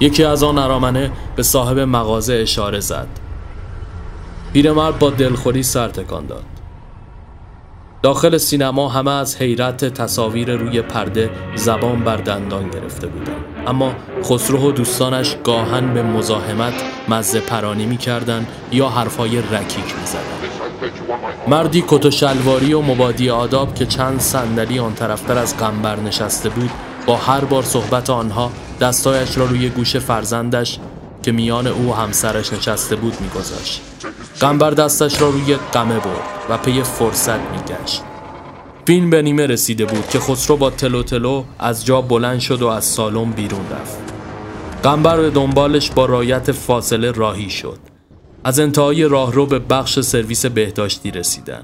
یکی 0.00 0.24
از 0.24 0.42
آن 0.42 0.58
ارامنه 0.58 1.12
به 1.36 1.42
صاحب 1.42 1.78
مغازه 1.78 2.34
اشاره 2.34 2.80
زد. 2.80 3.08
پیرمرد 4.52 4.98
با 4.98 5.10
دلخوری 5.10 5.62
سر 5.62 5.88
تکان 5.88 6.26
داد. 6.26 6.55
داخل 8.06 8.38
سینما 8.38 8.88
همه 8.88 9.10
از 9.10 9.36
حیرت 9.36 9.84
تصاویر 9.84 10.56
روی 10.56 10.82
پرده 10.82 11.30
زبان 11.54 12.04
بر 12.04 12.16
دندان 12.16 12.70
گرفته 12.70 13.06
بودند 13.06 13.44
اما 13.66 13.92
خسرو 14.24 14.68
و 14.68 14.72
دوستانش 14.72 15.36
گاهن 15.44 15.94
به 15.94 16.02
مزاحمت 16.02 16.74
مزه 17.08 17.40
پرانی 17.40 17.86
می 17.86 17.96
کردن 17.96 18.46
یا 18.72 18.88
حرفای 18.88 19.38
رکیک 19.38 19.84
می 19.84 20.06
زدن. 20.06 20.48
مردی 21.48 21.84
کت 21.88 22.06
و 22.06 22.10
شلواری 22.10 22.72
و 22.72 22.80
مبادی 22.80 23.30
آداب 23.30 23.74
که 23.74 23.86
چند 23.86 24.20
صندلی 24.20 24.78
آن 24.78 24.94
طرفتر 24.94 25.38
از 25.38 25.56
قنبر 25.56 26.00
نشسته 26.00 26.48
بود 26.48 26.70
با 27.06 27.16
هر 27.16 27.44
بار 27.44 27.62
صحبت 27.62 28.10
آنها 28.10 28.52
دستایش 28.80 29.38
را 29.38 29.44
روی 29.44 29.68
گوش 29.68 29.96
فرزندش 29.96 30.78
که 31.22 31.32
میان 31.32 31.66
او 31.66 31.94
همسرش 31.94 32.52
نشسته 32.52 32.96
بود 32.96 33.20
میگذاشت 33.20 33.80
قنبر 34.40 34.70
دستش 34.70 35.22
را 35.22 35.28
روی 35.28 35.56
قمه 35.72 35.94
برد 35.94 36.46
و 36.48 36.58
پی 36.58 36.82
فرصت 36.82 37.40
میگشت. 37.40 38.02
فیلم 38.86 39.10
به 39.10 39.22
نیمه 39.22 39.46
رسیده 39.46 39.84
بود 39.84 40.08
که 40.08 40.20
خسرو 40.20 40.56
با 40.56 40.70
تلو 40.70 41.02
تلو 41.02 41.44
از 41.58 41.86
جا 41.86 42.00
بلند 42.00 42.40
شد 42.40 42.62
و 42.62 42.66
از 42.66 42.84
سالن 42.84 43.30
بیرون 43.30 43.66
رفت. 43.70 43.98
قنبر 44.82 45.20
به 45.20 45.30
دنبالش 45.30 45.90
با 45.90 46.06
رایت 46.06 46.52
فاصله 46.52 47.10
راهی 47.10 47.50
شد. 47.50 47.78
از 48.44 48.60
انتهای 48.60 49.04
راهرو 49.04 49.46
به 49.46 49.58
بخش 49.58 50.00
سرویس 50.00 50.46
بهداشتی 50.46 51.10
رسیدن. 51.10 51.62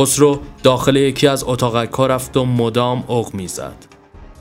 خسرو 0.00 0.40
داخل 0.62 0.96
یکی 0.96 1.26
از 1.26 1.44
اتاقک 1.46 2.00
رفت 2.00 2.36
و 2.36 2.44
مدام 2.44 3.04
اغ 3.08 3.34
می‌زد. 3.34 3.86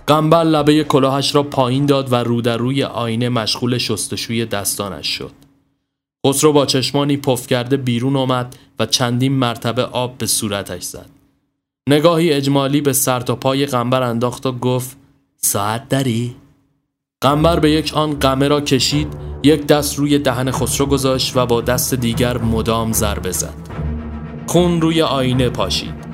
قنبر 0.07 0.43
لبه 0.43 0.83
کلاهش 0.83 1.35
را 1.35 1.43
پایین 1.43 1.85
داد 1.85 2.13
و 2.13 2.15
رو 2.15 2.41
در 2.41 2.57
روی 2.57 2.83
آینه 2.83 3.29
مشغول 3.29 3.77
شستشوی 3.77 4.45
دستانش 4.45 5.07
شد. 5.07 5.44
خسرو 6.25 6.53
با 6.53 6.65
چشمانی 6.65 7.17
پف 7.17 7.47
کرده 7.47 7.77
بیرون 7.77 8.15
آمد 8.15 8.55
و 8.79 8.85
چندین 8.85 9.33
مرتبه 9.33 9.83
آب 9.83 10.17
به 10.17 10.25
صورتش 10.25 10.83
زد. 10.83 11.09
نگاهی 11.89 12.33
اجمالی 12.33 12.81
به 12.81 12.93
سر 12.93 13.19
تا 13.19 13.35
پای 13.35 13.65
قنبر 13.65 14.03
انداخت 14.03 14.45
و 14.45 14.51
گفت 14.51 14.97
ساعت 15.37 15.89
داری؟ 15.89 16.35
قنبر 17.21 17.59
به 17.59 17.71
یک 17.71 17.93
آن 17.93 18.19
قمه 18.19 18.47
را 18.47 18.61
کشید 18.61 19.07
یک 19.43 19.67
دست 19.67 19.99
روی 19.99 20.19
دهن 20.19 20.51
خسرو 20.51 20.85
گذاشت 20.85 21.37
و 21.37 21.45
با 21.45 21.61
دست 21.61 21.93
دیگر 21.93 22.37
مدام 22.37 22.93
ضربه 22.93 23.31
زد. 23.31 23.53
خون 24.47 24.81
روی 24.81 25.01
آینه 25.01 25.49
پاشید. 25.49 26.05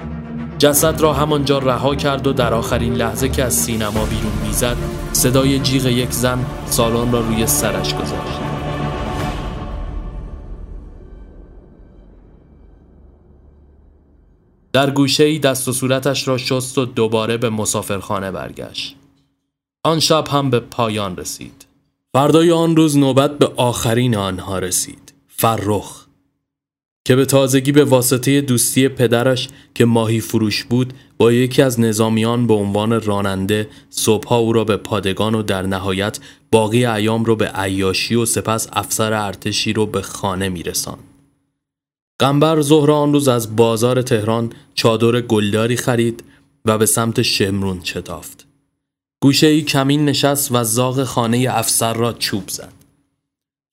جسد 0.57 1.01
را 1.01 1.13
همانجا 1.13 1.59
رها 1.59 1.95
کرد 1.95 2.27
و 2.27 2.33
در 2.33 2.53
آخرین 2.53 2.93
لحظه 2.93 3.29
که 3.29 3.43
از 3.43 3.53
سینما 3.53 4.05
بیرون 4.05 4.47
می‌زد 4.47 4.77
صدای 5.11 5.59
جیغ 5.59 5.85
یک 5.85 6.11
زن 6.11 6.45
سالن 6.65 7.11
را 7.11 7.19
روی 7.19 7.47
سرش 7.47 7.95
گذاشت 7.95 8.50
در 14.73 14.89
گوشه 14.89 15.23
ای 15.23 15.39
دست 15.39 15.67
و 15.67 15.73
صورتش 15.73 16.27
را 16.27 16.37
شست 16.37 16.77
و 16.77 16.85
دوباره 16.85 17.37
به 17.37 17.49
مسافرخانه 17.49 18.31
برگشت. 18.31 18.95
آن 19.83 19.99
شب 19.99 20.27
هم 20.27 20.49
به 20.49 20.59
پایان 20.59 21.17
رسید. 21.17 21.65
فردای 22.13 22.51
آن 22.51 22.75
روز 22.75 22.97
نوبت 22.97 23.37
به 23.37 23.51
آخرین 23.55 24.15
آنها 24.15 24.59
رسید. 24.59 25.13
فرخ 25.27 26.05
که 27.05 27.15
به 27.15 27.25
تازگی 27.25 27.71
به 27.71 27.83
واسطه 27.83 28.41
دوستی 28.41 28.87
پدرش 28.87 29.49
که 29.75 29.85
ماهی 29.85 30.19
فروش 30.19 30.63
بود 30.63 30.93
با 31.17 31.31
یکی 31.31 31.61
از 31.61 31.79
نظامیان 31.79 32.47
به 32.47 32.53
عنوان 32.53 33.01
راننده 33.01 33.69
صبحها 33.89 34.37
او 34.37 34.53
را 34.53 34.63
به 34.63 34.77
پادگان 34.77 35.35
و 35.35 35.43
در 35.43 35.61
نهایت 35.61 36.19
باقی 36.51 36.85
ایام 36.85 37.25
رو 37.25 37.35
به 37.35 37.47
عیاشی 37.47 38.15
و 38.15 38.25
سپس 38.25 38.67
افسر 38.73 39.13
ارتشی 39.13 39.73
رو 39.73 39.85
به 39.85 40.01
خانه 40.01 40.49
میرسان. 40.49 40.97
قنبر 42.21 42.61
ظهر 42.61 42.91
آن 42.91 43.13
روز 43.13 43.27
از 43.27 43.55
بازار 43.55 44.01
تهران 44.01 44.51
چادر 44.73 45.21
گلداری 45.21 45.75
خرید 45.75 46.23
و 46.65 46.77
به 46.77 46.85
سمت 46.85 47.21
شمرون 47.21 47.81
چتافت. 47.81 48.47
گوشه 49.21 49.47
ای 49.47 49.61
کمین 49.61 50.05
نشست 50.05 50.51
و 50.51 50.63
زاغ 50.63 51.03
خانه 51.03 51.47
افسر 51.49 51.93
را 51.93 52.13
چوب 52.13 52.49
زد. 52.49 52.73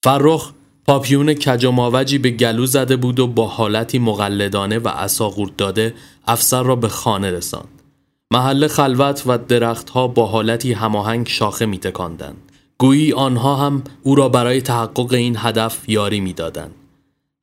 فرخ 0.04 0.52
پاپیون 0.86 1.34
کج 1.34 1.64
و 1.64 1.72
به 2.18 2.30
گلو 2.30 2.66
زده 2.66 2.96
بود 2.96 3.20
و 3.20 3.26
با 3.26 3.46
حالتی 3.46 3.98
مقلدانه 3.98 4.78
و 4.78 4.88
اساقورت 4.88 5.56
داده 5.56 5.94
افسر 6.26 6.62
را 6.62 6.76
به 6.76 6.88
خانه 6.88 7.30
رساند. 7.30 7.82
محل 8.30 8.68
خلوت 8.68 9.22
و 9.26 9.38
درختها 9.38 10.08
با 10.08 10.26
حالتی 10.26 10.72
هماهنگ 10.72 11.28
شاخه 11.28 11.66
میتکاندند. 11.66 12.52
گویی 12.78 13.12
آنها 13.12 13.56
هم 13.56 13.82
او 14.02 14.14
را 14.14 14.28
برای 14.28 14.60
تحقق 14.60 15.12
این 15.12 15.36
هدف 15.38 15.88
یاری 15.88 16.20
می‌دادند. 16.20 16.74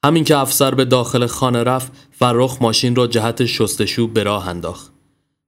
همین 0.06 0.24
که 0.24 0.38
افسر 0.38 0.76
به 0.76 0.86
داخل 0.86 1.26
خانه 1.26 1.64
رفت 1.64 1.92
فرخ 2.12 2.62
ماشین 2.62 2.96
را 2.96 3.08
جهت 3.08 3.46
شستشو 3.46 4.08
به 4.08 4.24
راه 4.24 4.48
انداخت. 4.48 4.92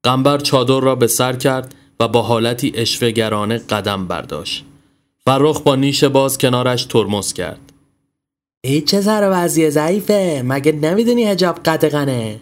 قنبر 0.03 0.37
چادر 0.37 0.79
را 0.79 0.95
به 0.95 1.07
سر 1.07 1.33
کرد 1.33 1.75
و 1.99 2.07
با 2.07 2.21
حالتی 2.21 2.71
اشوهگرانه 2.75 3.57
قدم 3.57 4.07
برداشت. 4.07 4.65
فرخ 5.25 5.61
با 5.61 5.75
نیش 5.75 6.03
باز 6.03 6.37
کنارش 6.37 6.85
ترمز 6.85 7.33
کرد. 7.33 7.73
ای 8.63 8.81
چه 8.81 9.01
سر 9.01 9.29
وضعی 9.31 9.69
ضعیفه 9.69 10.43
مگه 10.45 10.71
نمی‌دونی 10.71 11.23
هجاب 11.23 11.59
قدقنه 11.59 12.39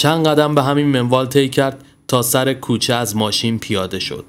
چند 0.00 0.26
قدم 0.26 0.54
به 0.54 0.62
همین 0.62 0.86
منوال 0.86 1.26
طی 1.26 1.48
کرد 1.48 1.84
تا 2.08 2.22
سر 2.22 2.54
کوچه 2.54 2.94
از 2.94 3.16
ماشین 3.16 3.58
پیاده 3.58 3.98
شد 3.98 4.24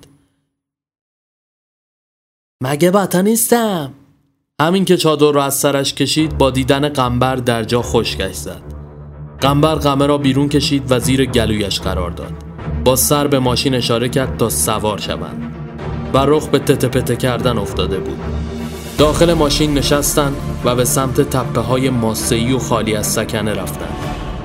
مگه 2.61 2.91
باتا 2.91 3.21
نیستم 3.21 3.93
همین 4.61 4.85
که 4.85 4.97
چادر 4.97 5.31
را 5.31 5.43
از 5.43 5.55
سرش 5.55 5.93
کشید 5.93 6.37
با 6.37 6.49
دیدن 6.49 6.89
قنبر 6.89 7.35
در 7.35 7.63
جا 7.63 7.81
خشکش 7.81 8.33
زد. 8.33 8.61
قنبر 9.41 9.75
قمه 9.75 10.05
را 10.05 10.17
بیرون 10.17 10.49
کشید 10.49 10.91
و 10.91 10.99
زیر 10.99 11.25
گلویش 11.25 11.79
قرار 11.79 12.11
داد. 12.11 12.33
با 12.85 12.95
سر 12.95 13.27
به 13.27 13.39
ماشین 13.39 13.75
اشاره 13.75 14.09
کرد 14.09 14.37
تا 14.37 14.49
سوار 14.49 14.97
شوند. 14.97 15.55
و 16.13 16.17
رخ 16.17 16.47
به 16.47 16.59
تته 16.59 16.87
پته 16.87 17.15
کردن 17.15 17.57
افتاده 17.57 17.99
بود. 17.99 18.17
داخل 18.97 19.33
ماشین 19.33 19.73
نشستن 19.73 20.33
و 20.65 20.75
به 20.75 20.85
سمت 20.85 21.21
تپه 21.21 21.61
های 21.61 21.89
ماسهی 21.89 22.53
و 22.53 22.59
خالی 22.59 22.95
از 22.95 23.07
سکنه 23.07 23.53
رفتن. 23.53 23.95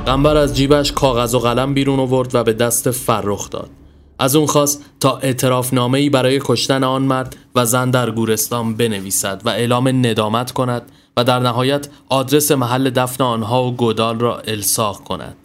قنبر 0.06 0.36
از 0.36 0.56
جیبش 0.56 0.92
کاغذ 0.92 1.34
و 1.34 1.38
قلم 1.38 1.74
بیرون 1.74 2.00
آورد 2.00 2.34
و 2.34 2.44
به 2.44 2.52
دست 2.52 2.90
فرخ 2.90 3.50
داد. 3.50 3.70
از 4.18 4.36
اون 4.36 4.46
خواست 4.46 4.84
تا 5.00 5.18
اعتراف 5.18 5.74
نامه 5.74 5.98
ای 5.98 6.10
برای 6.10 6.40
کشتن 6.44 6.84
آن 6.84 7.02
مرد 7.02 7.36
و 7.54 7.64
زن 7.64 7.90
در 7.90 8.10
گورستان 8.10 8.74
بنویسد 8.74 9.42
و 9.44 9.48
اعلام 9.48 9.88
ندامت 9.88 10.52
کند 10.52 10.82
و 11.16 11.24
در 11.24 11.38
نهایت 11.38 11.88
آدرس 12.08 12.50
محل 12.50 12.90
دفن 12.90 13.24
آنها 13.24 13.64
و 13.64 13.76
گودال 13.76 14.18
را 14.18 14.38
الساق 14.38 15.04
کند. 15.04 15.36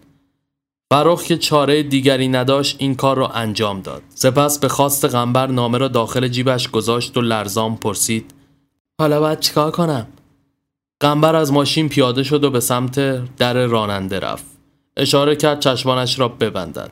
فرخ 0.93 1.23
که 1.23 1.37
چاره 1.37 1.83
دیگری 1.83 2.27
نداشت 2.27 2.75
این 2.79 2.95
کار 2.95 3.17
را 3.17 3.27
انجام 3.27 3.81
داد. 3.81 4.01
سپس 4.15 4.59
به 4.59 4.67
خواست 4.67 5.05
قنبر 5.05 5.47
نامه 5.47 5.77
را 5.77 5.87
داخل 5.87 6.27
جیبش 6.27 6.69
گذاشت 6.69 7.17
و 7.17 7.21
لرزان 7.21 7.75
پرسید 7.75 8.33
حالا 9.01 9.19
باید 9.19 9.39
چیکار 9.39 9.71
کنم؟ 9.71 10.07
قنبر 10.99 11.35
از 11.35 11.51
ماشین 11.51 11.89
پیاده 11.89 12.23
شد 12.23 12.43
و 12.43 12.49
به 12.49 12.59
سمت 12.59 12.99
در 13.35 13.65
راننده 13.65 14.19
رفت. 14.19 14.45
اشاره 14.97 15.35
کرد 15.35 15.59
چشمانش 15.59 16.19
را 16.19 16.27
ببندد. 16.27 16.91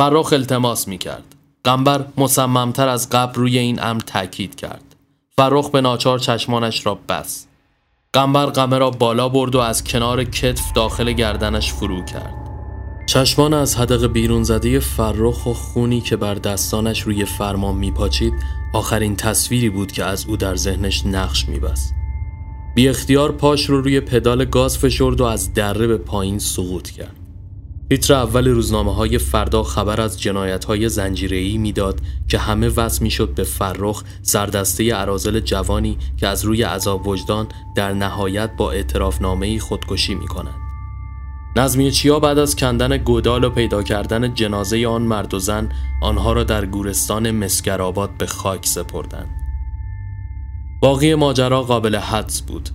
فراخ 0.00 0.32
التماس 0.32 0.88
می 0.88 0.98
کرد 0.98 1.34
قنبر 1.64 2.04
مصممتر 2.16 2.88
از 2.88 3.10
قبل 3.10 3.34
روی 3.34 3.58
این 3.58 3.82
امر 3.82 4.00
تاکید 4.00 4.54
کرد. 4.54 4.96
فرخ 5.36 5.70
به 5.70 5.80
ناچار 5.80 6.18
چشمانش 6.18 6.86
را 6.86 6.98
بست. 7.08 7.48
قنبر 8.12 8.46
قمه 8.46 8.78
را 8.78 8.90
بالا 8.90 9.28
برد 9.28 9.54
و 9.54 9.58
از 9.58 9.84
کنار 9.84 10.24
کتف 10.24 10.72
داخل 10.72 11.12
گردنش 11.12 11.72
فرو 11.72 12.04
کرد. 12.04 12.34
چشمان 13.06 13.54
از 13.54 13.76
حدق 13.76 14.06
بیرون 14.06 14.42
زده 14.42 14.80
فرخ 14.80 15.46
و 15.46 15.52
خونی 15.52 16.00
که 16.00 16.16
بر 16.16 16.34
دستانش 16.34 17.00
روی 17.00 17.24
فرمان 17.24 17.74
میپاچید 17.74 18.34
آخرین 18.74 19.16
تصویری 19.16 19.70
بود 19.70 19.92
که 19.92 20.04
از 20.04 20.26
او 20.26 20.36
در 20.36 20.56
ذهنش 20.56 21.06
نقش 21.06 21.48
میبست. 21.48 21.94
بی 22.74 22.88
اختیار 22.88 23.32
پاش 23.32 23.70
رو 23.70 23.80
روی 23.80 24.00
پدال 24.00 24.44
گاز 24.44 24.78
فشرد 24.78 25.20
و 25.20 25.24
از 25.24 25.54
دره 25.54 25.86
به 25.86 25.96
پایین 25.96 26.38
سقوط 26.38 26.90
کرد. 26.90 27.19
تیتر 27.90 28.14
اول 28.14 28.48
روزنامه 28.48 28.94
های 28.94 29.18
فردا 29.18 29.62
خبر 29.62 30.00
از 30.00 30.20
جنایت 30.20 30.64
های 30.64 30.88
زنجیری 30.88 31.58
می‌داد 31.58 32.00
که 32.28 32.38
همه 32.38 32.68
وصل 32.68 33.02
می‌شد 33.02 33.34
به 33.34 33.44
فرخ 33.44 34.02
سردسته 34.22 34.94
عرازل 34.94 35.40
جوانی 35.40 35.98
که 36.16 36.26
از 36.26 36.44
روی 36.44 36.62
عذاب 36.62 37.08
وجدان 37.08 37.48
در 37.74 37.92
نهایت 37.92 38.50
با 38.56 38.72
اعتراف 38.72 39.22
نامه 39.22 39.58
خودکشی 39.58 40.14
می 40.14 40.26
کند. 40.26 40.54
نظمی 41.56 41.90
چیا 41.90 42.20
بعد 42.20 42.38
از 42.38 42.56
کندن 42.56 42.96
گودال 42.96 43.44
و 43.44 43.50
پیدا 43.50 43.82
کردن 43.82 44.34
جنازه 44.34 44.86
آن 44.86 45.02
مرد 45.02 45.34
و 45.34 45.38
زن 45.38 45.68
آنها 46.02 46.32
را 46.32 46.44
در 46.44 46.66
گورستان 46.66 47.30
مسکرآباد 47.30 48.10
به 48.18 48.26
خاک 48.26 48.66
سپردند. 48.66 49.30
باقی 50.82 51.14
ماجرا 51.14 51.62
قابل 51.62 51.96
حدس 51.96 52.42
بود 52.42 52.70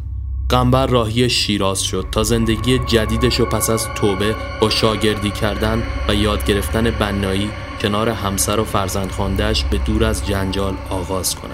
قنبر 0.49 0.87
راهی 0.87 1.29
شیراز 1.29 1.81
شد 1.81 2.05
تا 2.11 2.23
زندگی 2.23 2.79
جدیدش 2.79 3.39
و 3.39 3.45
پس 3.45 3.69
از 3.69 3.87
توبه 3.95 4.35
با 4.61 4.69
شاگردی 4.69 5.31
کردن 5.31 5.83
و 6.07 6.15
یاد 6.15 6.45
گرفتن 6.45 6.91
بنایی 6.91 7.49
کنار 7.81 8.09
همسر 8.09 8.59
و 8.59 8.63
فرزند 8.63 9.11
خاندهش 9.11 9.63
به 9.63 9.77
دور 9.77 10.03
از 10.03 10.27
جنجال 10.27 10.73
آغاز 10.89 11.35
کنه. 11.35 11.53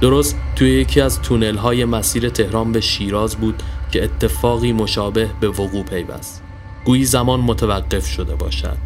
درست 0.00 0.36
توی 0.56 0.70
یکی 0.70 1.00
از 1.00 1.22
تونل 1.22 1.56
های 1.56 1.84
مسیر 1.84 2.28
تهران 2.28 2.72
به 2.72 2.80
شیراز 2.80 3.36
بود 3.36 3.62
که 3.92 4.04
اتفاقی 4.04 4.72
مشابه 4.72 5.30
به 5.40 5.48
وقوع 5.48 5.84
پیوست. 5.84 6.42
گویی 6.84 7.04
زمان 7.04 7.40
متوقف 7.40 8.06
شده 8.06 8.34
باشد. 8.34 8.76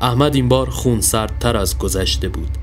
احمد 0.00 0.34
این 0.34 0.48
بار 0.48 0.70
خونسردتر 0.70 1.56
از 1.56 1.78
گذشته 1.78 2.28
بود. 2.28 2.58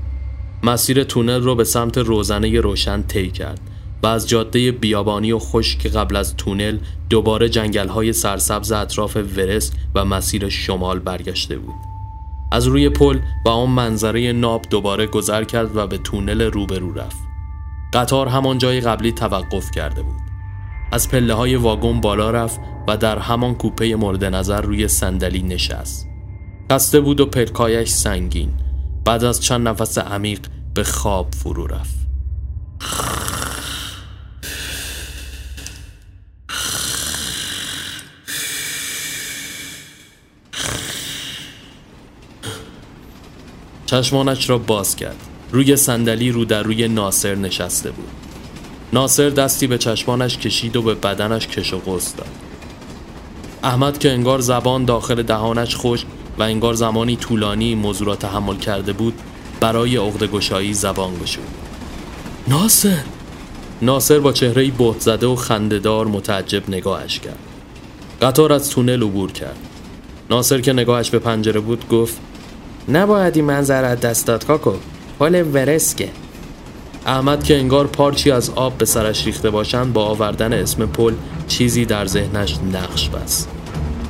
مسیر 0.62 1.04
تونل 1.04 1.42
رو 1.42 1.54
به 1.54 1.64
سمت 1.64 1.98
روزنه 1.98 2.60
روشن 2.60 3.02
طی 3.02 3.30
کرد 3.30 3.60
و 4.02 4.06
از 4.06 4.28
جاده 4.28 4.72
بیابانی 4.72 5.32
و 5.32 5.38
خشک 5.38 5.86
قبل 5.86 6.16
از 6.16 6.36
تونل 6.36 6.78
دوباره 7.10 7.48
جنگل 7.48 7.88
های 7.88 8.12
سرسبز 8.12 8.72
اطراف 8.72 9.16
ورست 9.16 9.76
و 9.94 10.04
مسیر 10.04 10.48
شمال 10.48 10.98
برگشته 10.98 11.58
بود. 11.58 11.74
از 12.52 12.66
روی 12.66 12.88
پل 12.88 13.18
و 13.46 13.48
آن 13.48 13.70
منظره 13.70 14.32
ناب 14.32 14.62
دوباره 14.70 15.06
گذر 15.06 15.44
کرد 15.44 15.76
و 15.76 15.86
به 15.86 15.98
تونل 15.98 16.42
روبرو 16.42 16.94
رفت. 16.94 17.16
قطار 17.92 18.28
همان 18.28 18.58
جای 18.58 18.80
قبلی 18.80 19.12
توقف 19.12 19.70
کرده 19.70 20.02
بود. 20.02 20.20
از 20.92 21.08
پله 21.08 21.34
های 21.34 21.56
واگن 21.56 22.00
بالا 22.00 22.30
رفت 22.30 22.60
و 22.88 22.96
در 22.96 23.18
همان 23.18 23.54
کوپه 23.54 23.96
مورد 23.96 24.24
نظر 24.24 24.60
روی 24.60 24.88
صندلی 24.88 25.42
نشست. 25.42 26.08
خسته 26.72 27.00
بود 27.00 27.20
و 27.20 27.26
پلکایش 27.26 27.88
سنگین. 27.88 28.50
بعد 29.04 29.24
از 29.24 29.40
چند 29.40 29.68
نفس 29.68 29.98
عمیق 29.98 30.40
به 30.74 30.84
خواب 30.84 31.34
فرو 31.34 31.66
رفت. 31.66 31.96
چشمانش 43.86 44.50
را 44.50 44.58
باز 44.58 44.96
کرد. 44.96 45.16
روی 45.52 45.76
صندلی 45.76 46.30
رو 46.30 46.44
در 46.44 46.62
روی 46.62 46.88
ناصر 46.88 47.34
نشسته 47.34 47.90
بود. 47.90 48.08
ناصر 48.92 49.30
دستی 49.30 49.66
به 49.66 49.78
چشمانش 49.78 50.38
کشید 50.38 50.76
و 50.76 50.82
به 50.82 50.94
بدنش 50.94 51.46
کش 51.46 51.72
و 51.72 51.78
قصد 51.78 52.16
داد. 52.16 52.28
احمد 53.62 53.98
که 53.98 54.12
انگار 54.12 54.40
زبان 54.40 54.84
داخل 54.84 55.22
دهانش 55.22 55.76
خوش 55.76 56.04
و 56.38 56.42
انگار 56.42 56.74
زمانی 56.74 57.16
طولانی 57.16 57.74
موضوع 57.74 58.06
را 58.06 58.16
تحمل 58.16 58.56
کرده 58.56 58.92
بود 58.92 59.14
برای 59.60 59.96
عقد 59.96 60.24
گشایی 60.24 60.74
زبان 60.74 61.14
گشود. 61.22 61.44
ناصر! 62.48 62.98
ناصر 63.82 64.18
با 64.18 64.32
چهره 64.32 64.70
بهت 64.70 65.00
زده 65.00 65.26
و 65.26 65.36
خندهدار 65.36 66.06
متعجب 66.06 66.70
نگاهش 66.70 67.18
کرد. 67.18 67.38
قطار 68.22 68.52
از 68.52 68.70
تونل 68.70 69.02
عبور 69.02 69.32
کرد. 69.32 69.56
ناصر 70.30 70.60
که 70.60 70.72
نگاهش 70.72 71.10
به 71.10 71.18
پنجره 71.18 71.60
بود 71.60 71.88
گفت 71.88 72.18
نباید 72.88 73.36
این 73.36 73.44
منظر 73.44 73.94
دست 73.94 74.26
داد 74.26 74.46
کاکو. 74.46 74.72
پل 75.18 75.44
ورسکه. 75.52 76.08
احمد 77.06 77.44
که 77.44 77.58
انگار 77.58 77.86
پارچی 77.86 78.30
از 78.30 78.50
آب 78.50 78.78
به 78.78 78.84
سرش 78.84 79.26
ریخته 79.26 79.50
باشند 79.50 79.92
با 79.92 80.04
آوردن 80.04 80.52
اسم 80.52 80.86
پل 80.86 81.14
چیزی 81.48 81.84
در 81.84 82.06
ذهنش 82.06 82.58
نقش 82.72 83.08
بست. 83.08 83.48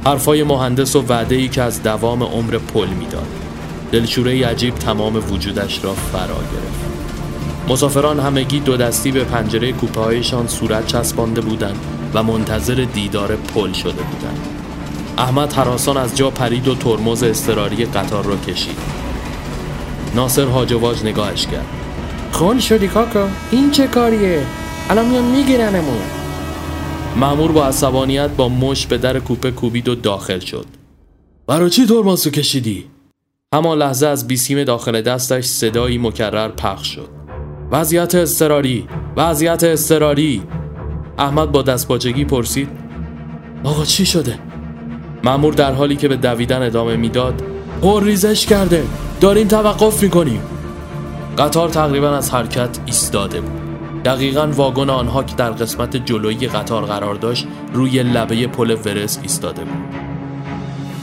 حرفای 0.05 0.43
مهندس 0.43 0.97
و 0.97 1.05
وعده 1.09 1.35
ای 1.35 1.49
که 1.49 1.63
از 1.63 1.83
دوام 1.83 2.23
عمر 2.23 2.59
پل 2.59 2.89
می‌داد. 2.89 3.27
دلشوره 3.93 4.47
عجیب 4.47 4.75
تمام 4.75 5.33
وجودش 5.33 5.85
را 5.85 5.93
فرا 5.93 6.35
گرفت. 6.35 6.87
مسافران 7.69 8.21
همگی 8.21 8.61
دو 8.61 8.77
دستی 8.77 9.13
به 9.13 9.25
پنجره 9.25 9.73
کوپه 9.73 10.01
هایشان 10.01 10.49
صورت 10.49 10.87
چسبانده 10.87 11.41
بودند 11.41 11.79
و 12.15 12.23
منتظر 12.23 12.87
دیدار 12.95 13.37
پل 13.37 13.73
شده 13.73 14.03
بودند. 14.03 14.56
احمد 15.19 15.53
حراسان 15.53 15.97
از 15.97 16.17
جا 16.17 16.31
پرید 16.31 16.69
و 16.69 16.75
ترمز 16.75 17.23
استراری 17.23 17.85
قطار 17.85 18.25
را 18.25 18.37
کشید. 18.37 18.79
ناصر 20.15 20.47
هاجواج 20.47 21.05
نگاهش 21.05 21.47
کرد. 21.47 21.67
خون 22.33 22.61
شدی 22.61 22.89
کاکا؟ 22.89 23.29
این 23.51 23.71
چه 23.71 23.87
کاریه؟ 23.87 24.47
الان 24.91 25.07
میان 25.07 25.25
میگیرنمون. 25.25 26.01
مامور 27.17 27.53
با 27.53 27.67
عصبانیت 27.67 28.31
با 28.31 28.49
مش 28.49 28.87
به 28.87 28.99
در 28.99 29.19
کوپه 29.19 29.51
کوبید 29.51 29.89
و 29.89 29.95
داخل 29.95 30.39
شد. 30.39 30.67
برای 31.47 31.71
چی 31.71 31.87
ترمز 31.87 32.27
رو 32.27 32.33
کشیدی؟ 32.33 32.85
همان 33.55 33.79
لحظه 33.79 34.07
از 34.07 34.27
بیسیم 34.27 34.65
داخل 34.65 35.01
دستش 35.01 35.45
صدایی 35.45 35.99
مکرر 35.99 36.49
پخش 36.49 36.95
شد. 36.95 37.09
وضعیت 37.71 38.15
استراری 38.15 38.89
وضعیت 39.17 39.65
استراری 39.65 40.43
احمد 41.19 41.53
با 41.53 41.63
دستپاچگی 41.63 42.25
پرسید. 42.25 42.69
آقا 43.65 43.85
چی 43.85 44.07
شده؟ 44.07 44.46
مامور 45.27 45.53
در 45.53 45.73
حالی 45.73 45.97
که 45.97 46.09
به 46.09 46.17
دویدن 46.17 46.63
ادامه 46.63 46.97
می‌داد 46.97 47.43
پر 47.83 48.05
ریزش 48.05 48.47
کرده. 48.47 48.85
داریم 49.21 49.49
توقف 49.49 50.03
می‌کنیم. 50.03 50.43
قطار 51.39 51.69
تقریبا 51.69 52.11
از 52.11 52.35
حرکت 52.35 52.79
ایستاده 52.87 53.41
بود. 53.41 54.03
دقیقا 54.05 54.47
واگن 54.47 54.91
آنها 54.91 55.23
که 55.23 55.35
در 55.35 55.51
قسمت 55.51 55.97
جلویی 55.97 56.47
قطار 56.47 56.85
قرار 56.85 57.15
داشت 57.15 57.47
روی 57.73 58.03
لبه 58.03 58.47
پل 58.47 58.77
ورس 58.85 59.19
ایستاده 59.23 59.65
بود. 59.65 59.95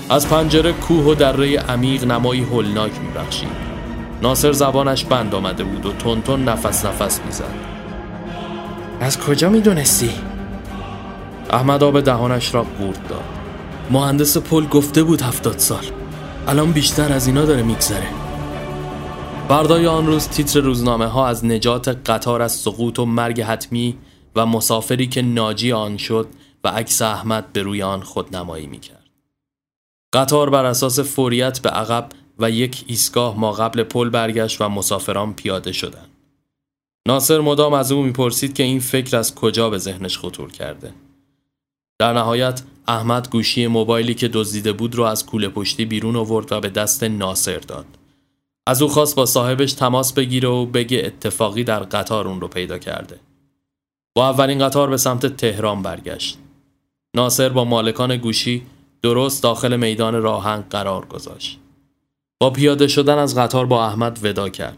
از 0.10 0.30
پنجره 0.30 0.74
کوه 0.74 1.06
و 1.06 1.16
دره 1.16 1.58
عمیق 1.58 2.04
نمایی 2.06 2.42
هولناک 2.42 2.92
میبخشید. 3.02 3.50
ناصر 4.22 4.52
زبانش 4.52 5.06
بند 5.06 5.36
آمده 5.36 5.64
بود 5.64 5.86
و 5.86 5.94
تون 6.24 6.44
نفس 6.44 6.86
نفس 6.86 7.22
می‌زد. 7.26 7.54
از 9.02 9.20
کجا 9.20 9.50
می‌دونستی؟ 9.50 10.12
احمد 11.50 11.84
آب 11.84 12.00
دهانش 12.00 12.56
را 12.56 12.66
قورت 12.80 13.08
داد. 13.08 13.43
مهندس 13.92 14.38
پل 14.38 14.66
گفته 14.66 15.04
بود 15.04 15.22
هفتاد 15.22 15.58
سال 15.58 15.86
الان 16.48 16.72
بیشتر 16.72 17.14
از 17.14 17.28
اینا 17.28 17.46
داره 17.46 17.64
میگذره 17.64 18.08
بردای 19.48 19.88
آن 19.88 20.08
روز 20.08 20.28
تیتر 20.28 20.60
روزنامه 20.60 21.06
ها 21.06 21.28
از 21.28 21.46
نجات 21.46 21.88
قطار 22.10 22.42
از 22.42 22.52
سقوط 22.52 23.00
و 23.00 23.06
مرگ 23.06 23.42
حتمی 23.42 23.98
و 24.36 24.46
مسافری 24.46 25.08
که 25.08 25.22
ناجی 25.22 25.72
آن 25.72 25.98
شد 25.98 26.28
و 26.64 26.68
عکس 26.68 27.02
احمد 27.02 27.54
به 27.54 27.62
روی 27.62 27.84
آن 27.84 28.02
خود 28.02 28.36
نمایی 28.36 28.68
می‌کرد. 28.68 29.10
قطار 30.14 30.50
بر 30.50 30.66
اساس 30.66 31.00
فوریت 31.00 31.60
به 31.60 31.70
عقب 31.70 32.10
و 32.40 32.52
یک 32.52 32.84
ایستگاه 32.88 33.40
ما 33.40 33.52
قبل 33.52 33.84
پل 33.84 34.10
برگشت 34.10 34.62
و 34.62 34.70
مسافران 34.70 35.34
پیاده 35.34 35.72
شدند. 35.72 36.10
ناصر 37.08 37.40
مدام 37.40 37.74
از 37.74 37.92
او 37.92 38.04
می‌پرسید 38.04 38.54
که 38.54 38.64
این 38.64 38.80
فکر 38.80 39.18
از 39.18 39.36
کجا 39.36 39.70
به 39.70 39.78
ذهنش 39.78 40.18
خطور 40.18 40.52
کرده. 40.52 40.94
در 42.00 42.14
نهایت 42.14 42.62
احمد 42.88 43.30
گوشی 43.30 43.68
موبایلی 43.68 44.14
که 44.14 44.28
دزدیده 44.28 44.74
بود 44.74 44.96
رو 44.96 45.04
از 45.04 45.26
کوله 45.26 45.50
پشتی 45.50 45.86
بیرون 45.86 46.16
آورد 46.16 46.52
و 46.52 46.60
به 46.60 46.70
دست 46.70 47.04
ناصر 47.04 47.58
داد. 47.60 47.86
از 48.68 48.82
او 48.82 48.88
خواست 48.88 49.16
با 49.16 49.26
صاحبش 49.26 49.74
تماس 49.74 50.14
بگیره 50.14 50.50
و 50.50 50.66
بگه 50.66 51.02
اتفاقی 51.06 51.64
در 51.64 51.80
قطار 51.80 52.28
اون 52.28 52.42
رو 52.42 52.48
پیدا 52.48 52.78
کرده. 52.78 53.20
با 54.16 54.30
اولین 54.30 54.60
قطار 54.60 54.90
به 54.90 54.98
سمت 54.98 55.26
تهران 55.26 55.82
برگشت. 55.82 56.38
ناصر 57.16 57.50
با 57.50 57.66
مالکان 57.66 58.18
گوشی 58.18 58.64
درست 59.02 59.44
داخل 59.44 59.78
میدان 59.78 60.22
راهنگ 60.22 60.64
قرار 60.70 61.06
گذاشت. 61.06 61.60
با 62.40 62.50
پیاده 62.50 62.88
شدن 62.88 63.18
از 63.18 63.38
قطار 63.38 63.66
با 63.66 63.86
احمد 63.86 64.20
ودا 64.24 64.50
کرد. 64.50 64.78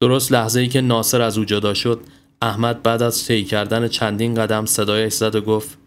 درست 0.00 0.32
لحظه 0.32 0.60
ای 0.60 0.68
که 0.68 0.80
ناصر 0.80 1.22
از 1.22 1.38
او 1.38 1.44
جدا 1.44 1.74
شد، 1.74 2.00
احمد 2.42 2.82
بعد 2.82 3.02
از 3.02 3.24
طی 3.24 3.44
کردن 3.44 3.88
چندین 3.88 4.34
قدم 4.34 4.66
صدایش 4.66 5.12
زد 5.12 5.34
و 5.34 5.40
گفت 5.40 5.78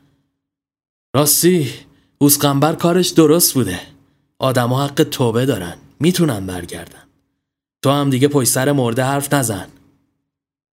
راستی 1.15 1.69
اوسقنبر 2.17 2.75
کارش 2.75 3.09
درست 3.09 3.53
بوده. 3.53 3.79
آدما 4.39 4.83
حق 4.83 5.03
توبه 5.03 5.45
دارن. 5.45 5.73
می‌تونن 5.99 6.45
برگردن. 6.45 7.03
تو 7.83 7.89
هم 7.89 8.09
دیگه 8.09 8.27
پشت 8.27 8.49
سر 8.49 8.71
مرده 8.71 9.03
حرف 9.03 9.33
نزن. 9.33 9.67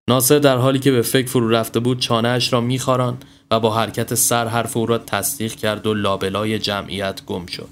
ناصر 0.08 0.38
در 0.38 0.56
حالی 0.56 0.78
که 0.78 0.90
به 0.90 1.02
فکر 1.02 1.28
فرو 1.28 1.48
رفته 1.48 1.80
بود 1.80 1.98
چانهاش 1.98 2.52
را 2.52 2.60
میخاران 2.60 3.18
و 3.50 3.60
با 3.60 3.74
حرکت 3.74 4.14
سر 4.14 4.48
حرف 4.48 4.76
او 4.76 4.86
را 4.86 4.98
تصدیق 4.98 5.54
کرد 5.54 5.86
و 5.86 5.94
لابلای 5.94 6.58
جمعیت 6.58 7.24
گم 7.26 7.46
شد. 7.46 7.68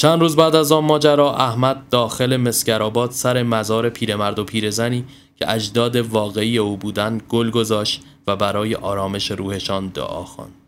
چند 0.00 0.20
روز 0.20 0.36
بعد 0.36 0.54
از 0.54 0.72
آن 0.72 0.84
ماجرا 0.84 1.34
احمد 1.34 1.88
داخل 1.90 2.36
مسکرآباد 2.36 3.10
سر 3.10 3.42
مزار 3.42 3.88
پیرمرد 3.88 4.38
و 4.38 4.44
پیرزنی 4.44 5.04
که 5.36 5.52
اجداد 5.52 5.96
واقعی 5.96 6.58
او 6.58 6.76
بودند 6.76 7.22
گل 7.28 7.50
گذاشت 7.50 8.02
و 8.26 8.36
برای 8.36 8.74
آرامش 8.74 9.30
روحشان 9.30 9.88
دعا 9.88 10.24
خواند. 10.24 10.63